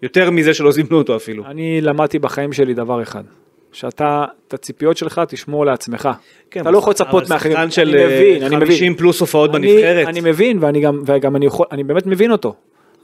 יותר 0.01 0.29
מזה 0.29 0.53
שלא 0.53 0.71
זימנו 0.71 0.97
אותו 0.97 1.15
אפילו. 1.15 1.45
אני 1.45 1.81
למדתי 1.81 2.19
בחיים 2.19 2.53
שלי 2.53 2.73
דבר 2.73 3.01
אחד. 3.01 3.23
שאתה, 3.71 4.25
את 4.47 4.53
הציפיות 4.53 4.97
שלך 4.97 5.21
תשמור 5.27 5.65
לעצמך. 5.65 6.09
כן, 6.51 6.61
אתה 6.61 6.71
לא 6.71 6.77
יכול 6.77 6.91
לצפות 6.91 7.23
אבל 7.23 7.33
מאחרים. 7.33 7.53
שחקן 7.53 7.71
של 7.71 7.89
מבין, 7.89 8.43
אני 8.43 8.55
אה, 8.55 8.59
מבין. 8.59 8.67
50 8.71 8.95
פלוס 8.95 9.19
הופעות 9.19 9.55
אני- 9.55 9.67
בנבחרת. 9.73 10.07
אני 10.07 10.21
מבין, 10.21 10.57
ואני 10.61 10.81
גם, 10.81 11.01
וגם 11.05 11.35
אני 11.35 11.45
יכול, 11.45 11.65
אני 11.71 11.83
באמת 11.83 12.05
מבין 12.05 12.31
אותו. 12.31 12.55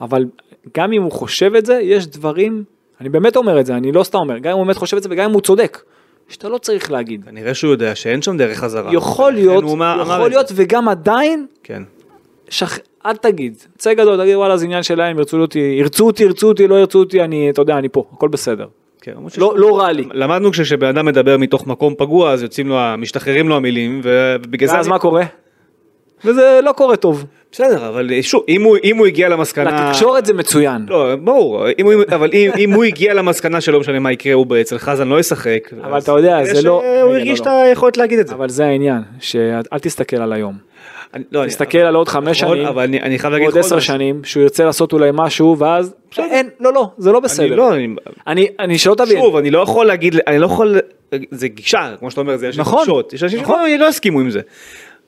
אבל 0.01 0.25
גם 0.77 0.93
אם 0.93 1.01
הוא 1.03 1.11
חושב 1.11 1.55
את 1.55 1.65
זה, 1.65 1.79
יש 1.83 2.07
דברים, 2.07 2.63
אני 3.01 3.09
באמת 3.09 3.35
אומר 3.35 3.59
את 3.59 3.65
זה, 3.65 3.75
אני 3.75 3.91
לא 3.91 4.03
סתם 4.03 4.17
אומר, 4.17 4.37
גם 4.37 4.51
אם 4.51 4.57
הוא 4.57 4.65
באמת 4.65 4.77
חושב 4.77 4.97
את 4.97 5.03
זה 5.03 5.09
וגם 5.11 5.25
אם 5.29 5.33
הוא 5.33 5.41
צודק, 5.41 5.81
שאתה 6.27 6.49
לא 6.49 6.57
צריך 6.57 6.91
להגיד. 6.91 7.25
כנראה 7.25 7.53
שהוא 7.53 7.71
יודע 7.71 7.95
שאין 7.95 8.21
שם 8.21 8.37
דרך 8.37 8.57
חזרה. 8.57 8.93
יכול 8.93 9.33
להיות, 9.33 9.63
יכול 9.63 10.29
להיות. 10.29 10.51
וגם 10.55 10.89
עדיין, 10.89 11.45
כן. 11.63 11.83
שח... 12.49 12.77
אל 13.05 13.15
תגיד, 13.15 13.57
צא 13.77 13.93
גדול, 13.93 14.23
תגיד 14.23 14.35
וואלה 14.35 14.57
זה 14.57 14.65
עניין 14.65 14.83
שלהם, 14.83 15.17
ירצו 15.17 15.37
אותי, 15.37 15.75
ירצו 15.79 16.05
אותי, 16.05 16.23
ירצו 16.23 16.47
אותי, 16.47 16.67
לא 16.67 16.75
ירצו 16.75 16.99
אותי, 16.99 17.21
אני, 17.21 17.49
אתה 17.49 17.61
יודע, 17.61 17.77
אני 17.77 17.89
פה, 17.89 18.03
הכל 18.13 18.27
בסדר. 18.27 18.65
כן, 19.01 19.11
לא, 19.37 19.53
לא 19.57 19.79
רע 19.79 19.91
לי. 19.91 20.03
למדנו 20.13 20.51
כשבן 20.51 20.87
אדם 20.87 21.05
מדבר 21.05 21.37
מתוך 21.37 21.67
מקום 21.67 21.93
פגוע 21.97 22.31
אז 22.31 22.43
יוצאים 22.43 22.67
לו, 22.67 22.77
משתחררים 22.97 23.49
לו 23.49 23.55
המילים 23.55 24.01
ובגלל 24.03 24.69
זה... 24.69 24.75
ואז 24.75 24.87
מה 24.87 24.99
קורה? 24.99 25.23
וזה 26.25 26.59
לא 26.63 26.71
קורה 26.71 26.95
טוב. 26.95 27.25
בסדר, 27.51 27.87
אבל 27.87 28.09
שוב, 28.21 28.43
אם 28.49 28.63
הוא, 28.63 28.77
אם 28.83 28.97
הוא 28.97 29.05
הגיע 29.07 29.29
למסקנה... 29.29 29.89
לתקשורת 29.89 30.25
זה 30.25 30.33
מצוין. 30.33 30.85
לא, 30.89 31.15
ברור, 31.15 31.65
אם 31.79 31.85
הוא, 31.85 31.93
אבל 32.15 32.29
אם, 32.33 32.51
אם 32.57 32.71
הוא 32.71 32.83
הגיע 32.83 33.13
למסקנה 33.13 33.61
שלא 33.61 33.79
משנה 33.79 33.99
מה 33.99 34.11
יקרה, 34.11 34.33
הוא 34.33 34.45
אצל 34.61 34.77
חזן 34.77 35.07
לא 35.07 35.19
ישחק. 35.19 35.73
אבל 35.83 35.97
אתה 35.97 36.11
יודע, 36.11 36.43
זה 36.43 36.61
לא- 36.61 36.83
רגע, 36.83 36.99
הרגיש 37.01 37.39
לא, 37.39 37.45
את 37.45 37.65
היכולת 37.65 37.97
להגיד 37.97 38.19
את 38.19 38.27
זה. 38.27 38.35
אבל 38.35 38.49
זה 38.49 38.65
העניין, 38.65 39.01
שאל 39.19 39.79
תסתכל 39.81 40.17
על 40.17 40.33
היום. 40.33 40.57
אני- 41.13 41.23
לא, 41.31 41.41
אני- 41.41 41.49
תסתכל 41.49 41.77
על 41.77 41.95
עוד 41.95 42.07
חמש 42.07 42.39
שנים, 42.39 42.65
אבל 42.65 42.83
אני, 42.83 43.01
אני 43.01 43.19
חייב 43.19 43.33
להגיד 43.33 43.47
עוד 43.47 43.57
עשר. 43.57 43.79
שנים, 43.79 44.21
שהוא 44.23 44.43
ירצה 44.43 44.63
לעשות 44.65 44.93
אולי 44.93 45.09
משהו, 45.13 45.57
ואז 45.59 45.93
אין, 46.17 46.49
לא, 46.59 46.73
לא, 46.73 46.89
זה 46.97 47.11
לא 47.11 47.17
אני 47.17 47.23
בסדר. 47.23 47.55
לא, 47.55 47.73
אני, 47.75 47.87
אני, 48.27 48.47
אני 48.59 48.77
שלא 48.77 48.95
תבין, 48.95 49.17
שוב, 49.19 49.35
אני 49.35 49.51
לא 49.51 49.59
יכול 49.59 49.85
להגיד, 49.85 50.15
אני 50.27 50.39
לא 50.39 50.45
יכול, 50.45 50.77
זה 51.31 51.47
גישה, 51.47 51.93
כמו 51.99 52.11
שאתה 52.11 52.21
אומר, 52.21 52.37
זה 52.37 52.47
יש 52.47 52.57
נכון, 52.57 52.79
גישות. 52.79 53.13
יש 53.13 53.23
אנשים 53.23 53.39
נכון. 53.41 53.55
שלא 53.69 53.85
לא 53.85 53.89
יסכימו 53.89 54.19
עם 54.19 54.29
זה. 54.29 54.39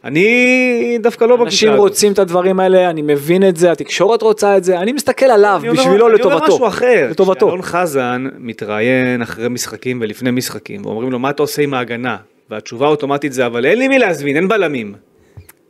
אני 0.03 0.97
דווקא 1.01 1.25
לא 1.25 1.35
בגישה 1.35 1.45
אנשים 1.45 1.69
הזאת. 1.69 1.79
רוצים 1.79 2.11
את 2.13 2.19
הדברים 2.19 2.59
האלה, 2.59 2.89
אני 2.89 3.01
מבין 3.01 3.47
את 3.49 3.57
זה, 3.57 3.71
התקשורת 3.71 4.21
רוצה 4.21 4.57
את 4.57 4.63
זה, 4.63 4.79
אני 4.79 4.91
מסתכל 4.93 5.25
עליו, 5.25 5.59
אני 5.61 5.69
אומר- 5.69 5.81
בשבילו 5.81 6.07
אני 6.07 6.21
אומר 6.21 6.35
לטובתו. 6.35 6.53
משהו 6.55 6.67
אחר, 6.67 7.07
לטובתו. 7.11 7.45
שאלון 7.47 7.61
חזן 7.61 8.25
מתראיין 8.39 9.21
אחרי 9.21 9.49
משחקים 9.49 9.99
ולפני 10.01 10.31
משחקים, 10.31 10.85
ואומרים 10.85 11.11
לו 11.11 11.19
מה 11.19 11.29
אתה 11.29 11.43
עושה 11.43 11.61
עם 11.61 11.73
ההגנה? 11.73 12.17
והתשובה 12.49 12.85
האוטומטית 12.85 13.33
זה 13.33 13.45
אבל 13.45 13.65
אין 13.65 13.79
לי 13.79 13.87
מי 13.87 13.99
להזמין, 13.99 14.35
אין 14.35 14.47
בלמים. 14.47 14.93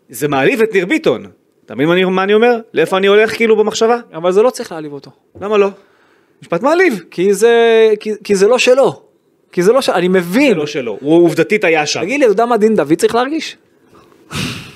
זה 0.09 0.27
מעליב 0.27 0.61
את 0.61 0.73
ניר 0.73 0.85
ביטון. 0.85 1.25
אתה 1.65 1.75
מבין 1.75 1.87
מה 2.09 2.23
אני- 2.23 2.33
אומר? 2.33 2.59
לאיפה 2.73 2.97
אני 2.97 3.07
הולך 3.07 3.35
כאילו 3.35 3.55
במחשבה? 3.55 3.97
אבל 4.13 4.31
זה 4.31 4.41
לא 4.41 4.49
צריך 4.49 4.71
להעליב 4.71 4.93
אותו. 4.93 5.11
למה 5.41 5.57
לא? 5.57 5.67
משפט 6.41 6.63
מעליב. 6.63 7.03
כי 7.11 7.33
זה, 7.33 7.53
כי, 7.99 8.11
כי 8.23 8.35
זה 8.35 8.47
לא 8.47 8.57
שלו. 8.57 9.01
כי 9.51 9.63
זה 9.63 9.73
לא 9.73 9.81
שלו, 9.81 9.95
אני 9.95 10.07
מבין. 10.07 10.53
זה 10.53 10.59
לא 10.59 10.65
שלו, 10.65 10.97
הוא 11.01 11.23
עובדתית 11.25 11.63
היה 11.63 11.85
שם. 11.85 12.01
תגיד 12.01 12.19
לי, 12.19 12.25
אתה 12.25 12.31
יודע 12.31 12.45
מה 12.45 12.57
דין 12.57 12.75
דוד 12.75 12.93
צריך 12.93 13.15
להרגיש? 13.15 13.57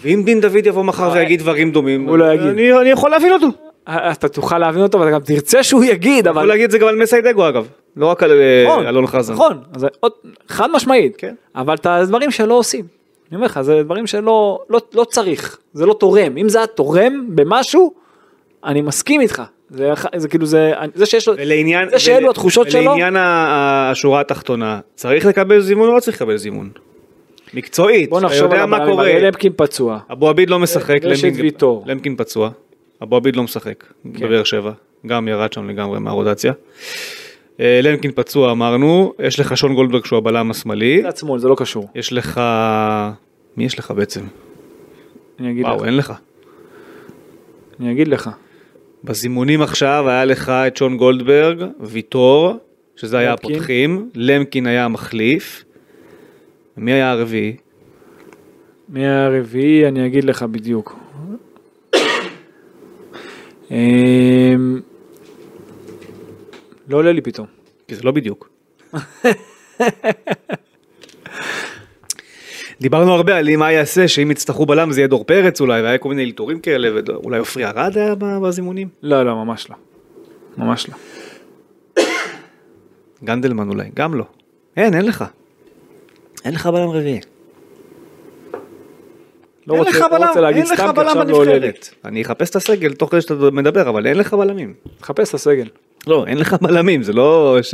ואם 0.02 0.22
דין 0.26 0.42
דוד 0.42 0.66
יבוא 0.66 0.84
מחר 0.84 1.12
ויגיד 1.14 1.40
דברים 1.40 1.72
דומים, 1.72 2.08
הוא 2.08 2.18
לא 2.18 2.34
יגיד. 2.34 2.48
אני 2.48 2.74
אני 2.80 2.90
יכול 2.90 3.12
להבין 3.12 3.34
אותו. 3.34 3.48
אתה 3.90 4.28
תוכל 4.30 4.58
להבין 4.58 4.82
אותו 4.84 5.00
ואתה 5.00 5.12
גם 5.12 5.22
תרצה 5.22 5.64
שהוא 5.64 5.84
יגיד, 5.84 6.26
יכול 6.26 6.40
אבל... 6.40 6.48
להגיד 6.48 6.64
את 6.64 6.72
זה 6.72 6.78
גם 6.78 6.88
על 6.88 6.96
מסיידגו 6.96 7.50
אגב, 7.50 7.68
לא 7.98 8.06
רק 8.06 8.24
על 8.24 8.32
אה, 8.32 8.66
נכון, 8.68 8.88
אלון 8.88 9.08
חזן. 9.08 9.34
נכון, 9.34 9.58
חד 10.48 10.68
משמעית, 10.74 11.16
כן. 11.16 11.36
אבל 11.56 11.76
את 11.76 11.86
הדברים 11.86 12.32
שלא 12.32 12.54
עושים. 12.54 12.86
אני 13.32 13.36
אומר 13.36 13.46
לך, 13.46 13.62
זה 13.62 13.84
דברים 13.84 14.08
שלא 14.08 14.60
לא, 14.70 14.82
לא 14.94 15.04
צריך, 15.04 15.58
זה 15.74 15.86
לא 15.86 15.94
תורם. 15.94 16.38
אם 16.38 16.50
זה 16.50 16.58
היה 16.58 16.68
תורם 16.68 17.26
במשהו, 17.36 17.94
אני 18.64 18.82
מסכים 18.82 19.22
איתך. 19.22 19.42
זה, 19.70 19.92
זה 20.16 20.28
כאילו 20.28 20.46
זה, 20.46 20.74
זה 20.96 21.06
שיש 21.06 21.28
לו, 21.28 21.34
ולעניין, 21.38 21.90
זה 21.90 22.00
שאלו 22.00 22.30
התחושות 22.30 22.72
שלו, 22.72 22.82
ולעניין 22.82 23.16
השורה 23.20 24.22
התחתונה, 24.22 24.80
צריך 24.96 25.26
לקבל 25.26 25.60
זימון 25.62 25.90
או 25.90 25.96
לא 25.96 26.00
צריך 26.00 26.18
לקבל 26.18 26.38
זימון? 26.38 26.70
מקצועית, 27.54 28.10
בוא 28.10 28.22
נחשוב 28.22 28.52
על 28.54 28.66
מה 28.66 28.86
קורה. 28.86 29.20
למקין 29.20 29.54
פצוע, 29.56 30.00
אבו 30.12 30.30
עביד 30.30 30.50
לא 30.50 30.60
משחק, 30.60 31.00
למקין- 31.04 31.34
ויטור. 31.42 31.84
למקין 31.86 32.16
פצוע, 32.16 32.50
אבו 33.04 33.16
עביד 33.16 33.36
לא 33.36 33.44
משחק 33.44 33.84
כן. 34.14 34.26
בבאר 34.28 34.44
שבע, 34.44 34.72
גם 35.08 35.28
ירד 35.28 35.54
שם 35.54 35.70
לגמרי 35.70 36.00
מהרוטציה. 36.00 36.54
אה, 37.62 37.80
למקין 37.84 38.12
פצוע 38.16 38.52
אמרנו, 38.52 39.14
יש 39.20 39.40
לך 39.40 39.58
שון 39.58 39.76
גולדברג 39.76 40.06
שהוא 40.06 40.18
הבלם 40.18 40.52
השמאלי, 40.52 41.02
צד 41.04 41.18
שמאל, 41.18 41.40
זה 41.40 41.48
לא 41.48 41.56
קשור. 41.56 41.88
יש 41.96 42.14
לך, 42.14 42.42
מי 43.58 43.66
יש 43.66 43.80
לך 43.80 43.92
בעצם? 43.92 44.22
אני 45.40 45.52
אגיד 45.52 45.66
וואו, 45.66 45.78
לך, 45.78 45.84
אין 45.84 45.98
לך. 45.98 46.14
אני 47.80 47.92
אגיד 47.92 48.08
לך. 48.08 48.30
בזימונים 49.04 49.62
עכשיו 49.62 50.10
היה 50.10 50.26
לך 50.26 50.50
את 50.50 50.78
שון 50.78 50.98
גולדברג, 50.98 51.64
ויטור, 51.80 52.54
שזה 52.96 53.18
היה 53.18 53.32
למקין. 53.32 53.52
הפותחים, 53.52 54.10
למקין 54.16 54.68
היה 54.68 54.86
המחליף. 54.86 55.64
מי 56.78 56.92
היה 56.92 57.12
הרביעי? 57.12 57.56
מהרביעי 58.90 59.88
אני 59.88 60.06
אגיד 60.06 60.24
לך 60.24 60.44
בדיוק. 60.44 61.00
לא 66.88 66.98
עולה 66.98 67.12
לי 67.12 67.22
פתאום. 67.22 67.48
כי 67.88 67.96
זה 67.96 68.02
לא 68.04 68.12
בדיוק. 68.12 68.50
דיברנו 72.82 73.14
הרבה 73.14 73.38
על 73.38 73.58
מה 73.58 73.72
יעשה 73.72 74.08
שאם 74.08 74.32
יצטרכו 74.32 74.66
בלם 74.66 74.92
זה 74.92 75.00
יהיה 75.00 75.08
דור 75.08 75.24
פרץ 75.24 75.62
אולי 75.62 75.82
והיה 75.82 75.98
כל 75.98 76.10
מיני 76.10 76.24
אלתורים 76.24 76.60
כאלה 76.60 76.90
ואולי 76.94 77.40
עופרי 77.40 77.66
ארד 77.66 77.98
היה 77.98 78.16
בזימונים 78.16 78.88
לא, 79.04 79.26
לא, 79.26 79.36
ממש 79.36 79.68
לא. 79.70 79.76
ממש 80.58 80.88
לא. 80.90 80.96
גנדלמן 83.24 83.70
אולי 83.70 83.90
גם 83.96 84.14
לא 84.14 84.26
אין 84.78 84.94
אין 84.94 85.06
לך. 85.06 85.26
אין 86.46 86.54
לך 86.54 86.68
בלם 86.68 86.90
רביעי. 86.90 87.20
לא 89.68 89.78
רוצה, 89.78 89.90
לך 89.90 89.98
לא 90.00 90.08
בלם, 90.08 90.28
רוצה 90.28 90.42
להגיד 90.42 90.64
אין 90.64 90.74
לך 90.74 90.82
סתם, 90.82 90.94
כי 90.94 91.02
עכשיו 91.02 91.24
לא 91.24 91.38
עולה 91.38 91.58
לי. 91.58 91.72
אני 92.06 92.22
אחפש 92.22 92.50
את 92.50 92.56
הסגל 92.56 92.94
תוך 92.94 93.12
כדי 93.12 93.22
שאתה 93.22 93.34
מדבר 93.34 93.90
אבל 93.90 94.08
אין 94.08 94.18
לך 94.18 94.34
בלמים. 94.34 94.74
חפש 95.02 95.30
את 95.30 95.34
הסגל. 95.34 95.68
לא 96.08 96.26
אין 96.28 96.38
לך 96.38 96.56
בלמים 96.62 97.04
זה 97.04 97.14
לא 97.14 97.58
ש... 97.62 97.74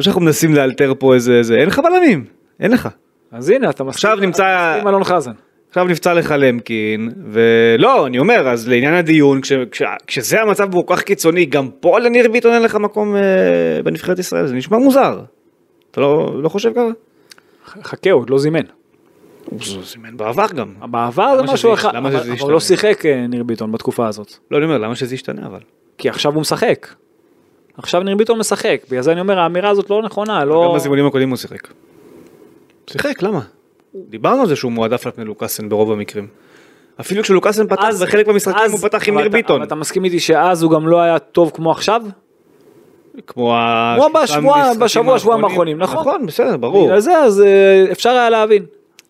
לא 0.00 0.04
שאנחנו 0.04 0.20
מנסים 0.20 0.54
לאלתר 0.54 0.92
פה 0.98 1.14
איזה 1.14 1.42
זה 1.42 1.54
אין 1.56 1.66
לך 1.66 1.78
בלמים 1.78 2.24
אין 2.60 2.70
לך. 2.70 2.88
אז 3.32 3.48
הנה, 3.48 3.70
אתה 3.70 3.84
מסכים 3.84 4.10
עכשיו 4.10 4.26
נמצא- 4.26 4.78
עם 4.80 4.88
אלון 4.88 5.04
חזן. 5.04 5.32
עכשיו 5.68 5.84
נפצע 5.84 6.14
לך 6.14 6.34
למקין, 6.38 7.10
ולא, 7.30 8.06
אני 8.06 8.18
אומר, 8.18 8.48
אז 8.48 8.68
לעניין 8.68 8.94
הדיון, 8.94 9.40
כש, 9.40 9.52
כש, 9.70 9.82
כשזה 10.06 10.42
המצב 10.42 10.72
כל 10.72 10.94
כך 10.94 11.02
קיצוני, 11.02 11.44
גם 11.46 11.68
פה 11.80 11.98
לניר 11.98 12.32
ביטון 12.32 12.52
אין 12.52 12.62
לך 12.62 12.74
מקום 12.74 13.16
אה, 13.16 13.20
בנבחרת 13.84 14.18
ישראל, 14.18 14.46
זה 14.46 14.54
נשמע 14.54 14.78
מוזר. 14.78 15.20
אתה 15.90 16.00
לא, 16.00 16.42
לא 16.42 16.48
חושב 16.48 16.72
ככה? 16.72 16.88
חכה, 17.82 18.10
הוא 18.10 18.20
עוד 18.20 18.30
לא 18.30 18.38
זימן. 18.38 18.60
הוא 19.44 19.60
זימן 19.84 20.16
בעבר 20.16 20.46
גם. 20.56 20.74
בעבר 20.90 21.36
זה 21.36 21.52
משהו 21.52 21.74
אחד, 21.74 21.96
אבל? 21.96 22.30
הוא 22.40 22.52
לא 22.52 22.60
שיחק 22.60 23.06
אה, 23.06 23.26
ניר 23.26 23.42
ביטון 23.42 23.72
בתקופה 23.72 24.08
הזאת. 24.08 24.34
לא, 24.50 24.56
אני 24.56 24.64
אומר, 24.64 24.78
למה 24.78 24.94
שזה 24.94 25.14
ישתנה 25.14 25.46
אבל? 25.46 25.60
כי 25.98 26.08
עכשיו 26.08 26.32
הוא 26.34 26.40
משחק. 26.40 26.86
עכשיו 27.78 28.02
ניר 28.02 28.16
ביטון 28.16 28.38
משחק, 28.38 28.80
בגלל 28.90 29.02
זה 29.02 29.12
אני 29.12 29.20
אומר 29.20 29.38
האמירה 29.38 29.70
הזאת 29.70 29.90
לא 29.90 30.02
נכונה, 30.02 30.44
לא... 30.44 30.68
גם 30.70 30.74
בזימונים 30.76 31.06
הקודמים 31.06 31.28
הוא 31.30 31.36
שיחק. 31.36 31.68
שיחק, 32.90 33.22
למה? 33.22 33.40
דיברנו 33.94 34.40
על 34.40 34.48
זה 34.48 34.56
שהוא 34.56 34.72
מועדף 34.72 35.06
על 35.06 35.12
פני 35.12 35.24
לוקאסן 35.24 35.68
ברוב 35.68 35.92
המקרים. 35.92 36.26
אפילו 37.00 37.22
כשלוקאסן 37.22 37.66
פתח 37.66 37.88
בחלק 38.02 38.26
מהמשחקים 38.26 38.70
הוא 38.70 38.78
פתח 38.80 39.08
עם 39.08 39.18
ניר 39.18 39.28
ביטון. 39.28 39.56
אבל 39.56 39.66
אתה 39.66 39.74
מסכים 39.74 40.04
איתי 40.04 40.20
שאז 40.20 40.62
הוא 40.62 40.70
גם 40.70 40.88
לא 40.88 41.00
היה 41.00 41.18
טוב 41.18 41.50
כמו 41.54 41.70
עכשיו? 41.70 42.02
כמו 43.26 43.54
בשבוע- 44.22 44.72
בשבוע, 44.80 45.18
שבועיים 45.18 45.44
האחרונים, 45.44 45.78
נכון. 45.78 46.00
נכון, 46.00 46.26
בסדר, 46.26 46.56
ברור. 46.56 46.86
בגלל 46.86 47.00
זה 47.00 47.18
אז 47.18 47.40
אה, 47.40 47.86
אפשר 47.92 48.10
היה 48.10 48.30
להבין. 48.30 48.64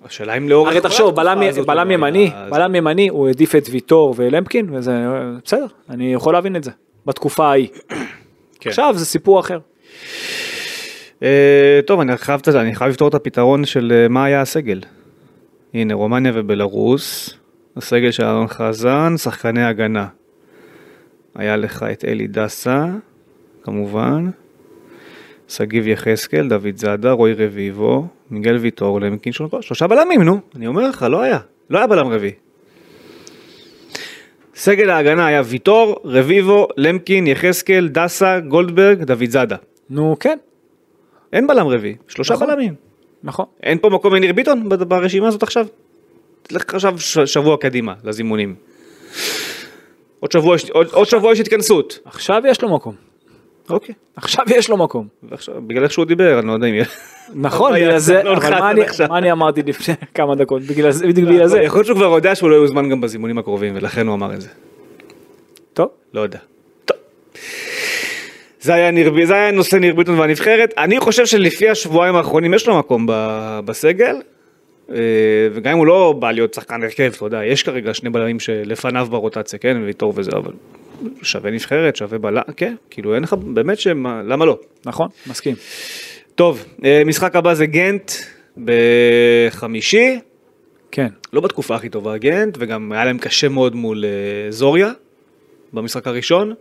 השאלה 0.05 0.34
אם 0.36 0.48
לאורך... 0.48 0.70
הרי 0.72 0.80
תחשוב, 0.80 1.16
בלם- 1.16 1.38
בלם 1.66 1.88
לא 1.88 1.94
ימני, 1.94 2.30
היה- 2.34 2.46
בלם 2.50 2.74
ימני, 2.74 3.09
הוא 3.09 3.26
העדיף 3.26 3.55
את 3.55 3.68
ויטור 3.70 4.14
ולמקין, 4.16 4.74
וזה 4.74 4.92
בסדר, 5.44 5.66
אני 5.90 6.12
יכול 6.14 6.32
להבין 6.34 6.57
את 6.57 6.64
זה, 6.64 6.70
בתקופה 7.07 7.46
ההיא. 7.48 7.68
כן. 8.61 8.70
עכשיו 8.70 8.94
זה 8.96 9.07
סיפור 9.07 9.40
אחר. 9.40 9.59
אה, 11.22 11.80
טוב, 11.86 12.00
אני 12.00 12.16
חייב, 12.16 12.40
אני 12.55 12.74
חייב 12.74 12.90
לפתור 12.90 13.09
את 13.09 13.14
הפתרון 13.14 13.64
של 13.64 13.92
אה, 13.94 14.09
מה 14.09 14.24
היה 14.24 14.40
הסגל. 14.40 14.80
הנה, 15.74 15.94
רומניה 15.94 16.32
ובלרוס, 16.34 17.34
הסגל 17.76 18.11
של 18.11 18.24
אלון 18.24 18.48
חזן, 18.48 19.16
שחקני 19.16 19.64
הגנה. 19.64 20.07
היה 21.34 21.57
לך 21.57 21.82
את 21.92 22.05
אלי 22.05 22.26
דסה, 22.26 22.86
כמובן, 23.62 24.30
שגיב 25.57 25.86
יחזקאל, 25.86 26.48
דוד 26.48 26.76
זאדה, 26.76 27.12
רועי 27.12 27.34
רביבו, 27.34 28.07
מיגל 28.30 28.57
ויטור, 28.57 29.00
למקין 29.00 29.32
שונקו, 29.32 29.62
שלושה 29.62 29.86
בלמים, 29.86 30.22
נו, 30.22 30.40
אני 30.57 30.66
אומר 30.66 30.88
לך, 30.88 31.07
לא 31.11 31.20
היה, 31.20 31.38
לא 31.70 31.78
היה 31.78 31.86
בלם 31.86 32.07
רביעי. 32.07 32.32
סגל 34.55 34.90
ההגנה 34.90 35.26
היה 35.26 35.42
ויטור, 35.44 36.00
רביבו, 36.05 36.68
למקין, 36.76 37.26
יחזקאל, 37.26 37.88
דסה, 37.88 38.40
גולדברג, 38.40 39.02
דוד 39.02 39.24
זאדה. 39.28 39.57
נו 39.90 40.16
כן, 40.20 40.38
אין 41.32 41.46
בלם 41.46 41.66
רביעי, 41.66 41.94
שלושה 42.09 42.34
נכון. 42.34 42.46
בלמים. 42.46 42.74
נכון. 43.22 43.46
אין 43.62 43.78
פה 43.78 43.90
מקום 43.90 44.14
לניר 44.14 44.32
ביטון 44.32 44.68
ברשימה 44.68 45.28
הזאת 45.28 45.42
עכשיו? 45.42 45.66
תלך 46.42 46.74
עכשיו 46.74 46.98
שבוע 47.26 47.57
קדימה 47.57 47.94
לזימונים. 48.05 48.55
עוד 50.20 50.32
שבוע, 50.32 50.57
עוד, 50.72 50.86
עוד 50.92 51.07
שבוע 51.07 51.32
יש 51.32 51.40
התכנסות. 51.40 51.98
עכשיו 52.05 52.42
יש 52.46 52.62
לו 52.62 52.74
מקום. 52.74 53.14
אוקיי. 53.71 53.95
עכשיו 54.17 54.45
יש 54.49 54.71
לו 54.71 54.77
מקום. 54.77 55.07
ועכשיו, 55.23 55.55
בגלל 55.67 55.83
איך 55.85 55.93
שהוא 55.93 56.05
דיבר, 56.05 56.39
אני 56.39 56.47
לא 56.47 56.53
יודע 56.53 56.67
אם 56.67 56.75
יהיה. 56.75 56.85
נכון, 57.35 57.73
מה 57.73 57.79
בגלל 57.79 57.99
זה, 57.99 58.21
אלון 58.21 58.37
אבל 58.37 58.51
מה 58.61 58.71
אני- 58.71 58.83
עכשיו? 58.83 59.09
מה 59.09 59.19
אני 59.19 59.33
אמרתי 59.33 59.62
לפני 59.62 59.95
כמה 60.15 60.35
דקות, 60.35 60.62
בגלל 60.62 60.91
זה, 60.91 61.07
בדיוק 61.07 61.29
בגלל 61.29 61.47
זה. 61.47 61.62
יכול 61.62 61.79
להיות 61.79 61.87
שהוא 61.87 61.97
כבר 61.97 62.05
יודע 62.15 62.35
שהוא 62.35 62.51
לא 62.51 62.55
יוזמן 62.55 62.91
גם 62.91 63.01
בזימונים 63.01 63.39
הקרובים, 63.39 63.77
ולכן 63.77 64.07
הוא 64.07 64.15
אמר 64.15 64.35
את 64.35 64.41
זה. 64.41 64.49
טוב, 65.75 65.89
לא 66.15 66.21
יודע. 66.21 66.39
טוב. 66.85 66.97
זה 68.61 68.75
היה, 68.75 68.91
ניר, 68.91 69.12
זה 69.27 69.35
היה 69.35 69.51
נושא 69.51 69.77
ניר 69.77 69.95
ביטון 69.95 70.19
והנבחרת. 70.19 70.75
אני 70.79 71.01
חושב 71.01 71.27
שלפי 71.27 71.69
השבועיים 71.69 72.17
האחרונים 72.17 72.55
יש 72.55 72.69
לו 72.69 72.79
מקום 72.79 73.07
ב, 73.07 73.12
בסגל. 73.65 74.17
אה, 74.91 74.97
וגם 75.53 75.73
אם 75.73 75.79
הוא 75.79 75.87
לא 75.87 76.15
בא 76.19 76.31
להיות 76.31 76.55
שחקן 76.55 76.83
הרכב, 76.83 77.12
אתה 77.17 77.25
יודע, 77.27 77.45
יש 77.45 77.62
כרגע 77.62 77.95
שני 77.95 78.11
בלמים 78.11 78.41
שלפניו 78.41 79.07
ברוטציה, 79.11 79.59
כן, 79.59 79.77
ויטור 79.87 80.12
וזה, 80.17 80.31
אבל 80.37 80.53
שווה 81.22 81.51
נבחרת, 81.51 81.97
שווה 81.97 82.18
בלם, 82.18 82.42
כן, 82.57 82.74
כאילו 82.90 83.14
אין 83.14 83.22
לך, 83.22 83.32
באמת 83.32 83.78
שמה, 83.78 84.22
למה 84.22 84.45
לא? 84.45 84.59
נכון, 84.86 85.09
מסכים. 85.26 85.55
טוב, 86.34 86.64
אה, 86.84 87.03
משחק 87.07 87.36
הבא 87.36 87.55
זה 87.55 87.66
גנט 87.66 88.12
בחמישי, 88.64 90.18
כן. 90.90 91.09
לא 91.32 91.40
בתקופה 91.40 91.74
הכי 91.74 91.88
טובה 91.88 92.18
גנט, 92.18 92.57
וגם 92.61 92.92
היה 92.92 93.05
להם 93.05 93.18
קשה 93.18 93.49
מאוד 93.49 93.74
מול 93.74 94.05
אה, 94.05 94.51
זוריה 94.51 94.92
במשחק 95.72 96.07
הראשון. 96.07 96.55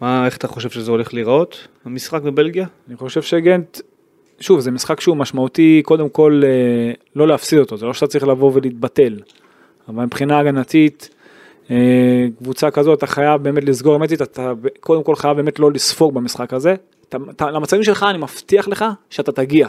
מה, 0.00 0.26
איך 0.26 0.36
אתה 0.36 0.48
חושב 0.48 0.70
שזה 0.70 0.90
הולך 0.90 1.14
להיראות, 1.14 1.68
המשחק 1.84 2.22
בבלגיה? 2.22 2.66
אני 2.88 2.96
חושב 2.96 3.22
שגנט, 3.22 3.80
שוב, 4.40 4.60
זה 4.60 4.70
משחק 4.70 5.00
שהוא 5.00 5.16
משמעותי, 5.16 5.82
קודם 5.84 6.08
כל 6.08 6.42
אה, 6.44 6.92
לא 7.16 7.28
להפסיד 7.28 7.58
אותו, 7.58 7.76
זה 7.76 7.86
לא 7.86 7.94
שאתה 7.94 8.06
צריך 8.06 8.24
לבוא 8.24 8.50
ולהתבטל. 8.54 9.16
אבל 9.88 10.04
מבחינה 10.04 10.38
הגנתית, 10.38 11.15
קבוצה 12.38 12.70
כזאת, 12.70 12.98
אתה 12.98 13.06
חייב 13.06 13.42
באמת 13.42 13.64
לסגור 13.64 13.92
הרמטית, 13.92 14.22
אתה 14.22 14.52
קודם 14.80 15.02
כל 15.02 15.14
חייב 15.14 15.36
באמת 15.36 15.58
לא 15.58 15.72
לספוג 15.72 16.14
במשחק 16.14 16.52
הזה. 16.52 16.74
אתה, 17.08 17.18
אתה, 17.30 17.50
למצבים 17.50 17.82
שלך, 17.82 18.06
אני 18.10 18.18
מבטיח 18.18 18.68
לך 18.68 18.84
שאתה 19.10 19.32
תגיע. 19.32 19.68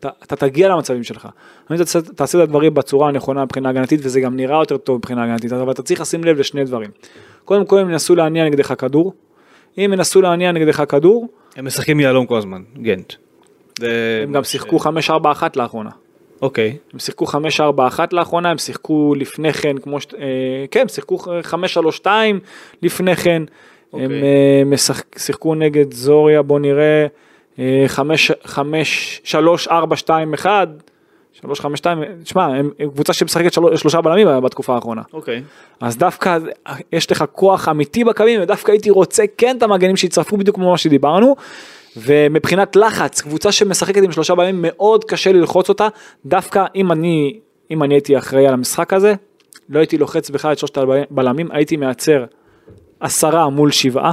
אתה, 0.00 0.08
אתה 0.22 0.36
תגיע 0.36 0.68
למצבים 0.68 1.02
שלך. 1.02 1.28
אני 1.70 1.78
תעשה, 1.78 2.00
תעשה 2.00 2.38
את 2.38 2.42
הדברים 2.42 2.74
בצורה 2.74 3.08
הנכונה 3.08 3.44
מבחינה 3.44 3.68
הגנתית, 3.68 4.00
וזה 4.02 4.20
גם 4.20 4.36
נראה 4.36 4.58
יותר 4.58 4.76
טוב 4.76 4.96
מבחינה 4.96 5.24
הגנתית, 5.24 5.52
אבל 5.52 5.70
אתה 5.70 5.82
צריך 5.82 6.00
לשים 6.00 6.24
לב 6.24 6.38
לשני 6.38 6.64
דברים. 6.64 6.90
קודם 7.44 7.66
כל, 7.66 7.78
הם 7.78 7.90
ינסו 7.90 8.16
להניע 8.16 8.44
נגדך 8.44 8.74
כדור. 8.78 9.12
אם 9.78 9.90
ינסו 9.92 10.22
להניע 10.22 10.52
נגדך 10.52 10.84
כדור, 10.88 11.28
הם 11.56 11.64
משחקים 11.64 12.00
יהלום 12.00 12.26
כל 12.26 12.38
הזמן, 12.38 12.62
גנט. 12.82 13.12
הם 14.22 14.32
גם 14.32 14.44
שיחקו 14.44 14.76
5-4-1 14.76 14.80
לאחרונה. 15.56 15.90
אוקיי. 16.42 16.76
הם 16.92 16.98
שיחקו 16.98 17.24
5-4-1 17.24 17.30
לאחרונה, 18.12 18.50
הם 18.50 18.58
שיחקו 18.58 19.14
לפני 19.16 19.52
כן, 19.52 19.78
כמו 19.78 20.00
ש... 20.00 20.06
אה, 20.18 20.64
כן, 20.70 20.80
הם 20.80 20.88
שיחקו 20.88 21.18
5-3-2 22.04 22.06
לפני 22.82 23.16
כן. 23.16 23.42
אוקיי. 23.92 24.04
הם 24.06 24.12
אה, 24.12 24.62
משחק, 24.66 25.18
שיחקו 25.18 25.54
נגד 25.54 25.94
זוריה, 25.94 26.42
בוא 26.42 26.60
נראה, 26.60 27.06
אה, 27.58 27.86
5-3-4-2-1. 30.36 30.46
3-5-2, 31.44 31.44
תשמע, 32.24 32.44
הם 32.44 32.70
הם 32.78 32.90
קבוצה 32.90 33.12
שמשחקת 33.12 33.52
של... 33.52 33.60
שלושה 33.76 34.00
בלמים 34.00 34.28
בתקופה 34.42 34.74
האחרונה. 34.74 35.02
אוקיי. 35.12 35.42
אז 35.80 35.96
דווקא 35.96 36.38
יש 36.92 37.10
לך 37.10 37.24
כוח 37.32 37.68
אמיתי 37.68 38.04
בקווים, 38.04 38.42
ודווקא 38.42 38.72
הייתי 38.72 38.90
רוצה 38.90 39.24
כן 39.38 39.56
את 39.56 39.62
המגנים 39.62 39.96
שיצטרפו 39.96 40.36
בדיוק 40.36 40.56
כמו 40.56 40.70
מה 40.70 40.78
שדיברנו. 40.78 41.36
ומבחינת 41.96 42.76
לחץ, 42.76 43.20
קבוצה 43.20 43.52
שמשחקת 43.52 44.02
עם 44.02 44.12
שלושה 44.12 44.34
בלמים 44.34 44.62
מאוד 44.62 45.04
קשה 45.04 45.32
ללחוץ 45.32 45.68
אותה, 45.68 45.88
דווקא 46.26 46.64
אם 46.74 46.92
אני, 46.92 47.40
אם 47.70 47.82
אני 47.82 47.94
הייתי 47.94 48.18
אחראי 48.18 48.46
על 48.46 48.54
המשחק 48.54 48.92
הזה, 48.92 49.14
לא 49.68 49.78
הייתי 49.78 49.98
לוחץ 49.98 50.30
בכלל 50.30 50.52
את 50.52 50.58
שלושת 50.58 50.78
הבלמים, 50.78 51.48
הייתי 51.50 51.76
מייצר 51.76 52.24
עשרה 53.00 53.48
מול 53.48 53.70
שבעה, 53.70 54.12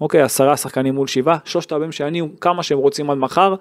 אוקיי, 0.00 0.22
עשרה 0.22 0.56
שחקנים 0.56 0.94
מול 0.94 1.06
שבעה, 1.06 1.36
שלושת 1.44 1.72
הבלמים 1.72 1.92
שיניעו 1.92 2.28
כמה 2.40 2.62
שהם 2.62 2.78
רוצים 2.78 3.10
עד 3.10 3.18
מחר, 3.18 3.54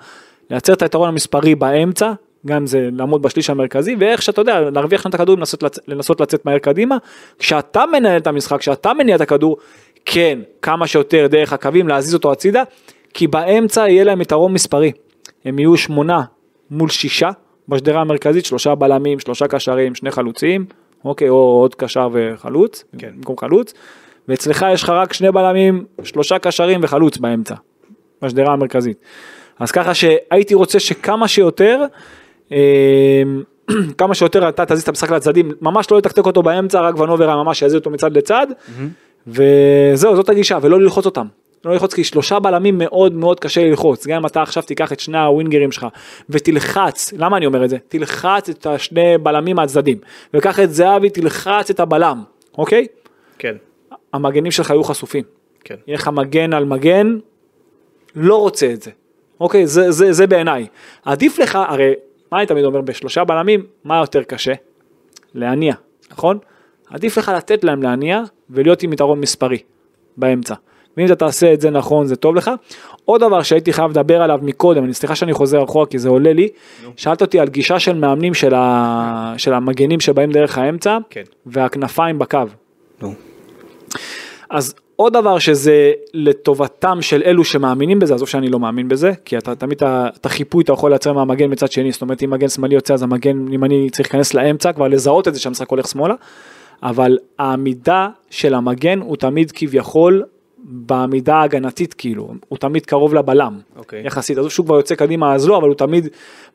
לייצר 0.50 0.74
את 0.74 0.82
היתרון 0.82 1.10
המספרי 1.10 1.56
באמצע, 1.56 2.14
גם 2.46 2.66
זה 2.66 2.90
לעמוד 2.92 3.22
בשליש 3.22 3.50
המרכזי, 3.50 3.96
ואיך 4.00 4.22
שאתה 4.22 4.42
יודע, 4.42 4.60
להרוויח 4.60 5.08
את 5.08 5.14
הכדור, 5.14 5.38
לנסות, 5.38 5.64
לצ... 5.64 5.80
לנסות 5.88 6.22
לצאת 6.22 6.46
מהר 6.46 6.58
קדימה, 6.58 6.98
כשאתה 7.40 7.84
מנהל 7.92 8.18
את 8.18 8.28
המשחק, 8.28 8.60
כשאתה 8.60 8.94
מניע 8.94 9.16
את 9.16 9.22
הכדור, 9.22 9.58
כן, 10.06 10.40
כמה 10.62 10.88
שיותר 10.88 11.28
דרך 11.30 11.54
הקווים, 11.54 11.88
להזיז 11.88 12.14
אותו 12.14 12.32
הצידה, 12.32 12.64
כי 13.14 13.28
באמצע 13.28 13.89
יהיה 13.89 14.03
להם 14.03 14.22
יתרון 14.22 14.53
מספרי. 14.53 14.91
הם 15.45 15.60
יהיו 15.60 15.78
שמונה 15.78 16.22
מול 16.72 16.89
שישה 16.89 17.30
בשדרה 17.68 18.01
המרכזית, 18.01 18.45
שלושה 18.45 18.76
בלמים, 18.76 19.20
שלושה 19.20 19.47
קשרים, 19.47 19.95
שני 19.95 20.12
חלוצים, 20.12 20.66
אוקיי, 21.05 21.30
או 21.30 21.36
עוד 21.36 21.76
קשר 21.76 22.10
וחלוץ, 22.12 22.84
כן. 22.97 23.12
במקום 23.16 23.38
חלוץ, 23.38 23.74
ואצלך 24.28 24.66
יש 24.74 24.84
לך 24.84 24.89
רק 24.89 25.14
שני 25.14 25.32
בלמים, 25.32 25.86
שלושה 26.03 26.39
קשרים 26.39 26.80
וחלוץ 26.84 27.18
באמצע, 27.18 27.55
בשדרה 28.22 28.53
המרכזית. 28.53 28.97
אז 29.60 29.72
ככה 29.72 29.93
שהייתי 29.93 30.53
רוצה 30.53 30.80
שכמה 30.80 31.28
שיותר, 31.28 31.82
אה, 32.51 33.24
כמה 33.97 34.16
שיותר 34.16 34.49
אתה 34.49 34.66
תזיז 34.66 34.82
את 34.82 34.88
המשחק 34.89 35.12
לצדדים, 35.12 35.51
ממש 35.62 35.91
לא 35.91 35.97
לתקתק 35.97 36.26
אותו 36.26 36.43
באמצע, 36.43 36.82
רק 36.82 36.99
ונובר 36.99 37.43
ממש 37.43 37.62
יזיז 37.62 37.76
אותו 37.76 37.89
מצד 37.89 38.18
לצד, 38.18 38.47
וזהו, 39.28 40.16
זאת 40.16 40.30
הגישה, 40.30 40.58
ולא 40.62 40.80
ללחוץ 40.80 41.05
אותם. 41.05 41.28
לא 41.68 41.74
ללחוץ 41.74 41.93
כי 41.93 42.03
שלושה 42.03 42.39
בלמים 42.39 42.78
מאוד 42.78 43.13
מאוד 43.13 43.39
קשה 43.39 43.63
ללחוץ, 43.63 44.07
גם 44.07 44.18
אם 44.18 44.26
אתה 44.26 44.41
עכשיו 44.41 44.63
תיקח 44.63 44.93
את 44.93 44.99
שני 44.99 45.20
הווינגרים 45.20 45.72
שלך 45.72 45.88
ותלחץ, 46.30 47.13
למה 47.18 47.38
אני 47.38 47.45
אומר 47.45 47.65
את 47.65 47.70
זה? 47.70 47.78
תלחץ 47.88 48.49
את 48.49 48.65
השני 48.65 49.18
בלמים 49.18 49.55
מהצדדים, 49.55 49.97
וקח 50.34 50.59
את 50.59 50.74
זהבי, 50.74 51.09
תלחץ 51.09 51.70
את 51.70 51.80
הבלם, 51.80 52.24
אוקיי? 52.57 52.88
כן. 53.38 53.55
המגנים 54.13 54.51
שלך 54.51 54.70
יהיו 54.70 54.84
חשופים. 54.84 55.24
כן. 55.63 55.76
יהיה 55.88 55.97
לך 55.97 56.07
מגן 56.07 56.53
על 56.53 56.65
מגן, 56.65 57.18
לא 58.15 58.36
רוצה 58.39 58.72
את 58.74 58.82
זה. 58.82 58.91
אוקיי, 59.39 59.68
זה, 59.68 59.91
זה, 59.91 60.13
זה 60.13 60.28
בעיניי. 60.28 60.68
עדיף 61.05 61.39
לך, 61.39 61.55
הרי, 61.55 61.93
מה 62.32 62.38
אני 62.38 62.45
תמיד 62.47 62.65
אומר, 62.65 62.82
בשלושה 62.82 63.24
בלמים, 63.24 63.65
מה 63.84 63.97
יותר 63.97 64.24
קשה? 64.24 64.53
להניע, 65.34 65.74
נכון? 66.11 66.38
עדיף 66.89 67.18
לך 67.18 67.32
לתת 67.36 67.63
להם 67.63 67.84
להניע 67.84 68.22
ולהיות 68.49 68.84
עם 68.84 68.93
יתרון 68.93 69.20
מספרי 69.20 69.57
באמצע. 70.18 70.55
ואם 70.98 71.06
אתה 71.06 71.16
תעשה 71.16 71.54
את 71.54 71.62
זה 71.62 71.70
נכון 71.70 72.08
זה 72.08 72.16
טוב 72.16 72.36
לך. 72.36 72.52
עוד 73.06 73.22
דבר 73.22 73.43
שהייתי 73.43 73.74
חייב 73.74 73.91
לדבר 73.91 74.22
עליו 74.22 74.39
מקודם, 74.41 74.84
אני 74.84 74.93
סליחה 74.93 75.16
שאני 75.16 75.34
חוזר 75.34 75.64
אחורה 75.64 75.86
כי 75.86 76.00
זה 76.00 76.10
עולה 76.10 76.34
לי, 76.34 76.50
שאלת 76.95 77.22
אותי 77.22 77.39
על 77.39 77.48
גישה 77.48 77.80
של 77.80 77.95
מאמנים 77.95 78.34
של, 78.34 78.54
ה... 78.54 79.34
של 79.38 79.54
המגנים 79.54 80.00
שבאים 80.00 80.32
דרך 80.32 80.58
האמצע, 80.58 80.98
כן. 81.10 81.24
והכנפיים 81.45 82.20
בקו. 82.20 82.39
נו. 83.02 83.14
אז 84.50 84.76
עוד 84.95 85.14
דבר 85.14 85.39
שזה 85.39 85.91
לטובתם 86.14 86.98
של 87.02 87.22
אלו 87.26 87.43
שמאמינים 87.43 88.00
בזה, 88.00 88.14
עזוב 88.14 88.28
שאני 88.28 88.50
לא 88.50 88.60
מאמין 88.60 88.88
בזה, 88.88 89.12
כי 89.26 89.38
אתה 89.38 89.56
תמיד 89.56 89.84
את 89.84 90.26
החיפוי 90.26 90.64
אתה 90.64 90.74
יכול 90.74 90.91
לייצר 90.91 91.14
מהמגן 91.14 91.52
מצד 91.52 91.72
שני, 91.72 91.91
זאת 91.91 92.02
אומרת 92.02 92.24
אם 92.24 92.30
מגן 92.30 92.50
שמאלי 92.50 92.76
יוצא 92.76 92.93
אז 92.93 93.04
המגן 93.04 93.54
ימני 93.54 93.89
צריך 93.89 94.08
להיכנס 94.08 94.34
לאמצע, 94.34 94.74
כבר 94.74 94.88
לזהות 94.88 95.28
את 95.28 95.34
זה 95.34 95.39
שהמשחק 95.39 95.70
הולך 95.70 95.88
שמאלה, 95.88 96.16
אבל 96.84 97.18
העמידה 97.39 98.10
של 98.30 98.54
המגן 98.54 99.00
הוא 99.00 99.18
תמיד 99.18 99.52
כביכול 99.52 100.24
בעמידה 100.68 101.36
ההגנתית 101.36 101.93
כאילו, 101.93 102.34
הוא 102.47 102.57
תמיד 102.57 102.86
קרוב 102.86 103.13
לבלם, 103.13 103.59
אוקיי. 103.76 104.05
יחסית, 104.05 104.38
עזוב 104.38 104.51
שהוא 104.51 104.65
כבר 104.65 104.76
יוצא 104.76 104.95
קדימה 104.95 105.34
אז 105.34 105.47
לא, 105.47 105.57
אבל 105.57 105.68
הוא 105.68 105.76
תמיד 105.76 106.07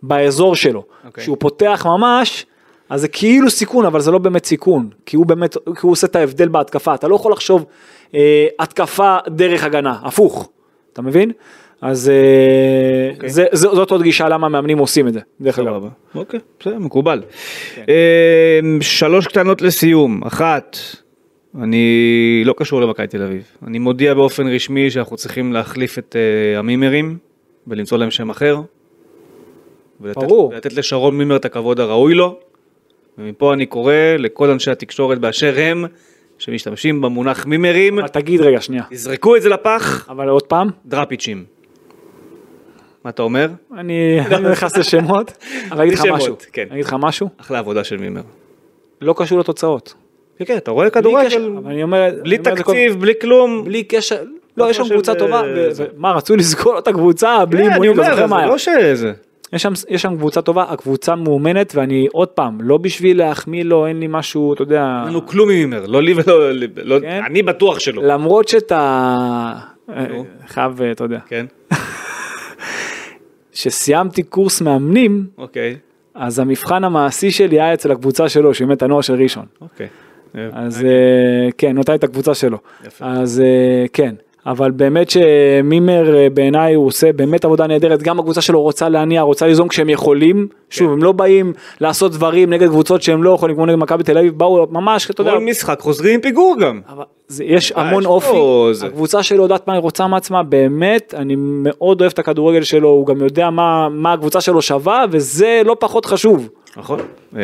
באזור 0.03 0.57
שלו, 0.57 0.85
אוקיי. 1.05 1.23
כשהוא 1.23 1.37
פותח 1.41 1.87
ממש, 1.87 2.47
אז 2.89 3.01
זה 3.01 3.09
כאילו 3.09 3.51
סיכון, 3.51 3.85
אבל 3.85 4.01
זה 4.01 4.11
לא 4.11 4.19
באמת 4.19 4.45
סיכון, 4.45 4.89
כי 5.07 5.17
הוא 5.17 5.27
באמת, 5.27 5.55
כי 5.55 5.81
הוא 5.83 5.93
עושה 5.93 6.07
את 6.07 6.17
ההבדל 6.17 6.49
בהתקפה, 6.49 6.95
אתה 6.95 7.09
לא 7.09 7.15
יכול 7.15 7.33
לחשוב 7.33 7.65
אה, 8.15 8.47
התקפה 8.59 9.17
דרך 9.29 9.65
הגנה, 9.65 9.99
הפוך, 10.03 10.51
אתה 10.93 11.03
מבין? 11.03 11.33
אז 11.81 12.09
אה, 12.09 13.15
אוקיי. 13.15 13.31
זה, 13.31 13.45
זה, 13.53 13.69
זאת 13.69 13.91
עוד 13.91 14.03
גישה 14.03 14.29
למה 14.29 14.49
מאמנים 14.49 14.79
עושים 14.79 15.09
את 15.09 15.13
זה, 15.13 15.21
דרך 15.41 15.59
אגב. 15.59 15.85
אוקיי, 16.15 16.41
בסדר, 16.61 16.79
מקובל. 16.79 17.23
אה, 17.89 18.61
שלוש 18.81 19.27
קטנות 19.27 19.63
לסיום. 19.63 20.23
אחת, 20.25 20.77
אני 21.61 22.43
לא 22.45 22.55
קשור 22.57 22.81
למכבי 22.81 23.07
תל 23.07 23.23
אביב. 23.23 23.43
אני 23.67 23.79
מודיע 23.79 24.15
באופן 24.15 24.47
רשמי 24.47 24.91
שאנחנו 24.91 25.17
צריכים 25.17 25.53
להחליף 25.53 25.99
את 25.99 26.17
אה, 26.17 26.59
המימרים 26.59 27.19
ולמצוא 27.67 27.99
להם 27.99 28.11
שם 28.11 28.31
אחר. 28.31 28.61
ולתת, 30.01 30.19
ברור. 30.19 30.49
ולתת 30.53 30.73
לשרון 30.73 31.19
מימר 31.19 31.37
את 31.37 31.45
הכבוד 31.45 31.81
הראוי 31.81 32.15
לו. 32.15 32.39
ומפה 33.19 33.55
אני 33.55 33.67
קורא 33.67 33.95
לכל 34.19 34.51
אנשי 34.51 34.71
התקשורת 34.71 35.19
באשר 35.19 35.55
הם, 35.59 35.85
שמשתמשים 36.39 37.01
במונח 37.01 37.47
מימרים, 37.47 37.99
אבל 37.99 38.09
תגיד 38.09 38.41
רגע, 38.41 38.61
שנייה, 38.61 38.83
תזרקו 38.91 39.37
את 39.37 39.43
זה 39.43 39.49
לפח, 39.49 40.09
אבל 40.11 40.29
עוד 40.29 40.43
פעם, 40.43 40.71
דראפיצ'ים. 40.87 41.45
מה 43.05 43.11
אתה 43.11 43.23
אומר? 43.23 43.49
אני 43.79 44.21
לא 44.31 44.51
נכנס 44.51 44.77
לשמות, 44.77 45.33
אבל 45.71 45.81
אני 45.81 45.89
אגיד 45.89 45.99
לך 45.99 46.05
משהו, 46.17 46.37
כן. 46.53 46.63
אני 46.63 46.75
אגיד 46.75 46.85
לך 46.85 46.97
משהו, 46.99 47.29
אחלה 47.37 47.59
עבודה 47.59 47.85
של 47.85 47.97
מימר. 47.97 48.23
לא 49.01 49.15
קשור 49.17 49.39
לתוצאות. 49.39 49.95
כן, 50.39 50.45
כן, 50.45 50.57
אתה 50.57 50.71
רואה 50.71 50.85
בלי 50.85 50.91
כדורגל, 50.91 51.51
בלי 52.23 52.39
כל- 52.39 52.43
תקציב, 52.57 53.01
בלי 53.01 53.13
כלום. 53.21 53.65
בלי 53.65 53.85
קשר, 53.85 54.17
לא, 54.57 54.71
יש 54.71 54.77
שם 54.77 54.89
קבוצה 54.89 55.15
טובה, 55.15 55.41
אה. 55.43 55.69
ומה, 55.77 56.13
רצו 56.13 56.37
לסגור 56.37 56.79
את 56.79 56.89
הקבוצה 56.89 57.45
בלי 57.45 57.63
אימונים, 57.69 57.91
אומר, 57.91 58.11
זוכר 58.11 58.27
מה. 58.27 58.47
לא 58.47 58.59
שזה. 58.59 59.13
יש 59.53 59.63
שם, 59.63 59.73
יש 59.89 60.03
שם 60.03 60.17
קבוצה 60.17 60.43
טובה, 60.43 60.65
הקבוצה 60.69 61.15
מאומנת, 61.15 61.73
ואני 61.77 62.09
עוד 62.13 62.29
פעם, 62.29 62.59
לא 62.61 62.77
בשביל 62.79 63.19
להחמיא 63.19 63.65
לו, 63.65 63.87
אין 63.87 64.01
לי 64.01 64.07
משהו, 64.11 64.53
אתה 64.55 64.63
יודע, 64.63 64.99
אין 65.01 65.09
לנו 65.09 65.27
כלום 65.27 65.49
ממימר, 65.49 65.87
לא 65.87 66.03
לי 66.03 66.15
ולא, 66.17 66.53
לא- 66.77 67.01
כן. 67.01 67.21
אני 67.27 67.43
בטוח 67.43 67.79
שלא. 67.79 68.03
למרות 68.03 68.49
שאתה, 68.49 69.53
נו. 69.89 70.25
חייב, 70.49 70.83
אה, 70.83 70.91
אתה 70.93 71.05
יודע, 71.05 71.19
כן, 71.29 71.47
שסיימתי 73.53 74.23
קורס 74.23 74.61
מאמנים, 74.61 75.27
אוקיי, 75.39 75.77
אז 76.15 76.39
המבחן 76.39 76.85
המעשי 76.85 77.31
שלי 77.31 77.61
היה 77.61 77.75
אצל 77.75 77.93
הקבוצה 77.93 78.29
שלו, 78.29 78.55
שהוא 78.55 78.69
באמת 78.69 78.83
הנוער 78.83 79.01
של 79.01 79.15
ראשון. 79.23 79.45
אוקיי. 79.61 79.87
אז 80.53 80.85
אה, 80.85 81.51
כן, 81.59 81.79
אותה 81.79 81.95
את 81.95 82.05
הקבוצה 82.05 82.35
שלו. 82.35 82.59
יפה. 82.87 83.05
אז 83.07 83.41
אה, 83.41 83.87
כן, 83.93 84.15
אבל 84.47 84.71
באמת 84.71 85.11
שמימר 85.11 86.17
אה, 86.17 86.31
בעיניי 86.31 86.75
הוא 86.75 86.87
עושה 86.87 87.13
באמת 87.13 87.45
עבודה 87.45 87.67
נהדרת, 87.67 88.03
גם 88.03 88.21
הקבוצה 88.21 88.41
שלו 88.41 88.63
רוצה 88.63 88.89
להניע, 88.89 89.23
רוצה 89.23 89.47
ליזום 89.47 89.69
כשהם 89.69 89.89
יכולים, 89.89 90.49
שוב, 90.71 90.87
כן. 90.87 90.93
הם 90.93 91.03
לא 91.03 91.13
באים 91.13 91.53
לעשות 91.81 92.13
דברים 92.13 92.51
נגד 92.51 92.69
קבוצות 92.69 93.03
שהם 93.03 93.23
לא 93.23 93.31
יכולים, 93.31 93.57
כמו 93.57 93.67
נגד 93.67 93.79
מכבי 93.79 94.03
תל 94.03 94.19
אביב, 94.19 94.39
באו 94.39 94.67
ממש, 94.71 95.11
אתה 95.11 95.21
יודע, 95.21 95.33
כל 95.33 95.41
משחק 95.41 95.81
חוזרים 95.81 96.15
עם 96.15 96.21
פיגור 96.21 96.57
גם. 96.61 96.81
אבל 96.89 97.05
זה, 97.29 97.45
יש 97.45 97.73
אה, 97.73 97.83
המון 97.83 98.03
יש 98.03 98.07
אופי, 98.07 98.39
זה. 98.73 98.87
הקבוצה 98.87 99.23
שלו 99.23 99.43
יודעת 99.43 99.69
מה 99.69 99.75
היא 99.75 99.81
רוצה 99.81 100.07
מעצמה, 100.07 100.43
באמת, 100.43 101.15
אני 101.17 101.35
מאוד 101.39 102.01
אוהב 102.01 102.13
את 102.13 102.19
הכדורגל 102.19 102.63
שלו, 102.63 102.89
הוא 102.89 103.07
גם 103.07 103.21
יודע 103.21 103.51
מה, 103.51 103.89
מה 103.89 104.13
הקבוצה 104.13 104.41
שלו 104.41 104.63
שווה, 104.63 105.05
וזה 105.11 105.63
לא 105.65 105.77
פחות 105.81 106.07
חשוב. 106.07 106.49
נכון. 106.77 107.01
אה, 107.37 107.43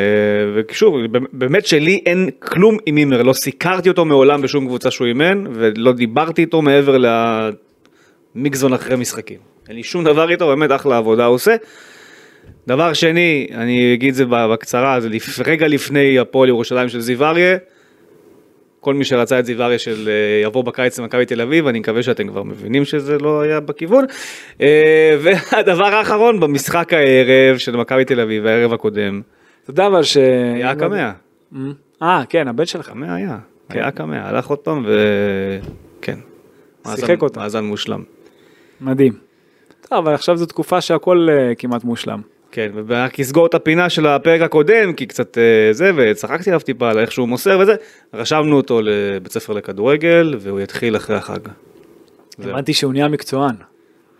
ושוב, 0.54 0.94
באמת 1.32 1.66
שלי 1.66 2.00
אין 2.06 2.30
כלום 2.38 2.78
עם 2.86 2.94
מימר, 2.94 3.22
לא 3.22 3.32
סיקרתי 3.32 3.88
אותו 3.88 4.04
מעולם 4.04 4.42
בשום 4.42 4.66
קבוצה 4.66 4.90
שהוא 4.90 5.06
אימן, 5.06 5.44
ולא 5.52 5.92
דיברתי 5.92 6.42
איתו 6.42 6.62
מעבר 6.62 6.96
למיקזון 8.34 8.72
אחרי 8.72 8.96
משחקים. 8.96 9.38
אין 9.68 9.76
לי 9.76 9.82
שום 9.82 10.04
דבר 10.04 10.30
איתו, 10.30 10.46
באמת 10.46 10.70
אחלה 10.72 10.96
עבודה 10.96 11.26
הוא 11.26 11.34
עושה. 11.34 11.56
דבר 12.66 12.92
שני, 12.92 13.48
אני 13.54 13.94
אגיד 13.94 14.08
את 14.08 14.14
זה 14.14 14.24
בקצרה, 14.24 15.00
זה. 15.00 15.08
רגע 15.44 15.68
לפני 15.68 16.18
הפועל 16.18 16.48
ירושלים 16.48 16.88
של 16.88 17.00
זיו 17.00 17.24
אריה. 17.24 17.56
כל 18.88 18.94
מי 18.94 19.04
שרצה 19.04 19.38
את 19.38 19.46
זיו 19.46 19.62
אריה 19.62 19.78
של 19.78 20.08
אה, 20.08 20.46
יבוא 20.46 20.64
בקיץ 20.64 20.98
למכבי 20.98 21.26
תל 21.26 21.40
אביב, 21.40 21.66
אני 21.66 21.78
מקווה 21.78 22.02
שאתם 22.02 22.28
כבר 22.28 22.42
מבינים 22.42 22.84
שזה 22.84 23.18
לא 23.18 23.40
היה 23.40 23.60
בכיוון. 23.60 24.04
אה, 24.60 25.16
והדבר 25.22 25.84
האחרון, 25.84 26.40
במשחק 26.40 26.92
הערב 26.92 27.58
של 27.58 27.76
מכבי 27.76 28.04
תל 28.04 28.20
אביב, 28.20 28.46
הערב 28.46 28.72
הקודם, 28.72 29.20
אתה 29.62 29.70
יודע 29.70 29.86
אבל 29.86 30.02
ש... 30.02 30.16
היה 30.54 30.70
הקמע. 30.70 31.12
אה, 32.02 32.22
כן, 32.28 32.48
הבן 32.48 32.66
שלך. 32.66 32.88
הקמע 32.88 33.14
היה, 33.14 33.38
כן. 33.68 33.78
היה 33.78 33.88
הקמע, 33.88 34.28
הלך 34.28 34.46
עוד 34.46 34.58
פעם 34.58 34.86
וכן. 35.98 36.18
שיחק 36.96 37.22
אותה. 37.22 37.40
מאזן 37.40 37.64
מושלם. 37.64 38.02
מדהים. 38.80 39.12
טוב, 39.80 39.98
אבל 39.98 40.14
עכשיו 40.14 40.36
זו 40.36 40.46
תקופה 40.46 40.80
שהכל 40.80 41.28
uh, 41.30 41.54
כמעט 41.54 41.84
מושלם. 41.84 42.20
כן, 42.52 42.70
ורק 42.86 43.20
אסגור 43.20 43.46
את 43.46 43.54
הפינה 43.54 43.90
של 43.90 44.06
הפרק 44.06 44.40
הקודם, 44.40 44.92
כי 44.92 45.06
קצת 45.06 45.38
אה, 45.38 45.72
זה, 45.72 45.90
וצחקתי 45.96 46.50
עליו 46.50 46.60
טיפה 46.60 46.90
על 46.90 46.98
איך 46.98 47.12
שהוא 47.12 47.28
מוסר 47.28 47.58
וזה, 47.58 47.74
רשמנו 48.14 48.56
אותו 48.56 48.80
לבית 48.82 49.32
ספר 49.32 49.52
לכדורגל, 49.52 50.34
והוא 50.40 50.60
יתחיל 50.60 50.96
אחרי 50.96 51.16
החג. 51.16 51.38
הבנתי 52.38 52.74
שהוא 52.74 52.92
נהיה 52.92 53.08
מקצוען. 53.08 53.54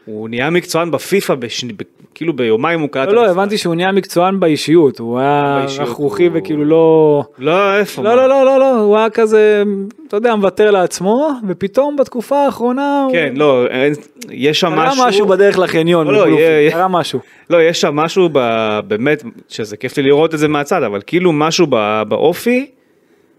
הוא 0.09 0.29
נהיה 0.29 0.51
מקצוען 0.51 0.91
בפיפא, 0.91 1.35
בשני- 1.35 1.73
ב- 1.73 1.83
כאילו 2.15 2.33
ביומיים 2.37 2.81
הוא 2.81 2.89
קלט. 2.89 3.09
לא, 3.09 3.15
לא, 3.15 3.21
המשחק. 3.21 3.37
הבנתי 3.37 3.59
שהוא 3.59 3.75
נהיה 3.75 3.93
מקצוען 3.93 4.41
באישיות, 4.41 4.99
הוא 4.99 5.19
היה 5.19 5.67
רכרוכי 5.81 6.27
הוא- 6.27 6.33
וכאילו 6.39 6.65
לא... 6.65 7.25
לא, 7.39 7.77
איפה? 7.79 8.03
לא? 8.03 8.15
לא, 8.17 8.29
לא, 8.29 8.45
לא, 8.45 8.59
לא, 8.59 8.81
הוא 8.81 8.97
היה 8.97 9.11
כזה, 9.11 9.63
אתה 10.09 10.17
יודע, 10.17 10.35
מוותר 10.35 10.71
לעצמו, 10.71 11.31
ופתאום 11.49 11.97
בתקופה 11.97 12.37
האחרונה 12.39 13.03
הוא... 13.05 13.13
כן, 13.13 13.35
לא, 13.37 13.67
אין- 13.67 13.93
יש 14.31 14.61
שם 14.61 14.75
קרה 14.75 14.91
משהו. 14.93 15.05
משהו 15.07 15.27
בדרך 15.27 15.59
לחניון, 15.59 16.07
לא, 16.07 16.31
לא, 16.31 16.37
קרה 16.71 16.89
משהו. 16.89 17.21
לא, 17.51 17.63
יש 17.63 17.81
שם 17.81 17.97
משהו 17.97 18.29
ב- 18.33 18.81
באמת, 18.89 19.23
שזה 19.49 19.77
כיף 19.77 19.97
לי 19.97 20.03
לראות 20.03 20.35
את 20.35 20.39
זה 20.39 20.49
מהצד, 20.49 20.83
אבל 20.83 21.01
כאילו 21.07 21.33
משהו 21.33 21.67
ב- 21.71 22.03
באופי, 22.09 22.71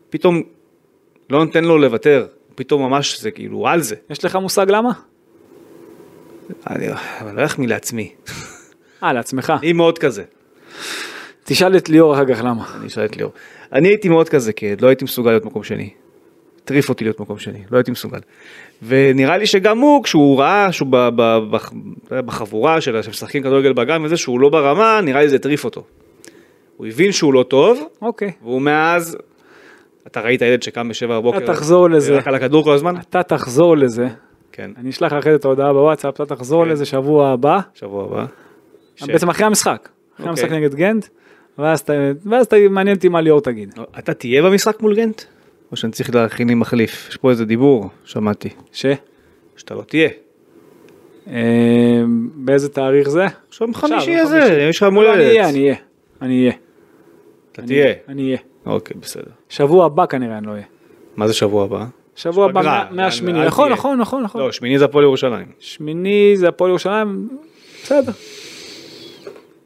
פתאום 0.10 0.42
לא 1.30 1.46
נותן 1.46 1.64
לו 1.66 1.78
לוותר. 1.78 2.26
פתאום 2.56 2.82
ממש 2.82 3.20
זה 3.22 3.32
כאילו 3.32 3.68
על 3.68 3.82
זה. 3.82 3.96
יש 4.10 4.26
לך 4.26 4.36
מושג 4.36 4.66
למה? 4.70 4.90
אני 6.70 6.88
לא 7.36 7.46
אחמיא 7.46 7.68
לעצמי. 7.68 8.12
אה, 9.04 9.14
לעצמך. 9.14 9.54
אני 9.62 9.74
מאוד 9.74 9.98
כזה. 9.98 10.24
תשאל 11.44 11.78
את 11.78 11.90
ליאור 11.90 12.14
אחר 12.14 12.26
כך 12.34 12.40
למה. 12.44 12.66
אני 12.80 12.88
אשאל 12.88 13.06
את 13.06 13.18
ליאור. 13.18 13.32
אני 13.74 13.88
הייתי 13.88 14.10
מאוד 14.10 14.30
כזה 14.30 14.54
כילד, 14.54 14.82
לא 14.82 14.88
הייתי 14.88 15.04
מסוגל 15.06 15.30
להיות 15.32 15.46
מקום 15.46 15.64
שני. 15.64 15.90
הטריף 16.64 16.90
אותי 16.90 17.04
להיות 17.04 17.20
מקום 17.20 17.40
שני, 17.40 17.60
לא 17.72 17.78
הייתי 17.78 17.92
מסוגל. 17.92 18.20
ונראה 18.84 19.38
לי 19.38 19.46
שגם 19.46 19.80
הוא, 19.80 20.04
כשהוא 20.04 20.40
ראה 20.40 20.72
שהוא 20.72 20.88
ב- 20.92 21.10
ב- 21.16 21.52
בח- 21.52 21.74
בחבורה 22.12 22.82
של 22.82 23.02
שמשחקים 23.02 23.44
כדורגל 23.44 23.74
בגן 23.74 24.02
וזה, 24.06 24.18
שהוא 24.18 24.40
לא 24.40 24.50
ברמה, 24.50 25.02
נראה 25.04 25.22
לי 25.22 25.30
זה 25.30 25.36
הטריף 25.36 25.66
אותו. 25.66 25.84
הוא 26.78 26.88
הבין 26.88 27.12
שהוא 27.12 27.34
לא 27.34 27.44
טוב, 27.44 27.80
אוקיי. 28.02 28.32
והוא 28.44 28.62
מאז, 28.62 29.18
אתה 30.08 30.22
ראית 30.22 30.42
ילד 30.42 30.64
שקם 30.64 30.90
בשבע 30.90 31.20
בבוקר, 31.20 31.38
אתה 31.38 31.54
תחזור 31.54 31.90
לזה. 31.90 32.18
רק 32.18 32.28
על 32.28 32.36
הכדור 32.36 32.64
כל 32.64 32.74
הזמן? 32.74 32.96
אתה 32.98 33.24
תחזור 33.24 33.78
לזה, 33.78 34.08
כן, 34.60 34.72
אני 34.78 34.90
אשלח 34.90 35.14
אחרי 35.14 35.32
זה 35.32 35.36
את 35.36 35.46
ההודעה 35.46 35.74
בוואטסאפ, 35.74 36.14
אתה 36.14 36.26
תחזור 36.36 36.66
כן. 36.66 36.72
לזה 36.72 36.86
שבוע 36.86 37.30
הבא, 37.30 37.60
שבוע 37.74 38.04
הבא. 38.06 38.26
ש- 38.96 39.04
בעצם 39.04 39.30
אחרי 39.30 39.46
המשחק, 39.46 39.90
אחרי 40.16 40.30
אוקיי. 40.30 40.30
המשחק 40.30 40.52
נגד 40.52 40.76
גנט, 40.76 41.06
ואז 41.58 41.84
ואז 42.26 42.48
מעניין 42.70 42.96
אותי 42.96 43.10
מה 43.10 43.22
ליאור 43.22 43.42
תגיד. 43.42 43.74
אתה 44.00 44.14
תהיה 44.14 44.42
במשחק 44.42 44.82
מול 44.82 44.96
גנט? 44.96 45.22
או 45.72 45.78
שאני 45.78 45.92
צריך 45.92 46.16
להכין 46.16 46.48
לי 46.48 46.56
מחליף? 46.56 47.08
יש 47.10 47.18
פה 47.18 47.30
איזה 47.30 47.46
דיבור, 47.46 47.90
שמעתי. 48.04 48.50
ש? 48.72 48.86
שאתה 49.56 49.76
לא 49.76 49.82
תהיה. 49.82 50.10
אה, 51.28 52.02
באיזה 52.36 52.70
תאריך 52.70 53.10
זה? 53.10 53.26
עכשיו 53.50 53.68
חמישי 53.74 54.16
הזה. 54.16 54.68
יש 54.70 54.78
לך 54.78 54.90
מול 54.92 55.06
לא, 55.06 55.14
אני. 55.14 55.24
אהיה, 55.24 55.50
אני 55.50 55.60
אהיה, 55.64 55.76
אני 56.22 56.40
אהיה. 56.42 56.54
אתה 57.52 57.62
תהיה. 57.62 57.94
אני 58.08 58.24
אהיה. 58.26 58.38
אוקיי, 58.66 58.98
בסדר. 59.02 59.32
שבוע 59.50 59.86
הבא 59.86 60.06
כנראה 60.06 60.38
אני 60.38 60.48
לא 60.48 60.52
אהיה. 60.52 60.64
מה 61.16 61.28
זה 61.28 61.34
שבוע 61.34 61.64
הבא? 61.64 61.86
שבוע 62.22 62.46
הבא 62.46 62.86
מהשמיני, 62.92 63.46
נכון. 63.46 63.72
נכון 63.72 64.00
נכון 64.00 64.24
נכון. 64.24 64.42
לא, 64.42 64.52
שמיני 64.52 64.80
זה 64.80 64.86
הפועל 64.86 65.04
ירושלים. 65.04 65.46
שמיני 65.60 66.34
זה 66.36 66.48
הפועל 66.48 66.70
ירושלים, 66.70 67.28
בסדר. 67.84 68.12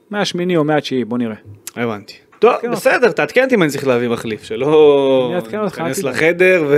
מהשמיני 0.09 0.57
או 0.57 0.63
מהתשיעי 0.63 1.05
בוא 1.05 1.17
נראה. 1.17 1.35
הבנתי. 1.75 2.13
טוב, 2.39 2.53
כן, 2.61 2.71
בסדר, 2.71 3.11
תעדכן 3.11 3.43
אותי 3.43 3.55
אם 3.55 3.63
אני 3.63 3.71
צריך 3.71 3.87
להביא 3.87 4.07
מחליף, 4.07 4.43
שלא... 4.43 5.25
אני 5.27 5.35
אעדכן 5.35 5.59
אותך, 5.59 5.81
תדאג. 5.81 6.05
לחדר 6.05 6.63
ו... 6.67 6.77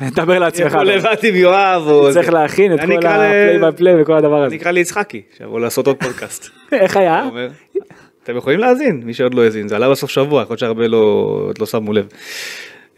דבר 0.00 0.38
לעצמך. 0.38 0.72
יבוא 0.72 0.82
לבד 0.82 1.16
עם 1.22 1.34
יואב 1.34 1.82
או... 1.86 2.12
צריך 2.12 2.32
להכין 2.32 2.74
את 2.74 2.80
כל 2.80 2.96
ה 2.96 3.08
play 3.08 3.58
by 3.58 3.72
play 3.76 4.02
וכל 4.02 4.12
הדבר 4.12 4.42
הזה. 4.42 4.54
אני 4.54 4.62
אקרא 4.62 4.70
לי 4.70 4.80
יצחקי, 4.80 5.22
שיבוא 5.36 5.60
לעשות 5.60 5.86
עוד 5.86 5.96
פודקאסט. 5.96 6.48
איך 6.72 6.96
היה? 6.96 7.28
אתם 8.22 8.36
יכולים 8.36 8.60
להאזין, 8.60 9.02
מי 9.04 9.14
שעוד 9.14 9.34
לא 9.34 9.44
האזין, 9.44 9.68
זה 9.68 9.76
עלה 9.76 9.90
בסוף 9.90 10.10
שבוע, 10.10 10.42
יכול 10.42 10.52
להיות 10.52 10.60
שהרבה 10.60 10.88
לא 10.88 11.50
לא 11.58 11.66
שמו 11.66 11.92
לב. 11.92 12.06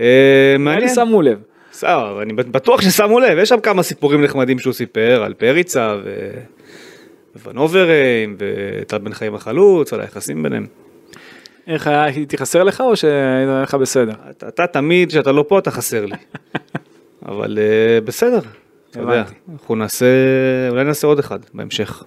אה, 0.00 0.06
אני 0.54 0.64
מעניין. 0.64 0.94
שמו 0.94 1.22
לב. 1.22 1.38
בסדר, 1.78 2.22
אני 2.22 2.32
בטוח 2.32 2.80
ששמו 2.80 3.20
לב, 3.20 3.38
יש 3.38 3.48
שם 3.48 3.60
כמה 3.60 3.82
סיפורים 3.82 4.24
נחמדים 4.24 4.58
שהוא 4.58 4.72
סיפר 4.72 5.22
על 5.22 5.34
פריצה 5.34 5.96
ו... 6.04 6.30
ונוברים 7.44 8.36
וטל 8.38 8.98
בן 8.98 9.12
חיים 9.12 9.34
החלוץ, 9.34 9.92
על 9.92 10.00
היחסים 10.00 10.42
ביניהם. 10.42 10.66
איך 11.66 11.86
היה, 11.86 12.04
הייתי 12.04 12.38
חסר 12.38 12.62
לך 12.62 12.80
או 12.80 12.96
שהיה 12.96 13.62
לך 13.62 13.74
בסדר? 13.74 14.12
אתה, 14.30 14.48
אתה 14.48 14.66
תמיד, 14.66 15.08
כשאתה 15.08 15.32
לא 15.32 15.44
פה, 15.48 15.58
אתה 15.58 15.70
חסר 15.70 16.06
לי. 16.06 16.16
אבל 17.28 17.58
uh, 17.58 18.04
בסדר, 18.04 18.40
אתה 18.90 19.00
יודע. 19.00 19.24
אנחנו 19.52 19.74
נעשה, 19.74 20.06
אולי 20.68 20.84
נעשה 20.84 21.06
עוד 21.06 21.18
אחד 21.18 21.38
בהמשך. 21.54 22.02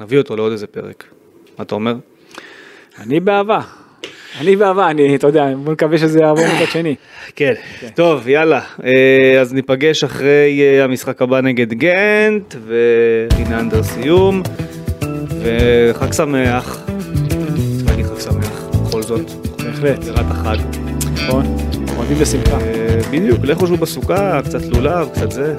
נביא 0.00 0.18
אותו 0.18 0.36
לעוד 0.36 0.52
איזה 0.52 0.66
פרק. 0.66 1.04
מה 1.58 1.64
אתה 1.64 1.74
אומר? 1.74 1.94
אני 2.98 3.20
באהבה. 3.20 3.60
אני 4.40 4.56
באהבה, 4.56 4.90
אני, 4.90 5.16
אתה 5.16 5.26
יודע, 5.26 5.46
בוא 5.64 5.72
נקווה 5.72 5.98
שזה 5.98 6.18
יעבור 6.20 6.44
מצד 6.44 6.70
שני. 6.72 6.94
כן. 7.36 7.52
טוב, 7.94 8.28
יאללה. 8.28 8.60
אה, 8.84 9.40
אז 9.40 9.54
ניפגש 9.54 10.04
אחרי 10.04 10.60
אה, 10.62 10.84
המשחק 10.84 11.22
הבא 11.22 11.40
נגד 11.40 11.72
גנט, 11.72 12.54
והנה 12.66 13.60
אנדר 13.60 13.82
סיום. 13.82 14.42
וחג 15.42 16.12
שמח. 16.12 16.84
צריך 17.76 17.90
להגיד 17.90 18.06
חג 18.06 18.20
שמח, 18.20 18.62
בכל 18.88 19.02
זאת. 19.02 19.30
בהחלט, 19.64 20.04
לקראת 20.04 20.26
החג. 20.30 20.56
נכון? 21.14 21.56
אוהבים 21.96 22.18
בשמחה. 22.18 22.58
אה, 22.60 22.98
בדיוק, 23.10 23.38
לכו 23.42 23.66
שהוא 23.66 23.78
בסוכה, 23.78 24.40
קצת 24.44 24.62
לולב, 24.62 25.08
קצת 25.14 25.30
זה. 25.32 25.54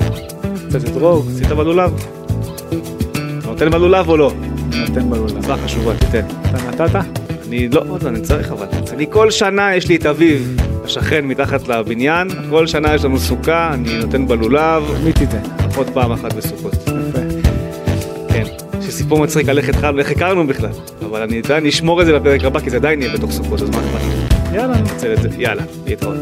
קצת 0.69 0.89
אתרוג, 0.89 1.27
עשית 1.31 1.47
בלולב? 1.47 1.91
אתה 3.39 3.47
נותן 3.47 3.69
בלולב 3.69 4.09
או 4.09 4.17
לא? 4.17 4.31
נותן 4.87 5.09
בלולה. 5.09 5.33
מצווה 5.33 5.57
חשובה, 5.57 5.93
תיתן. 5.97 6.25
אתה 6.49 6.83
נתת? 6.83 7.24
אני 7.47 7.69
לא, 7.69 7.83
עוד 7.89 8.03
לא, 8.03 8.09
אני 8.09 8.21
צריך 8.21 8.51
אבל. 8.51 8.65
אני 8.93 9.05
כל 9.09 9.31
שנה 9.31 9.75
יש 9.75 9.87
לי 9.87 9.95
את 9.95 10.05
אביב, 10.05 10.57
השכן 10.83 11.25
מתחת 11.25 11.67
לבניין, 11.67 12.27
כל 12.49 12.67
שנה 12.67 12.95
יש 12.95 13.05
לנו 13.05 13.19
סוכה, 13.19 13.73
אני 13.73 13.97
נותן 13.97 14.27
בלולב, 14.27 14.83
מי 15.03 15.13
תיתן? 15.13 15.41
עוד 15.75 15.89
פעם 15.89 16.11
אחת 16.11 16.33
בסוכות. 16.33 16.73
יפה. 16.73 17.19
כן. 18.29 18.43
יש 18.79 18.85
לי 18.85 18.91
סיפור 18.91 19.19
מצחיק 19.23 19.49
על 19.49 19.57
איך 19.57 19.69
התחלנו, 19.69 19.99
איך 19.99 20.11
הכרנו 20.11 20.47
בכלל. 20.47 20.69
אבל 21.05 21.21
אני 21.21 21.41
אני 21.49 21.69
אשמור 21.69 22.01
את 22.01 22.05
זה 22.05 22.13
לפרק 22.13 22.43
הבא, 22.43 22.59
כי 22.59 22.69
זה 22.69 22.77
עדיין 22.77 23.01
יהיה 23.01 23.13
בתוך 23.13 23.31
סוכות, 23.31 23.61
אז 23.61 23.69
מה 23.69 23.77
אכפת 23.77 24.01
לי? 24.01 24.57
יאללה. 24.57 24.81
נצל 24.81 25.13
את 25.13 25.21
זה. 25.21 25.29
יאללה, 25.37 25.63
להתראות. 25.85 26.17